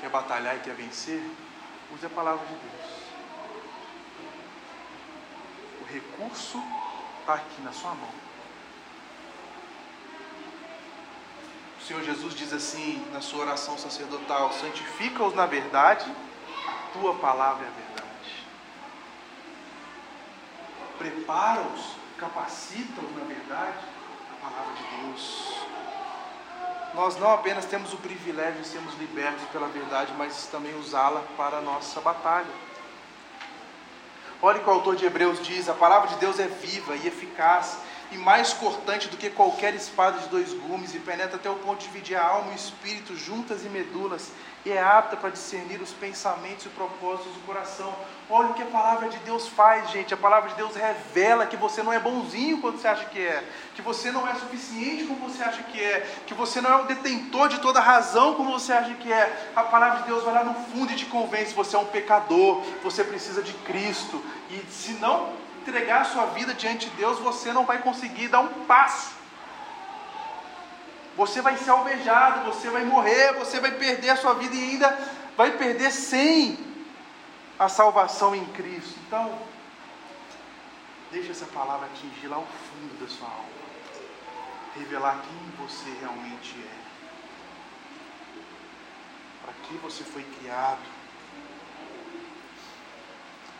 Quer 0.00 0.08
batalhar 0.08 0.56
e 0.56 0.60
quer 0.60 0.74
vencer? 0.74 1.22
Use 1.94 2.06
a 2.06 2.08
palavra 2.08 2.40
de 2.46 2.54
Deus. 2.54 3.02
O 5.81 5.81
recurso 5.92 6.62
está 7.20 7.34
aqui 7.34 7.62
na 7.62 7.72
sua 7.72 7.94
mão. 7.94 8.22
O 11.80 11.84
Senhor 11.84 12.02
Jesus 12.02 12.34
diz 12.34 12.52
assim 12.52 13.04
na 13.12 13.20
sua 13.20 13.42
oração 13.42 13.76
sacerdotal: 13.76 14.52
santifica-os 14.52 15.34
na 15.34 15.46
verdade, 15.46 16.10
a 16.66 16.98
tua 16.98 17.14
palavra 17.14 17.64
é 17.64 17.68
a 17.68 17.70
verdade 17.70 17.92
prepara-os, 21.02 21.96
capacita-os, 22.16 23.16
na 23.16 23.24
verdade, 23.24 23.78
a 24.30 24.48
palavra 24.48 24.74
de 24.74 25.06
Deus. 25.06 25.52
Nós 26.94 27.16
não 27.16 27.32
apenas 27.32 27.64
temos 27.64 27.92
o 27.92 27.96
privilégio 27.96 28.60
de 28.60 28.68
sermos 28.68 28.94
libertos 28.98 29.42
pela 29.50 29.66
verdade, 29.66 30.12
mas 30.16 30.46
também 30.46 30.78
usá-la 30.78 31.22
para 31.36 31.58
a 31.58 31.60
nossa 31.60 32.00
batalha. 32.00 32.71
Olha 34.44 34.58
o 34.58 34.64
que 34.64 34.68
o 34.68 34.72
autor 34.72 34.96
de 34.96 35.06
Hebreus 35.06 35.40
diz: 35.40 35.68
a 35.68 35.74
palavra 35.74 36.08
de 36.08 36.16
Deus 36.16 36.40
é 36.40 36.48
viva 36.48 36.96
e 36.96 37.06
eficaz 37.06 37.78
e 38.10 38.18
mais 38.18 38.52
cortante 38.52 39.08
do 39.08 39.16
que 39.16 39.30
qualquer 39.30 39.72
espada 39.72 40.18
de 40.18 40.28
dois 40.28 40.52
gumes, 40.52 40.94
e 40.94 40.98
penetra 40.98 41.36
até 41.36 41.48
o 41.48 41.54
ponto 41.54 41.78
de 41.78 41.86
dividir 41.86 42.16
a 42.16 42.26
alma 42.26 42.50
e 42.50 42.54
o 42.54 42.56
espírito, 42.56 43.16
juntas 43.16 43.64
e 43.64 43.68
medulas, 43.68 44.32
e 44.64 44.70
é 44.70 44.80
apta 44.80 45.16
para 45.16 45.30
discernir 45.30 45.80
os 45.82 45.90
pensamentos 45.90 46.66
e 46.66 46.68
propósitos 46.68 47.32
do 47.32 47.40
coração. 47.40 47.92
Olha 48.30 48.50
o 48.50 48.54
que 48.54 48.62
a 48.62 48.66
palavra 48.66 49.08
de 49.08 49.18
Deus 49.18 49.48
faz, 49.48 49.90
gente. 49.90 50.14
A 50.14 50.16
palavra 50.16 50.50
de 50.50 50.56
Deus 50.56 50.74
revela 50.76 51.46
que 51.46 51.56
você 51.56 51.82
não 51.82 51.92
é 51.92 51.98
bonzinho 51.98 52.60
quando 52.60 52.78
você 52.78 52.86
acha 52.86 53.04
que 53.06 53.18
é, 53.18 53.44
que 53.74 53.82
você 53.82 54.12
não 54.12 54.26
é 54.26 54.34
suficiente 54.34 55.04
como 55.04 55.28
você 55.28 55.42
acha 55.42 55.62
que 55.64 55.80
é, 55.80 56.06
que 56.26 56.32
você 56.32 56.60
não 56.60 56.70
é 56.70 56.82
o 56.82 56.86
detentor 56.86 57.48
de 57.48 57.60
toda 57.60 57.80
razão 57.80 58.34
como 58.34 58.52
você 58.52 58.72
acha 58.72 58.94
que 58.94 59.12
é. 59.12 59.50
A 59.56 59.64
palavra 59.64 60.02
de 60.02 60.06
Deus 60.06 60.22
vai 60.22 60.34
lá 60.34 60.44
no 60.44 60.54
fundo 60.54 60.92
e 60.92 60.96
te 60.96 61.06
convence: 61.06 61.52
você 61.52 61.74
é 61.74 61.78
um 61.78 61.86
pecador, 61.86 62.62
você 62.82 63.02
precisa 63.02 63.42
de 63.42 63.52
Cristo, 63.52 64.24
e 64.48 64.64
se 64.70 64.92
não 64.94 65.32
entregar 65.60 66.02
a 66.02 66.04
sua 66.04 66.26
vida 66.26 66.54
diante 66.54 66.88
de 66.88 66.96
Deus, 66.96 67.18
você 67.18 67.52
não 67.52 67.64
vai 67.64 67.78
conseguir 67.78 68.28
dar 68.28 68.40
um 68.40 68.48
passo. 68.64 69.21
Você 71.16 71.42
vai 71.42 71.56
ser 71.58 71.70
alvejado, 71.70 72.50
você 72.52 72.70
vai 72.70 72.84
morrer, 72.84 73.34
você 73.34 73.60
vai 73.60 73.72
perder 73.72 74.10
a 74.10 74.16
sua 74.16 74.34
vida 74.34 74.54
e 74.54 74.70
ainda 74.70 74.98
vai 75.36 75.52
perder 75.58 75.90
sem 75.90 76.58
a 77.58 77.68
salvação 77.68 78.34
em 78.34 78.44
Cristo. 78.46 78.98
Então, 79.06 79.38
deixa 81.10 81.32
essa 81.32 81.46
palavra 81.46 81.86
atingir 81.86 82.28
lá 82.28 82.38
o 82.38 82.46
fundo 82.46 82.98
da 82.98 83.08
sua 83.08 83.28
alma, 83.28 83.44
revelar 84.74 85.22
quem 85.22 85.66
você 85.66 85.90
realmente 86.00 86.56
é, 86.58 86.82
para 89.44 89.52
que 89.64 89.74
você 89.76 90.02
foi 90.04 90.22
criado. 90.22 90.80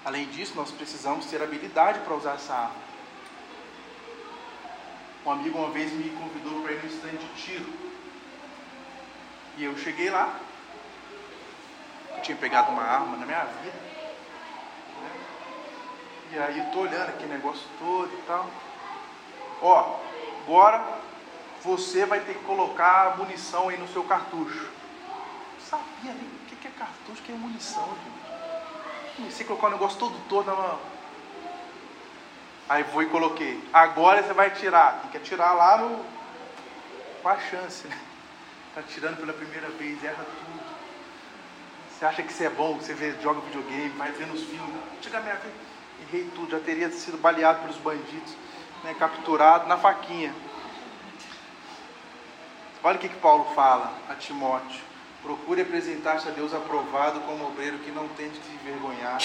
Além 0.05 0.27
disso, 0.31 0.55
nós 0.57 0.71
precisamos 0.71 1.27
ter 1.27 1.43
habilidade 1.43 2.01
para 2.01 2.15
usar 2.15 2.35
essa 2.35 2.55
arma. 2.55 2.92
Um 5.25 5.31
amigo 5.31 5.57
uma 5.57 5.71
vez 5.71 5.93
me 5.93 6.11
convidou 6.11 6.63
para 6.63 6.73
ir 6.73 6.83
no 6.83 6.89
stand 6.89 7.17
de 7.17 7.29
tiro. 7.35 7.73
E 9.57 9.65
eu 9.65 9.79
cheguei 9.79 10.11
lá. 10.11 10.37
Eu 12.17 12.23
tinha 12.23 12.37
pegado 12.37 12.73
uma 12.73 12.83
arma 12.83 13.17
na 13.17 13.25
minha 13.25 13.45
vida. 13.45 13.77
Né? 15.01 15.11
E 16.33 16.39
aí 16.39 16.59
eu 16.59 16.65
tô 16.73 16.81
olhando 16.81 17.11
aquele 17.11 17.33
negócio 17.35 17.65
todo 17.79 18.13
e 18.13 18.23
tal. 18.27 18.51
Ó, 19.61 20.01
agora 20.43 20.99
você 21.63 22.05
vai 22.05 22.19
ter 22.21 22.35
que 22.35 22.45
colocar 22.45 23.17
munição 23.17 23.69
aí 23.69 23.79
no 23.79 23.87
seu 23.87 24.03
cartucho. 24.03 24.65
Eu 24.65 25.61
sabia 25.61 26.13
nem 26.15 26.25
o 26.25 26.57
que 26.57 26.67
é 26.67 26.71
cartucho, 26.73 27.21
o 27.21 27.25
que 27.25 27.31
é 27.31 27.35
munição, 27.37 27.87
gente. 27.87 29.17
Comecei 29.17 29.45
a 29.45 29.49
colocar 29.49 29.69
o 29.69 29.71
negócio 29.71 29.99
todo 30.01 30.19
todo 30.29 30.47
na 30.47 30.79
Aí 32.69 32.83
vou 32.85 33.03
e 33.03 33.07
coloquei. 33.07 33.63
Agora 33.73 34.23
você 34.23 34.33
vai 34.33 34.51
tirar. 34.51 35.01
Tem 35.03 35.11
que 35.11 35.17
atirar 35.19 35.55
lá 35.55 35.79
no. 35.79 36.05
Com 37.23 37.29
a 37.29 37.39
chance, 37.39 37.87
né? 37.87 37.99
Tá 38.75 38.83
tirando 38.83 39.19
pela 39.19 39.33
primeira 39.33 39.69
vez, 39.71 40.03
erra 40.03 40.25
tudo. 40.25 40.63
Você 41.91 42.05
acha 42.07 42.23
que 42.23 42.33
você 42.33 42.47
é 42.47 42.51
bom, 42.51 42.75
você 42.75 42.95
vê, 42.95 43.15
joga 43.23 43.41
videogame, 43.43 43.91
vai 43.91 44.11
vendo 44.11 44.33
os 44.33 44.43
filmes. 44.43 44.75
Chega 45.01 45.19
a 45.19 45.21
minha 45.21 45.37
vez. 45.37 45.55
Errei 46.09 46.29
tudo, 46.35 46.51
já 46.51 46.59
teria 46.59 46.91
sido 46.91 47.17
baleado 47.17 47.61
pelos 47.61 47.77
bandidos, 47.77 48.35
né? 48.83 48.95
capturado 48.99 49.69
na 49.69 49.77
faquinha. 49.77 50.35
Olha 52.83 52.97
o 52.97 52.99
que, 52.99 53.09
que 53.09 53.21
Paulo 53.21 53.45
fala 53.55 53.93
a 54.09 54.15
Timóteo. 54.17 54.92
Procure 55.23 55.63
apresentar-se 55.63 56.27
a 56.29 56.33
Deus 56.33 56.53
aprovado 56.53 57.21
como 57.21 57.47
obreiro 57.47 57.79
que 57.79 57.93
não 57.93 58.09
tem 58.09 58.29
de 58.29 58.43
se 58.43 58.51
envergonhar, 58.55 59.19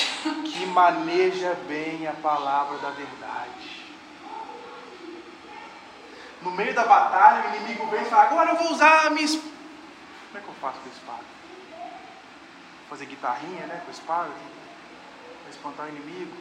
que 0.45 0.65
maneja 0.67 1.55
bem 1.67 2.07
a 2.07 2.13
palavra 2.13 2.77
da 2.77 2.91
verdade. 2.91 3.87
No 6.43 6.51
meio 6.51 6.73
da 6.75 6.85
batalha, 6.85 7.49
o 7.49 7.55
inimigo 7.55 7.87
vem 7.87 8.03
e 8.03 8.05
fala: 8.05 8.23
Agora 8.23 8.51
eu 8.51 8.57
vou 8.57 8.71
usar 8.71 9.07
a 9.07 9.09
minha 9.09 9.25
espada. 9.25 9.57
Como 10.27 10.37
é 10.37 10.41
que 10.41 10.47
eu 10.47 10.53
faço 10.61 10.79
com 10.79 10.89
a 10.89 10.91
espada? 10.91 11.23
Vou 11.71 12.89
fazer 12.89 13.05
guitarrinha 13.05 13.65
né, 13.65 13.81
com 13.83 13.87
a 13.89 13.93
espada? 13.93 14.29
Para 15.41 15.49
espantar 15.49 15.85
o 15.87 15.89
inimigo? 15.89 16.35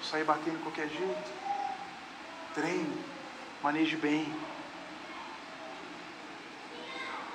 Vou 0.00 0.08
sair 0.08 0.22
batendo 0.22 0.58
de 0.58 0.62
qualquer 0.62 0.88
jeito? 0.88 1.32
Treine, 2.54 3.04
maneje 3.62 3.96
bem 3.96 4.32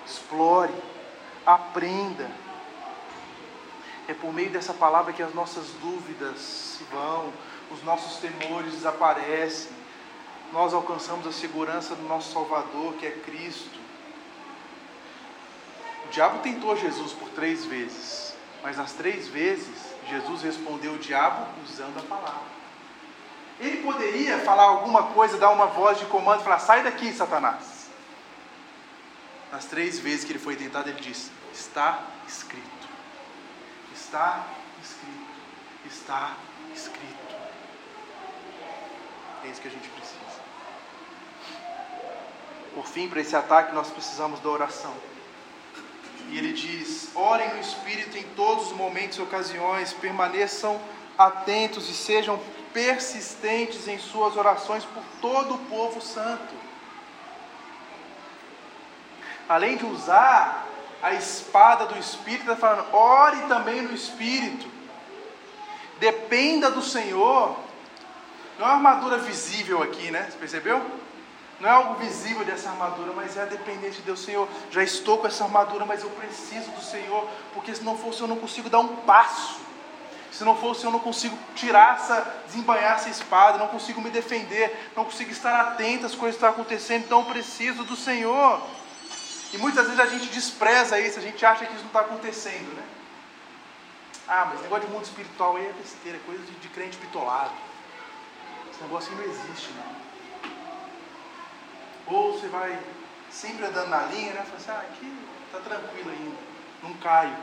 explore, 0.05 0.73
aprenda. 1.45 2.29
É 4.07 4.13
por 4.13 4.33
meio 4.33 4.49
dessa 4.49 4.73
palavra 4.73 5.13
que 5.13 5.23
as 5.23 5.33
nossas 5.33 5.67
dúvidas 5.81 6.39
se 6.39 6.83
vão, 6.85 7.31
os 7.71 7.83
nossos 7.83 8.17
temores 8.17 8.73
desaparecem, 8.73 9.71
nós 10.51 10.73
alcançamos 10.73 11.25
a 11.25 11.31
segurança 11.31 11.95
do 11.95 12.03
nosso 12.03 12.33
Salvador, 12.33 12.93
que 12.95 13.05
é 13.05 13.11
Cristo. 13.11 13.79
O 16.05 16.09
diabo 16.09 16.39
tentou 16.39 16.75
Jesus 16.75 17.13
por 17.13 17.29
três 17.29 17.65
vezes, 17.65 18.35
mas 18.61 18.75
nas 18.75 18.91
três 18.91 19.27
vezes 19.29 19.93
Jesus 20.09 20.41
respondeu 20.41 20.93
o 20.93 20.97
diabo 20.97 21.47
usando 21.63 21.99
a 21.99 22.03
palavra. 22.03 22.51
Ele 23.61 23.77
poderia 23.77 24.39
falar 24.39 24.63
alguma 24.63 25.03
coisa, 25.03 25.37
dar 25.37 25.51
uma 25.51 25.67
voz 25.67 25.99
de 25.99 26.05
comando 26.05 26.43
falar: 26.43 26.59
sai 26.59 26.83
daqui, 26.83 27.13
Satanás. 27.13 27.80
Nas 29.51 29.65
três 29.65 29.99
vezes 29.99 30.23
que 30.23 30.31
ele 30.31 30.39
foi 30.39 30.55
tentado, 30.55 30.89
ele 30.89 31.01
disse: 31.01 31.29
Está 31.53 32.01
escrito. 32.25 32.87
Está 33.93 34.47
escrito. 34.81 35.31
Está 35.85 36.37
escrito. 36.73 37.35
É 39.43 39.47
isso 39.49 39.61
que 39.61 39.67
a 39.67 39.71
gente 39.71 39.89
precisa. 39.89 40.21
Por 42.73 42.87
fim, 42.87 43.09
para 43.09 43.19
esse 43.19 43.35
ataque, 43.35 43.75
nós 43.75 43.89
precisamos 43.89 44.39
da 44.39 44.49
oração. 44.49 44.95
E 46.29 46.37
ele 46.37 46.53
diz: 46.53 47.09
orem 47.13 47.53
no 47.53 47.59
Espírito 47.59 48.17
em 48.17 48.23
todos 48.35 48.67
os 48.67 48.77
momentos 48.77 49.17
e 49.17 49.21
ocasiões, 49.21 49.91
permaneçam 49.91 50.79
atentos 51.17 51.89
e 51.89 51.93
sejam 51.93 52.41
persistentes 52.71 53.85
em 53.89 53.99
suas 53.99 54.37
orações 54.37 54.85
por 54.85 55.03
todo 55.19 55.55
o 55.55 55.57
povo 55.65 55.99
santo 55.99 56.60
além 59.51 59.75
de 59.75 59.85
usar 59.85 60.65
a 61.03 61.13
espada 61.13 61.85
do 61.85 61.97
Espírito, 61.97 62.43
está 62.43 62.55
falando, 62.55 62.93
ore 62.93 63.37
também 63.47 63.81
no 63.81 63.93
Espírito. 63.93 64.65
Dependa 65.99 66.71
do 66.71 66.81
Senhor. 66.81 67.57
Não 68.57 68.65
é 68.65 68.69
uma 68.73 68.91
armadura 68.91 69.17
visível 69.17 69.83
aqui, 69.83 70.09
né? 70.09 70.27
Você 70.29 70.37
percebeu? 70.37 70.81
Não 71.59 71.69
é 71.69 71.71
algo 71.71 71.95
visível 71.95 72.45
dessa 72.45 72.69
armadura, 72.69 73.11
mas 73.13 73.35
é 73.35 73.41
a 73.41 73.45
dependência 73.45 73.99
de 73.99 74.03
Deus, 74.03 74.23
Senhor. 74.23 74.47
Já 74.71 74.83
estou 74.83 75.17
com 75.17 75.27
essa 75.27 75.43
armadura, 75.43 75.85
mas 75.85 76.01
eu 76.01 76.09
preciso 76.11 76.71
do 76.71 76.81
Senhor, 76.81 77.27
porque 77.53 77.75
se 77.75 77.83
não 77.83 77.97
Senhor, 77.97 78.21
eu 78.21 78.27
não 78.27 78.37
consigo 78.37 78.69
dar 78.69 78.79
um 78.79 78.95
passo. 78.97 79.59
Se 80.31 80.45
não 80.45 80.55
Senhor, 80.55 80.77
eu 80.85 80.91
não 80.91 80.99
consigo 80.99 81.37
tirar 81.55 81.97
essa, 81.97 82.35
desembanhar 82.47 82.93
essa 82.93 83.09
espada, 83.09 83.57
não 83.57 83.67
consigo 83.67 83.99
me 84.01 84.09
defender, 84.09 84.91
não 84.95 85.03
consigo 85.03 85.29
estar 85.29 85.59
atento 85.59 86.05
às 86.05 86.15
coisas 86.15 86.39
que 86.39 86.45
estão 86.45 86.49
acontecendo, 86.49 87.03
então 87.03 87.19
eu 87.19 87.25
preciso 87.25 87.83
do 87.83 87.97
Senhor. 87.97 88.61
E 89.53 89.57
muitas 89.57 89.85
vezes 89.85 89.99
a 89.99 90.05
gente 90.05 90.27
despreza 90.27 90.99
isso, 90.99 91.19
a 91.19 91.21
gente 91.21 91.45
acha 91.45 91.65
que 91.65 91.73
isso 91.73 91.81
não 91.81 91.87
está 91.87 92.01
acontecendo, 92.01 92.73
né? 92.73 92.83
Ah, 94.27 94.45
mas 94.49 94.61
negócio 94.61 94.87
de 94.87 94.93
mundo 94.93 95.03
espiritual 95.03 95.57
aí 95.57 95.67
é 95.67 95.73
besteira, 95.73 96.17
é 96.17 96.21
coisa 96.25 96.41
de, 96.43 96.53
de 96.53 96.67
crente 96.69 96.97
bitolado. 96.97 97.51
Esse 98.71 98.81
negócio 98.81 99.13
não 99.13 99.23
existe, 99.23 99.69
não. 99.73 100.01
Ou 102.07 102.33
você 102.33 102.47
vai 102.47 102.79
sempre 103.29 103.65
andando 103.65 103.89
na 103.89 104.03
linha, 104.03 104.33
né? 104.33 104.43
Fala 104.43 104.57
assim, 104.57 104.71
ah, 104.71 104.85
aqui 104.89 105.17
está 105.47 105.59
tranquilo 105.59 106.11
ainda, 106.11 106.37
não 106.83 106.93
caio. 106.95 107.35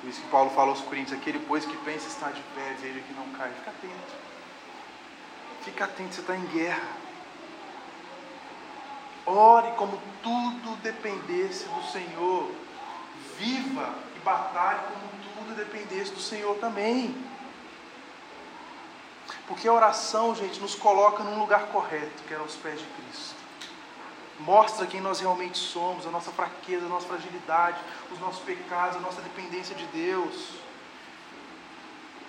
Por 0.00 0.10
isso 0.10 0.20
que 0.20 0.28
Paulo 0.28 0.50
falou 0.50 0.70
aos 0.70 0.82
Coríntios, 0.82 1.18
aquele 1.18 1.40
pois 1.40 1.64
que 1.64 1.76
pensa 1.78 2.06
estar 2.06 2.30
de 2.30 2.40
pé, 2.54 2.76
veja 2.80 3.00
que 3.00 3.12
não 3.14 3.28
cai. 3.30 3.50
Fica 3.50 3.70
atento. 3.70 4.14
Fica 5.62 5.84
atento, 5.84 6.14
você 6.14 6.20
está 6.20 6.36
em 6.36 6.46
guerra. 6.46 7.05
Ore 9.26 9.72
como 9.72 10.00
tudo 10.22 10.76
dependesse 10.82 11.64
do 11.64 11.82
Senhor. 11.90 12.50
Viva 13.38 13.94
e 14.16 14.20
batalhe 14.20 14.80
como 14.80 15.34
tudo 15.34 15.56
dependesse 15.56 16.12
do 16.12 16.20
Senhor 16.20 16.56
também. 16.58 17.14
Porque 19.48 19.68
a 19.68 19.72
oração, 19.72 20.34
gente, 20.34 20.60
nos 20.60 20.74
coloca 20.74 21.22
num 21.22 21.38
lugar 21.38 21.66
correto, 21.66 22.22
que 22.26 22.34
é 22.34 22.36
aos 22.36 22.54
pés 22.56 22.78
de 22.78 22.86
Cristo. 22.86 23.34
Mostra 24.40 24.86
quem 24.86 25.00
nós 25.00 25.20
realmente 25.20 25.58
somos, 25.58 26.06
a 26.06 26.10
nossa 26.10 26.30
fraqueza, 26.30 26.86
a 26.86 26.88
nossa 26.88 27.06
fragilidade, 27.06 27.78
os 28.12 28.20
nossos 28.20 28.42
pecados, 28.42 28.96
a 28.96 29.00
nossa 29.00 29.20
dependência 29.22 29.74
de 29.74 29.86
Deus. 29.86 30.65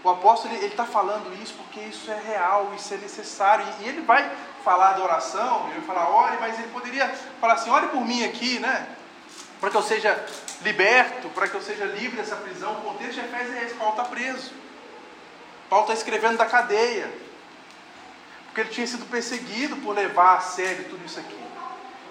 O 0.03 0.09
apóstolo 0.09 0.53
ele 0.53 0.67
está 0.67 0.85
falando 0.85 1.33
isso 1.41 1.53
porque 1.55 1.79
isso 1.79 2.09
é 2.11 2.19
real, 2.19 2.71
isso 2.75 2.93
é 2.93 2.97
necessário. 2.97 3.65
E 3.81 3.87
ele 3.87 4.01
vai 4.01 4.29
falar 4.63 4.93
da 4.93 5.03
oração, 5.03 5.69
ele 5.69 5.79
vai 5.79 5.95
falar, 5.95 6.09
ore, 6.09 6.37
mas 6.39 6.59
ele 6.59 6.69
poderia 6.69 7.07
falar 7.41 7.53
assim, 7.53 7.69
ore 7.69 7.87
por 7.87 8.05
mim 8.05 8.23
aqui, 8.23 8.59
né? 8.59 8.87
Para 9.59 9.69
que 9.69 9.77
eu 9.77 9.81
seja 9.81 10.25
liberto, 10.61 11.29
para 11.29 11.47
que 11.47 11.55
eu 11.55 11.61
seja 11.61 11.85
livre 11.85 12.17
dessa 12.17 12.35
prisão. 12.35 12.73
O 12.73 12.81
contexto 12.81 13.13
de 13.13 13.19
Efésios 13.21 13.55
é 13.55 13.63
esse, 13.63 13.75
Paulo 13.75 13.93
está 13.93 14.03
preso. 14.05 14.51
Paulo 15.69 15.85
está 15.85 15.93
escrevendo 15.93 16.37
da 16.37 16.45
cadeia. 16.45 17.11
Porque 18.45 18.61
ele 18.61 18.69
tinha 18.69 18.87
sido 18.87 19.05
perseguido 19.05 19.77
por 19.77 19.95
levar 19.95 20.37
a 20.37 20.41
sério 20.41 20.85
tudo 20.89 21.05
isso 21.05 21.19
aqui. 21.19 21.43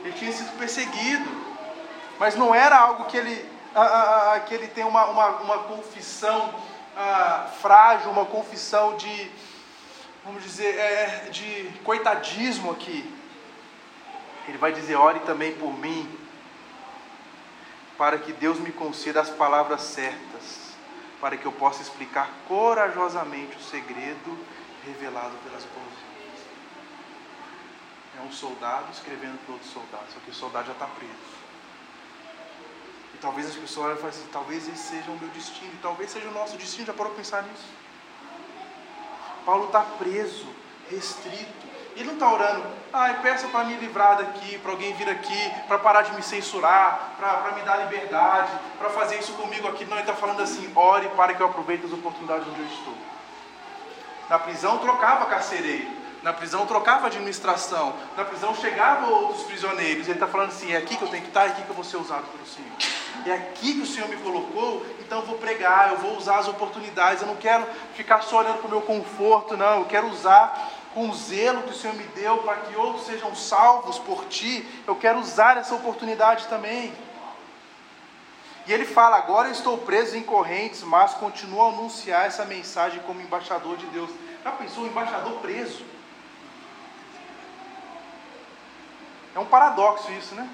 Ele 0.02 0.12
tinha 0.12 0.32
sido 0.32 0.56
perseguido. 0.58 1.28
Mas 2.18 2.34
não 2.34 2.54
era 2.54 2.76
algo 2.76 3.04
que 3.04 3.16
ele, 3.16 3.50
que 4.46 4.54
ele 4.54 4.68
tem 4.68 4.84
uma, 4.84 5.06
uma, 5.06 5.26
uma 5.28 5.58
confissão 5.64 6.54
frágil, 7.60 8.10
uma 8.10 8.24
confissão 8.24 8.96
de, 8.96 9.30
vamos 10.24 10.42
dizer, 10.42 10.76
é, 10.76 11.28
de 11.30 11.70
coitadismo 11.84 12.70
aqui. 12.70 13.12
Ele 14.48 14.58
vai 14.58 14.72
dizer: 14.72 14.96
ore 14.96 15.20
também 15.20 15.52
por 15.54 15.72
mim, 15.72 16.08
para 17.98 18.18
que 18.18 18.32
Deus 18.32 18.58
me 18.58 18.72
conceda 18.72 19.20
as 19.20 19.30
palavras 19.30 19.82
certas, 19.82 20.74
para 21.20 21.36
que 21.36 21.44
eu 21.44 21.52
possa 21.52 21.82
explicar 21.82 22.30
corajosamente 22.48 23.56
o 23.56 23.60
segredo 23.60 24.38
revelado 24.84 25.36
pelas 25.44 25.64
boas 25.64 25.86
É 28.18 28.22
um 28.22 28.32
soldado 28.32 28.90
escrevendo 28.92 29.38
para 29.44 29.54
outro 29.54 29.68
soldado, 29.68 30.04
só 30.12 30.20
que 30.20 30.30
o 30.30 30.34
soldado 30.34 30.66
já 30.66 30.72
está 30.72 30.86
preso. 30.86 31.35
E 33.16 33.18
talvez 33.18 33.46
as 33.46 33.54
pessoas 33.54 33.86
olhem 33.86 33.96
e 33.96 34.00
falem 34.00 34.14
assim, 34.14 34.28
talvez 34.30 34.68
esse 34.68 34.90
seja 34.90 35.10
o 35.10 35.18
meu 35.18 35.30
destino, 35.30 35.72
e 35.72 35.78
talvez 35.78 36.10
seja 36.10 36.28
o 36.28 36.32
nosso 36.32 36.54
destino, 36.58 36.86
já 36.86 36.92
parou 36.92 37.14
pensar 37.14 37.42
nisso? 37.44 37.64
Paulo 39.46 39.68
está 39.68 39.80
preso, 39.80 40.46
restrito. 40.90 41.66
Ele 41.94 42.04
não 42.04 42.12
está 42.12 42.30
orando, 42.30 42.62
ai, 42.92 43.22
peça 43.22 43.48
para 43.48 43.64
me 43.64 43.74
livrar 43.76 44.18
daqui, 44.18 44.58
para 44.58 44.70
alguém 44.70 44.92
vir 44.92 45.08
aqui, 45.08 45.50
para 45.66 45.78
parar 45.78 46.02
de 46.02 46.12
me 46.12 46.22
censurar, 46.22 47.14
para 47.18 47.52
me 47.52 47.62
dar 47.62 47.76
liberdade, 47.76 48.52
para 48.78 48.90
fazer 48.90 49.18
isso 49.18 49.32
comigo 49.32 49.66
aqui. 49.66 49.86
Não, 49.86 49.96
ele 49.96 50.02
está 50.02 50.12
falando 50.12 50.42
assim, 50.42 50.70
ore 50.76 51.08
para 51.16 51.32
que 51.32 51.42
eu 51.42 51.46
aproveite 51.46 51.86
as 51.86 51.92
oportunidades 51.92 52.46
onde 52.46 52.60
eu 52.60 52.66
estou. 52.66 52.94
Na 54.28 54.38
prisão 54.38 54.76
trocava 54.76 55.24
carcereiro, 55.24 55.88
na 56.22 56.34
prisão 56.34 56.66
trocava 56.66 57.06
administração, 57.06 57.94
na 58.14 58.26
prisão 58.26 58.54
chegava 58.54 59.06
outros 59.06 59.44
prisioneiros. 59.44 60.06
Ele 60.06 60.16
está 60.16 60.26
falando 60.26 60.48
assim, 60.48 60.72
é 60.72 60.76
aqui 60.76 60.98
que 60.98 61.02
eu 61.02 61.08
tenho 61.08 61.22
que 61.22 61.30
estar, 61.30 61.46
é 61.46 61.48
aqui 61.48 61.62
que 61.62 61.70
eu 61.70 61.74
vou 61.74 61.84
ser 61.84 61.96
usado 61.96 62.26
pelo 62.26 62.44
Senhor 62.44 62.95
é 63.24 63.32
aqui 63.32 63.74
que 63.74 63.80
o 63.80 63.86
Senhor 63.86 64.08
me 64.08 64.16
colocou, 64.16 64.84
então 65.00 65.20
eu 65.20 65.26
vou 65.26 65.38
pregar, 65.38 65.92
eu 65.92 65.98
vou 65.98 66.16
usar 66.16 66.38
as 66.38 66.48
oportunidades. 66.48 67.22
Eu 67.22 67.28
não 67.28 67.36
quero 67.36 67.66
ficar 67.94 68.22
só 68.22 68.38
olhando 68.38 68.58
para 68.58 68.66
o 68.66 68.70
meu 68.70 68.82
conforto, 68.82 69.56
não. 69.56 69.80
Eu 69.80 69.84
quero 69.84 70.08
usar 70.08 70.70
com 70.92 71.08
o 71.08 71.14
zelo 71.14 71.62
que 71.62 71.70
o 71.70 71.74
Senhor 71.74 71.94
me 71.94 72.04
deu 72.04 72.38
para 72.38 72.56
que 72.56 72.76
outros 72.76 73.06
sejam 73.06 73.34
salvos 73.34 73.98
por 73.98 74.24
ti. 74.26 74.66
Eu 74.86 74.96
quero 74.96 75.18
usar 75.20 75.56
essa 75.56 75.74
oportunidade 75.74 76.46
também. 76.48 76.92
E 78.66 78.72
ele 78.72 78.84
fala: 78.84 79.16
Agora 79.16 79.48
eu 79.48 79.52
estou 79.52 79.78
preso 79.78 80.16
em 80.16 80.22
correntes, 80.22 80.82
mas 80.82 81.14
continuo 81.14 81.62
a 81.62 81.68
anunciar 81.68 82.26
essa 82.26 82.44
mensagem 82.44 83.00
como 83.00 83.20
embaixador 83.20 83.76
de 83.76 83.86
Deus. 83.86 84.10
Já 84.42 84.52
pensou, 84.52 84.84
um 84.84 84.86
embaixador 84.86 85.34
preso? 85.40 85.84
É 89.34 89.38
um 89.38 89.44
paradoxo 89.44 90.10
isso, 90.12 90.34
né? 90.34 90.48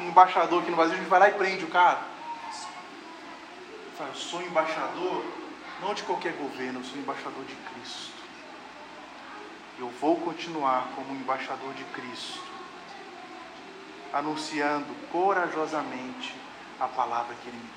Embaixador 0.00 0.62
aqui 0.62 0.70
no 0.70 0.76
Brasil, 0.76 0.94
a 0.94 0.98
gente 0.98 1.08
vai 1.08 1.20
lá 1.20 1.28
e 1.28 1.34
prende 1.34 1.64
o 1.64 1.68
cara. 1.68 2.00
Eu 3.98 4.14
sou 4.14 4.42
embaixador, 4.42 5.24
não 5.80 5.94
de 5.94 6.02
qualquer 6.02 6.34
governo, 6.34 6.80
eu 6.80 6.84
sou 6.84 6.98
embaixador 6.98 7.44
de 7.44 7.54
Cristo. 7.54 8.12
Eu 9.78 9.88
vou 10.00 10.16
continuar 10.20 10.88
como 10.94 11.14
embaixador 11.14 11.72
de 11.74 11.84
Cristo, 11.84 12.42
anunciando 14.12 14.94
corajosamente 15.10 16.34
a 16.78 16.88
palavra 16.88 17.34
que 17.36 17.48
Ele 17.48 17.56
me 17.56 17.62
deu. 17.62 17.76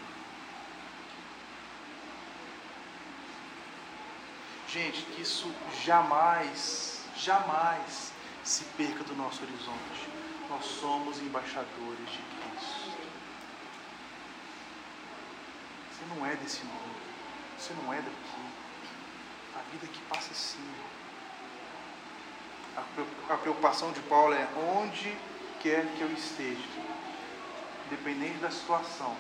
Gente, 4.68 5.02
que 5.04 5.22
isso 5.22 5.52
jamais, 5.84 7.06
jamais 7.16 8.12
se 8.44 8.64
perca 8.78 9.04
do 9.04 9.16
nosso 9.16 9.42
horizonte 9.44 10.09
nós 10.50 10.66
somos 10.66 11.20
embaixadores 11.20 12.10
de 12.12 12.22
Cristo. 12.22 12.98
Você 15.92 16.16
não 16.16 16.26
é 16.26 16.36
desse 16.36 16.64
mundo, 16.66 16.96
você 17.58 17.74
não 17.74 17.94
é 17.94 17.98
daqui. 17.98 18.50
A 19.56 19.72
vida 19.72 19.88
que 19.88 20.02
passa 20.04 20.32
assim. 20.32 20.66
A 23.30 23.38
preocupação 23.38 23.92
de 23.92 24.00
Paulo 24.02 24.34
é 24.34 24.48
onde 24.78 25.16
quer 25.60 25.86
que 25.98 26.02
eu 26.02 26.12
esteja, 26.14 26.64
independente 27.88 28.38
da 28.38 28.50
situação, 28.50 29.16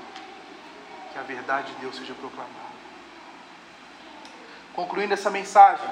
que 1.11 1.19
a 1.19 1.23
verdade 1.23 1.73
de 1.73 1.81
Deus 1.81 1.97
seja 1.97 2.13
proclamada. 2.13 2.69
Concluindo 4.73 5.13
essa 5.13 5.29
mensagem, 5.29 5.89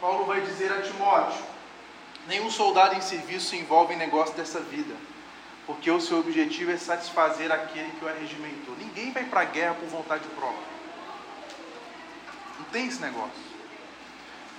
Paulo 0.00 0.24
vai 0.24 0.40
dizer 0.40 0.72
a 0.72 0.82
Timóteo: 0.82 1.44
Nenhum 2.26 2.50
soldado 2.50 2.94
em 2.94 3.00
serviço 3.00 3.50
se 3.50 3.56
envolve 3.56 3.94
em 3.94 3.96
negócio 3.96 4.34
dessa 4.34 4.60
vida, 4.60 4.94
porque 5.66 5.90
o 5.90 6.00
seu 6.00 6.18
objetivo 6.18 6.70
é 6.70 6.76
satisfazer 6.76 7.50
aquele 7.50 7.90
que 7.92 8.04
o 8.04 8.08
arregimentou. 8.08 8.74
Ninguém 8.78 9.12
vai 9.12 9.24
para 9.24 9.40
a 9.40 9.44
guerra 9.44 9.74
por 9.74 9.88
vontade 9.88 10.26
própria. 10.28 10.70
Não 12.58 12.66
tem 12.66 12.86
esse 12.86 13.00
negócio. 13.00 13.50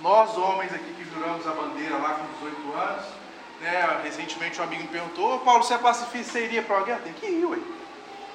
Nós, 0.00 0.36
homens 0.36 0.74
aqui 0.74 0.92
que 0.94 1.04
juramos 1.04 1.46
a 1.46 1.52
bandeira 1.52 1.96
lá 1.96 2.14
com 2.14 2.46
18 2.46 2.72
anos, 2.72 3.04
né, 3.60 4.00
recentemente 4.02 4.60
um 4.60 4.64
amigo 4.64 4.82
me 4.82 4.88
perguntou: 4.88 5.38
Paulo, 5.40 5.62
você 5.62 5.74
é 5.74 5.78
pacifista, 5.78 6.32
você 6.32 6.44
iria 6.44 6.62
para 6.62 6.78
a 6.78 6.82
guerra? 6.82 7.00
Tem 7.04 7.12
que 7.12 7.26
ir, 7.26 7.44
ué. 7.44 7.58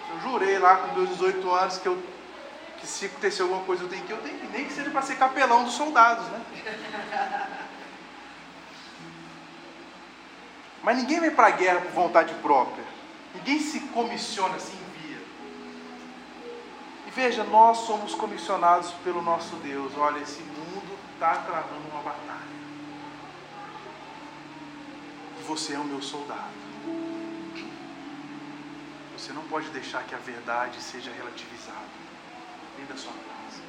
Eu 0.10 0.22
jurei 0.22 0.58
lá 0.58 0.78
com 0.78 0.96
meus 0.96 1.10
18 1.10 1.52
anos 1.52 1.78
que, 1.78 1.86
eu, 1.86 2.02
que 2.80 2.88
se 2.88 3.08
acontecer 3.08 3.42
alguma 3.42 3.62
coisa 3.64 3.84
eu 3.84 3.90
tenho 3.90 4.04
que 4.04 4.12
eu 4.12 4.18
tenho 4.18 4.40
que 4.40 4.48
nem 4.48 4.64
que 4.64 4.72
seja 4.72 4.90
para 4.90 5.02
ser 5.02 5.18
capelão 5.18 5.66
dos 5.66 5.74
soldados, 5.74 6.26
né? 6.28 6.42
Mas 10.88 11.00
ninguém 11.00 11.20
vai 11.20 11.32
para 11.32 11.48
a 11.48 11.52
guerra 11.52 11.82
por 11.82 11.92
vontade 11.92 12.34
própria. 12.36 12.86
Ninguém 13.36 13.60
se 13.60 13.78
comissiona, 13.88 14.58
se 14.58 14.72
envia. 14.72 15.22
E 17.06 17.12
veja, 17.12 17.44
nós 17.44 17.80
somos 17.80 18.16
comissionados 18.16 18.92
pelo 19.04 19.22
nosso 19.22 19.58
Deus. 19.58 19.92
Olha, 19.98 20.20
esse 20.20 20.42
mundo 20.42 20.98
está 21.14 21.40
travando 21.40 21.90
uma 21.92 22.02
batalha. 22.02 22.56
E 25.42 25.44
você 25.44 25.74
é 25.74 25.78
o 25.78 25.84
meu 25.84 26.02
soldado. 26.02 26.56
Você 29.18 29.34
não 29.34 29.44
pode 29.44 29.68
deixar 29.72 30.06
que 30.06 30.16
a 30.16 30.20
verdade 30.20 30.82
seja 30.82 31.12
relativizada 31.12 31.98
dentro 32.78 32.94
da 32.94 32.98
sua 32.98 33.12
casa. 33.12 33.62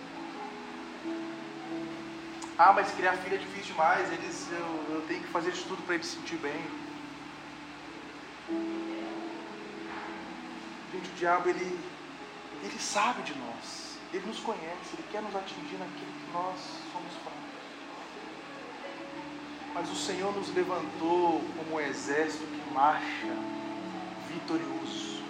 Ah, 2.57 2.73
mas 2.73 2.93
criar 2.93 3.14
filho 3.14 3.35
é 3.35 3.39
difícil 3.39 3.73
demais. 3.73 4.09
Eles, 4.12 4.47
eu, 4.53 4.95
eu 4.95 5.05
tenho 5.09 5.21
que 5.21 5.29
fazer 5.31 5.51
de 5.51 5.64
tudo 5.64 5.83
para 5.83 5.97
eles 5.97 6.07
se 6.07 6.14
sentir 6.14 6.37
bem. 6.37 6.88
Gente, 10.92 11.11
o 11.11 11.14
diabo, 11.14 11.49
ele, 11.49 11.78
ele 12.62 12.78
sabe 12.78 13.22
de 13.22 13.34
nós. 13.38 13.99
Ele 14.12 14.26
nos 14.26 14.40
conhece, 14.40 14.94
ele 14.94 15.05
quer 15.12 15.20
nos 15.20 15.36
atingir 15.36 15.76
naquilo 15.76 16.12
que 16.12 16.32
nós 16.32 16.59
somos 16.92 17.12
fracos. 17.22 17.38
Mas 19.74 19.90
o 19.90 19.94
Senhor 19.94 20.34
nos 20.34 20.53
levantou 20.55 21.42
como 21.57 21.76
um 21.76 21.80
exército 21.80 22.44
que 22.46 22.72
marcha 22.72 23.36
vitorioso. 24.28 25.22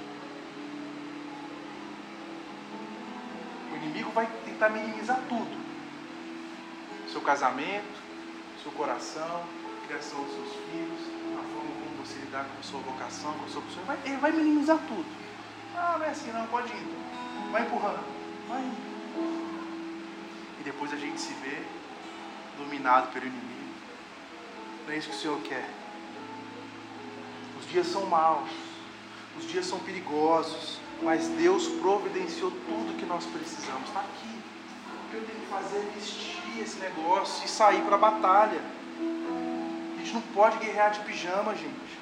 O 3.72 3.76
inimigo 3.76 4.10
vai 4.12 4.28
tentar 4.44 4.68
minimizar 4.68 5.20
tudo. 5.28 5.68
Seu 7.10 7.20
casamento, 7.20 7.98
seu 8.62 8.70
coração, 8.72 9.44
criação 9.88 10.22
dos 10.22 10.34
seus 10.34 10.52
filhos, 10.66 11.17
lidar 12.29 12.45
com 12.45 12.62
sua 12.62 12.81
vocação, 12.81 13.33
com 13.33 13.49
sua 13.49 13.62
pessoa. 13.62 13.99
Ele 14.05 14.16
vai 14.18 14.31
minimizar 14.31 14.79
tudo. 14.87 15.07
Ah, 15.74 15.97
não 15.99 16.07
é 16.07 16.11
assim, 16.11 16.31
não, 16.31 16.47
pode 16.47 16.68
ir. 16.72 16.87
Vai 17.51 17.62
empurrando, 17.62 18.05
vai 18.49 18.62
E 20.61 20.62
depois 20.62 20.93
a 20.93 20.97
gente 20.97 21.20
se 21.20 21.33
vê 21.35 21.62
dominado 22.59 23.11
pelo 23.12 23.26
inimigo. 23.26 23.74
Não 24.87 24.93
é 24.93 24.99
isso 24.99 25.09
que 25.09 25.16
o 25.16 25.18
Senhor 25.18 25.41
quer. 25.41 25.68
Os 27.59 27.66
dias 27.70 27.87
são 27.87 28.07
maus, 28.07 28.51
os 29.39 29.49
dias 29.49 29.66
são 29.66 29.79
perigosos, 29.81 30.79
mas 31.03 31.29
Deus 31.29 31.66
providenciou 31.81 32.51
tudo 32.51 32.99
que 32.99 33.07
nós 33.07 33.24
precisamos. 33.26 33.89
Está 33.89 34.01
aqui. 34.01 34.39
O 35.07 35.11
que 35.11 35.16
eu 35.16 35.24
tenho 35.24 35.41
que 35.41 35.47
fazer 35.47 35.79
é 35.79 35.91
vestir 35.95 36.61
esse 36.61 36.79
negócio 36.79 37.45
e 37.45 37.49
sair 37.49 37.81
para 37.83 37.95
a 37.95 37.99
batalha. 37.99 38.61
A 39.95 39.99
gente 39.99 40.12
não 40.12 40.22
pode 40.35 40.59
guerrear 40.59 40.91
de 40.91 41.01
pijama, 41.01 41.55
gente. 41.55 41.97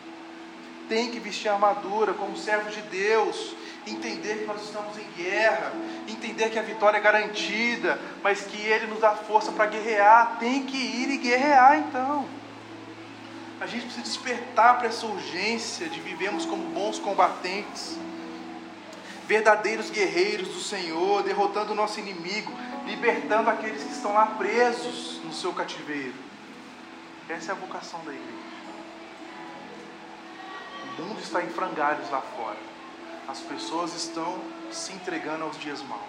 Tem 0.89 1.11
que 1.11 1.19
vestir 1.19 1.49
armadura 1.49 2.15
como 2.15 2.37
servo 2.37 2.71
de 2.71 2.81
Deus 2.83 3.57
entender 3.91 4.39
que 4.39 4.45
nós 4.47 4.63
estamos 4.63 4.97
em 4.99 5.23
guerra, 5.23 5.73
entender 6.09 6.51
que 6.51 6.59
a 6.59 6.63
vitória 6.63 6.99
é 6.99 7.01
garantida, 7.01 8.01
mas 8.23 8.43
que 8.43 8.61
Ele 8.61 8.87
nos 8.87 9.01
dá 9.01 9.13
força 9.13 9.53
para 9.53 9.67
guerrear. 9.67 10.39
Tem 10.39 10.65
que 10.65 10.77
ir 10.77 11.11
e 11.11 11.17
guerrear 11.19 11.79
então. 11.79 12.27
A 13.61 13.67
gente 13.67 13.85
precisa 13.85 14.05
despertar 14.05 14.79
para 14.79 14.89
essa 14.89 15.07
urgência 15.07 15.89
de 15.89 16.01
vivermos 16.01 16.45
como 16.45 16.63
bons 16.71 16.99
combatentes, 16.99 17.97
verdadeiros 19.27 19.89
guerreiros 19.89 20.49
do 20.49 20.61
Senhor, 20.61 21.23
derrotando 21.23 21.73
o 21.73 21.75
nosso 21.75 21.99
inimigo, 21.99 22.53
libertando 22.85 23.49
aqueles 23.49 23.83
que 23.83 23.93
estão 23.93 24.13
lá 24.13 24.27
presos 24.27 25.21
no 25.25 25.33
seu 25.33 25.53
cativeiro. 25.53 26.15
Essa 27.29 27.53
é 27.53 27.55
a 27.55 27.59
vocação 27.59 28.05
da 28.05 28.13
igreja. 28.13 28.46
O 30.99 31.03
mundo 31.03 31.21
está 31.21 31.43
em 31.43 31.49
frangalhos 31.49 32.11
lá 32.11 32.23
fora. 32.23 32.59
As 33.29 33.41
pessoas 33.41 33.95
estão 33.95 34.39
se 34.73 34.95
entregando 34.95 35.45
aos 35.45 35.59
dias 35.59 35.83
maus, 35.83 36.01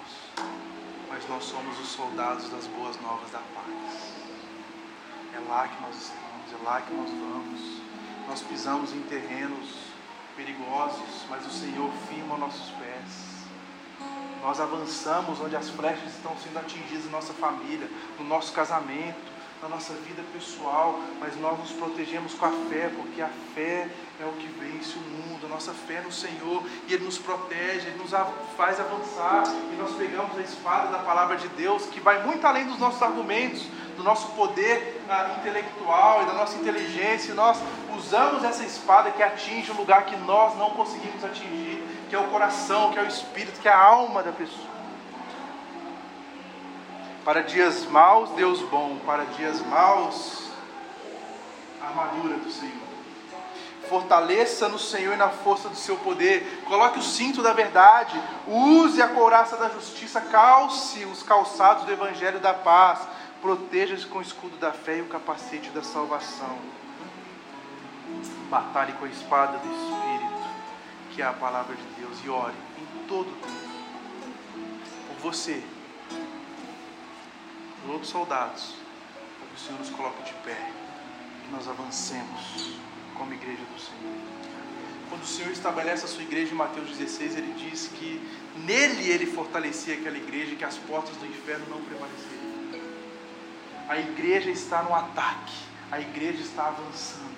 mas 1.10 1.28
nós 1.28 1.44
somos 1.44 1.78
os 1.80 1.90
soldados 1.90 2.50
das 2.50 2.66
boas 2.68 3.00
novas 3.02 3.30
da 3.32 3.40
paz. 3.40 4.14
É 5.36 5.40
lá 5.50 5.68
que 5.68 5.82
nós 5.82 5.96
estamos, 5.96 6.54
é 6.54 6.64
lá 6.64 6.82
que 6.82 6.94
nós 6.94 7.10
vamos. 7.10 7.82
Nós 8.30 8.42
pisamos 8.44 8.94
em 8.94 9.02
terrenos 9.02 9.68
perigosos, 10.38 11.26
mas 11.30 11.46
o 11.46 11.50
Senhor 11.50 11.92
firma 12.08 12.38
nossos 12.38 12.70
pés. 12.72 13.38
Nós 14.42 14.60
avançamos 14.62 15.42
onde 15.42 15.56
as 15.56 15.70
flechas 15.70 16.16
estão 16.16 16.38
sendo 16.38 16.60
atingidas 16.60 17.06
em 17.06 17.10
nossa 17.10 17.34
família, 17.34 17.90
no 18.18 18.26
nosso 18.26 18.54
casamento, 18.54 19.37
na 19.62 19.68
nossa 19.68 19.94
vida 19.94 20.22
pessoal, 20.34 21.00
mas 21.20 21.36
nós 21.40 21.58
nos 21.58 21.72
protegemos 21.72 22.34
com 22.34 22.46
a 22.46 22.52
fé, 22.70 22.92
porque 22.96 23.22
a 23.22 23.30
fé 23.56 23.88
é 24.20 24.26
o 24.26 24.34
que 24.34 24.48
vence 24.48 24.98
o 24.98 25.02
mundo, 25.02 25.46
a 25.46 25.50
nossa 25.50 25.74
fé 25.74 26.02
no 26.02 26.12
Senhor, 26.12 26.64
e 26.88 26.94
Ele 26.94 27.06
nos 27.06 27.18
protege, 27.18 27.88
Ele 27.88 27.98
nos 27.98 28.12
faz 28.56 28.80
avançar, 28.80 29.44
e 29.72 29.76
nós 29.76 29.96
pegamos 29.96 30.38
a 30.38 30.42
espada 30.42 30.92
da 30.92 31.00
palavra 31.00 31.38
de 31.38 31.48
Deus, 31.50 31.86
que 31.88 32.00
vai 32.00 32.24
muito 32.24 32.46
além 32.46 32.66
dos 32.66 32.78
nossos 32.78 33.02
argumentos, 33.02 33.64
do 33.96 34.04
nosso 34.04 34.28
poder 34.34 35.02
ah, 35.10 35.38
intelectual 35.40 36.22
e 36.22 36.26
da 36.28 36.34
nossa 36.34 36.56
inteligência, 36.58 37.32
e 37.32 37.36
nós 37.36 37.58
usamos 37.98 38.44
essa 38.44 38.64
espada 38.64 39.10
que 39.10 39.24
atinge 39.24 39.72
um 39.72 39.76
lugar 39.78 40.06
que 40.06 40.16
nós 40.18 40.56
não 40.56 40.70
conseguimos 40.72 41.24
atingir, 41.24 41.84
que 42.08 42.16
é 42.16 42.20
o 42.20 42.28
coração, 42.28 42.92
que 42.92 43.00
é 43.00 43.02
o 43.02 43.08
espírito, 43.08 43.60
que 43.60 43.68
é 43.68 43.72
a 43.72 43.80
alma 43.80 44.22
da 44.22 44.32
pessoa. 44.32 44.77
Para 47.28 47.44
dias 47.44 47.86
maus, 47.88 48.30
Deus 48.30 48.62
bom. 48.62 49.00
Para 49.06 49.26
dias 49.26 49.60
maus, 49.66 50.50
a 51.82 51.88
armadura 51.88 52.38
do 52.38 52.50
Senhor. 52.50 52.88
Fortaleça 53.90 54.70
no 54.70 54.80
Senhor 54.80 55.14
e 55.14 55.18
na 55.18 55.28
força 55.28 55.68
do 55.68 55.76
seu 55.76 55.98
poder. 55.98 56.64
Coloque 56.64 57.00
o 57.00 57.04
cinto 57.04 57.42
da 57.44 57.52
verdade. 57.52 58.18
Use 58.48 59.02
a 59.02 59.10
couraça 59.10 59.58
da 59.58 59.68
justiça. 59.68 60.22
Calce 60.22 61.04
os 61.04 61.22
calçados 61.22 61.84
do 61.84 61.92
evangelho 61.92 62.40
da 62.40 62.54
paz. 62.54 63.06
Proteja-se 63.42 64.06
com 64.06 64.20
o 64.20 64.22
escudo 64.22 64.56
da 64.56 64.72
fé 64.72 65.00
e 65.00 65.02
o 65.02 65.10
capacete 65.10 65.70
da 65.72 65.84
salvação. 65.84 66.58
Batalhe 68.50 68.94
com 68.94 69.04
a 69.04 69.10
espada 69.10 69.58
do 69.58 69.68
Espírito, 69.68 70.50
que 71.12 71.22
é 71.22 71.26
a 71.26 71.34
palavra 71.34 71.76
de 71.76 71.84
Deus, 72.00 72.18
e 72.24 72.30
ore 72.30 72.56
em 72.78 73.06
todo 73.06 73.28
o 73.28 73.36
tempo 73.36 73.68
por 75.10 75.34
você 75.34 75.62
outros 77.88 78.10
soldados, 78.10 78.76
para 79.40 79.48
que 79.48 79.56
o 79.56 79.60
Senhor 79.60 79.80
nos 79.80 79.90
coloque 79.90 80.24
de 80.24 80.34
pé 80.44 80.72
e 81.48 81.52
nós 81.52 81.68
avancemos 81.68 82.78
como 83.16 83.34
igreja 83.34 83.64
do 83.74 83.80
Senhor. 83.80 84.16
Quando 85.10 85.24
o 85.24 85.28
Senhor 85.28 85.52
estabelece 85.52 86.06
a 86.06 86.08
sua 86.08 86.24
igreja 86.24 86.52
em 86.52 86.56
Mateus 86.56 86.98
16, 86.98 87.38
ele 87.38 87.54
diz 87.54 87.88
que 87.88 88.22
nele 88.66 89.10
ele 89.10 89.26
fortalecia 89.26 89.96
aquela 89.96 90.18
igreja 90.18 90.54
e 90.54 90.56
que 90.56 90.66
as 90.66 90.78
portas 90.78 91.16
do 91.18 91.26
inferno 91.26 91.66
não 91.70 91.82
prevaleceriam. 91.82 92.48
A 93.88 93.98
igreja 93.98 94.50
está 94.50 94.84
no 94.84 94.94
ataque, 94.94 95.54
a 95.90 96.00
igreja 96.00 96.42
está 96.42 96.68
avançando 96.68 97.37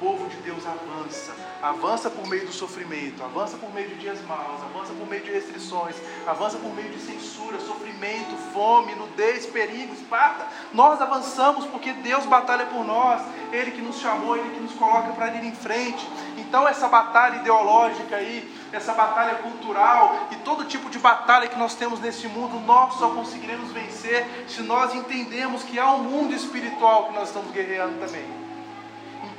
povo 0.00 0.26
de 0.28 0.36
Deus 0.38 0.64
avança. 0.66 1.32
Avança 1.62 2.08
por 2.08 2.26
meio 2.26 2.46
do 2.46 2.52
sofrimento, 2.52 3.22
avança 3.22 3.58
por 3.58 3.72
meio 3.72 3.90
de 3.90 3.96
dias 3.96 4.18
maus, 4.22 4.62
avança 4.62 4.94
por 4.94 5.06
meio 5.06 5.22
de 5.22 5.30
restrições, 5.30 5.94
avança 6.26 6.56
por 6.56 6.74
meio 6.74 6.88
de 6.88 6.98
censura, 7.00 7.60
sofrimento, 7.60 8.34
fome, 8.54 8.94
nudez, 8.94 9.44
perigo, 9.44 9.92
esparta. 9.92 10.46
Nós 10.72 11.02
avançamos 11.02 11.66
porque 11.66 11.92
Deus 11.92 12.24
batalha 12.24 12.64
por 12.64 12.82
nós, 12.82 13.20
Ele 13.52 13.72
que 13.72 13.82
nos 13.82 14.00
chamou, 14.00 14.36
Ele 14.38 14.54
que 14.54 14.60
nos 14.60 14.72
coloca 14.72 15.12
para 15.12 15.34
ir 15.34 15.44
em 15.44 15.54
frente. 15.54 16.08
Então, 16.38 16.66
essa 16.66 16.88
batalha 16.88 17.36
ideológica 17.36 18.16
aí, 18.16 18.50
essa 18.72 18.94
batalha 18.94 19.34
cultural 19.36 20.28
e 20.30 20.36
todo 20.36 20.64
tipo 20.64 20.88
de 20.88 20.98
batalha 20.98 21.46
que 21.46 21.58
nós 21.58 21.74
temos 21.74 22.00
nesse 22.00 22.26
mundo, 22.26 22.58
nós 22.60 22.94
só 22.94 23.10
conseguiremos 23.10 23.70
vencer 23.70 24.26
se 24.48 24.62
nós 24.62 24.94
entendemos 24.94 25.62
que 25.62 25.78
há 25.78 25.92
um 25.92 26.04
mundo 26.04 26.34
espiritual 26.34 27.08
que 27.08 27.12
nós 27.12 27.28
estamos 27.28 27.50
guerreando 27.52 27.98
também. 28.04 28.49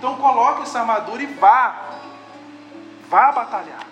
Então 0.02 0.16
coloque 0.16 0.64
essa 0.64 0.80
armadura 0.80 1.22
e 1.22 1.28
vá. 1.28 2.00
Vá 3.08 3.32
batalhar. 3.32 3.86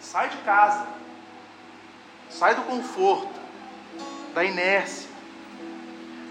Sai 0.00 0.30
de 0.30 0.38
casa. 0.38 0.86
Sai 2.30 2.54
do 2.54 2.62
conforto, 2.62 3.38
da 4.34 4.42
inércia. 4.42 5.10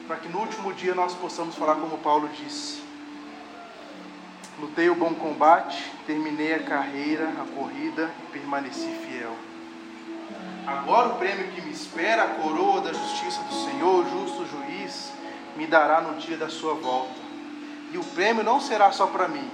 Para 0.07 0.15
que 0.15 0.27
no 0.27 0.39
último 0.39 0.73
dia 0.73 0.95
nós 0.95 1.13
possamos 1.13 1.53
falar 1.53 1.75
como 1.75 1.99
Paulo 1.99 2.27
disse. 2.29 2.83
Lutei 4.59 4.89
o 4.89 4.95
bom 4.95 5.13
combate, 5.13 5.93
terminei 6.07 6.55
a 6.55 6.63
carreira, 6.63 7.29
a 7.29 7.45
corrida 7.55 8.09
e 8.23 8.31
permaneci 8.31 8.89
fiel. 9.07 9.35
Agora 10.65 11.09
o 11.09 11.17
prêmio 11.19 11.51
que 11.51 11.61
me 11.61 11.71
espera, 11.71 12.23
a 12.23 12.27
coroa 12.41 12.81
da 12.81 12.91
justiça 12.91 13.43
do 13.43 13.53
Senhor, 13.53 14.03
justo 14.09 14.47
juiz, 14.47 15.13
me 15.55 15.67
dará 15.67 16.01
no 16.01 16.17
dia 16.17 16.37
da 16.37 16.49
sua 16.49 16.73
volta 16.73 17.24
e 17.91 17.97
o 17.97 18.03
prêmio 18.03 18.43
não 18.43 18.59
será 18.59 18.91
só 18.91 19.07
para 19.07 19.27
mim, 19.27 19.49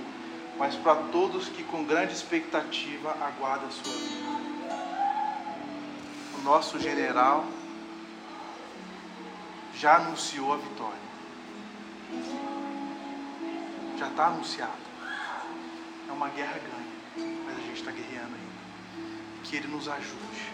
mas 0.58 0.76
para 0.76 0.96
todos 1.12 1.50
que 1.50 1.64
com 1.64 1.84
grande 1.84 2.14
expectativa 2.14 3.12
aguardam 3.22 3.68
a 3.68 3.72
sua 3.72 3.94
vida. 3.94 4.32
O 6.40 6.42
nosso 6.44 6.80
general 6.80 7.46
já 9.76 9.98
anunciou 9.98 10.54
a 10.54 10.58
vitória. 10.58 11.12
Já 13.98 14.08
está 14.08 14.28
anunciado. 14.28 14.72
É 16.10 16.12
uma 16.12 16.30
guerra 16.30 16.60
ganha, 16.60 17.36
mas 17.46 17.58
a 17.58 17.62
gente 17.62 17.80
está 17.80 17.92
guerreando 17.92 18.36
ainda. 18.36 19.42
Que 19.44 19.56
Ele 19.56 19.68
nos 19.68 19.88
ajude 19.88 20.52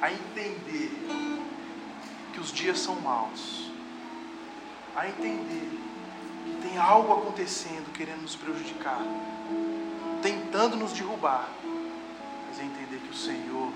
a 0.00 0.12
entender 0.12 0.90
que 2.32 2.40
os 2.40 2.52
dias 2.52 2.78
são 2.78 3.00
maus, 3.00 3.70
a 4.94 5.08
entender 5.08 5.70
tem 6.62 6.78
algo 6.78 7.12
acontecendo 7.12 7.92
querendo 7.92 8.22
nos 8.22 8.36
prejudicar, 8.36 9.00
tentando 10.22 10.76
nos 10.76 10.92
derrubar, 10.92 11.48
mas 12.48 12.58
é 12.58 12.64
entender 12.64 12.98
que 12.98 13.10
o 13.10 13.14
Senhor 13.14 13.72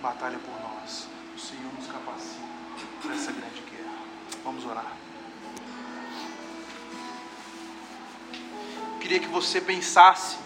batalha 0.00 0.38
por 0.38 0.54
nós, 0.60 1.08
o 1.34 1.38
Senhor 1.38 1.72
nos 1.74 1.86
capacita 1.86 2.40
para 3.02 3.14
essa 3.14 3.32
grande 3.32 3.62
guerra. 3.62 3.94
Vamos 4.44 4.64
orar. 4.64 4.96
Queria 9.00 9.20
que 9.20 9.28
você 9.28 9.60
pensasse 9.60 10.38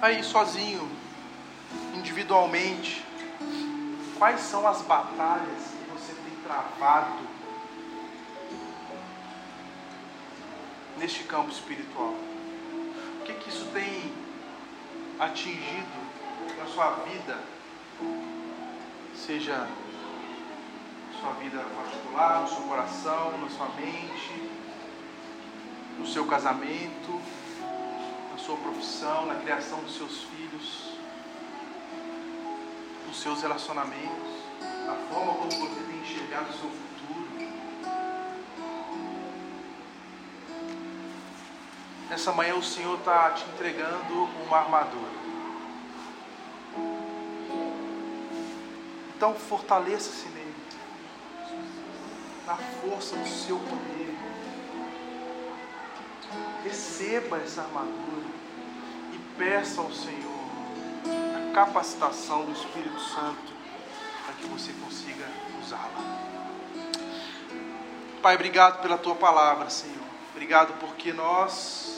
aí 0.00 0.22
sozinho, 0.22 0.88
individualmente, 1.94 3.04
quais 4.18 4.40
são 4.40 4.66
as 4.66 4.82
batalhas 4.82 5.62
que 5.62 5.90
você 5.90 6.12
tem 6.12 6.36
travado 6.44 7.33
neste 10.96 11.24
campo 11.24 11.50
espiritual? 11.50 12.14
O 13.20 13.24
que, 13.24 13.32
que 13.34 13.48
isso 13.48 13.66
tem 13.72 14.12
atingido 15.18 16.04
na 16.58 16.66
sua 16.66 16.90
vida? 17.04 17.38
Seja 19.14 19.68
sua 21.20 21.32
vida 21.34 21.58
particular, 21.58 22.42
no 22.42 22.48
seu 22.48 22.62
coração, 22.64 23.38
na 23.38 23.48
sua 23.48 23.68
mente, 23.70 24.50
no 25.98 26.06
seu 26.06 26.26
casamento, 26.26 27.20
na 28.30 28.38
sua 28.38 28.56
profissão, 28.56 29.24
na 29.26 29.36
criação 29.36 29.80
dos 29.80 29.96
seus 29.96 30.24
filhos, 30.24 30.92
nos 33.06 33.20
seus 33.20 33.40
relacionamentos, 33.40 34.44
na 34.60 34.94
forma 35.08 35.34
como 35.34 35.50
você 35.50 35.82
tem 35.82 36.00
enxergado 36.00 36.50
o 36.50 36.52
seu 36.52 36.68
futuro. 36.68 36.93
Nessa 42.14 42.30
manhã 42.30 42.54
o 42.54 42.62
Senhor 42.62 42.96
está 42.96 43.32
te 43.32 43.44
entregando 43.44 44.28
uma 44.46 44.58
armadura. 44.58 45.10
Então 49.16 49.34
fortaleça-se 49.34 50.28
nele, 50.28 50.54
na 52.46 52.54
força 52.54 53.16
do 53.16 53.28
seu 53.28 53.58
poder. 53.58 54.16
Receba 56.62 57.38
essa 57.38 57.62
armadura 57.62 58.28
e 59.12 59.18
peça 59.36 59.80
ao 59.80 59.90
Senhor 59.90 61.50
a 61.50 61.52
capacitação 61.52 62.44
do 62.44 62.52
Espírito 62.52 63.00
Santo 63.00 63.52
para 64.24 64.34
que 64.36 64.46
você 64.46 64.72
consiga 64.74 65.26
usá-la. 65.60 66.04
Pai, 68.22 68.36
obrigado 68.36 68.82
pela 68.82 68.98
tua 68.98 69.16
palavra, 69.16 69.68
Senhor. 69.68 70.06
Obrigado 70.32 70.78
porque 70.78 71.12
nós 71.12 71.93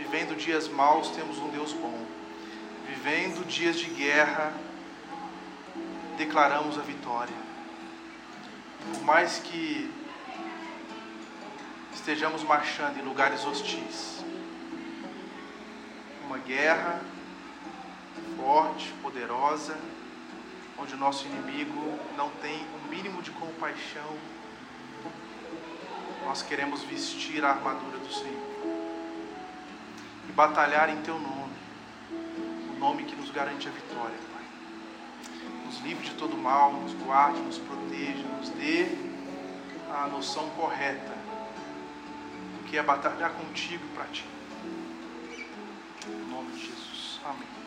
Vivendo 0.00 0.34
dias 0.34 0.66
maus, 0.66 1.10
temos 1.10 1.36
um 1.38 1.50
Deus 1.50 1.74
bom. 1.74 2.06
Vivendo 2.88 3.46
dias 3.46 3.76
de 3.76 3.84
guerra, 3.90 4.50
declaramos 6.16 6.78
a 6.78 6.80
vitória. 6.80 7.34
Por 8.94 9.02
mais 9.02 9.40
que 9.40 9.92
estejamos 11.92 12.42
marchando 12.42 12.98
em 12.98 13.02
lugares 13.02 13.44
hostis, 13.44 14.24
uma 16.24 16.38
guerra 16.38 17.02
forte, 18.38 18.94
poderosa, 19.02 19.76
onde 20.78 20.94
o 20.94 20.98
nosso 20.98 21.26
inimigo 21.26 21.98
não 22.16 22.30
tem 22.42 22.66
um 22.82 22.88
mínimo 22.88 23.20
de 23.20 23.30
compaixão, 23.32 24.16
nós 26.24 26.40
queremos 26.40 26.82
vestir 26.84 27.44
a 27.44 27.50
armadura 27.50 27.98
do 27.98 28.10
Senhor 28.10 28.49
e 30.30 30.32
batalhar 30.32 30.88
em 30.88 31.02
Teu 31.02 31.18
nome, 31.18 31.52
o 32.12 32.78
nome 32.78 33.02
que 33.02 33.16
nos 33.16 33.30
garante 33.30 33.66
a 33.66 33.70
vitória, 33.72 34.16
Pai. 34.32 34.44
nos 35.66 35.80
livre 35.80 36.08
de 36.08 36.14
todo 36.14 36.36
mal, 36.36 36.72
nos 36.72 36.92
guarde, 36.94 37.40
nos 37.40 37.58
proteja, 37.58 38.22
nos 38.38 38.48
dê 38.50 38.86
a 39.92 40.06
noção 40.06 40.48
correta 40.50 41.12
do 42.56 42.64
que 42.68 42.78
é 42.78 42.82
batalhar 42.82 43.32
contigo 43.32 43.84
para 43.92 44.04
ti. 44.04 44.24
Em 46.06 46.30
nome 46.30 46.52
de 46.52 46.60
Jesus. 46.60 47.20
Amém. 47.24 47.59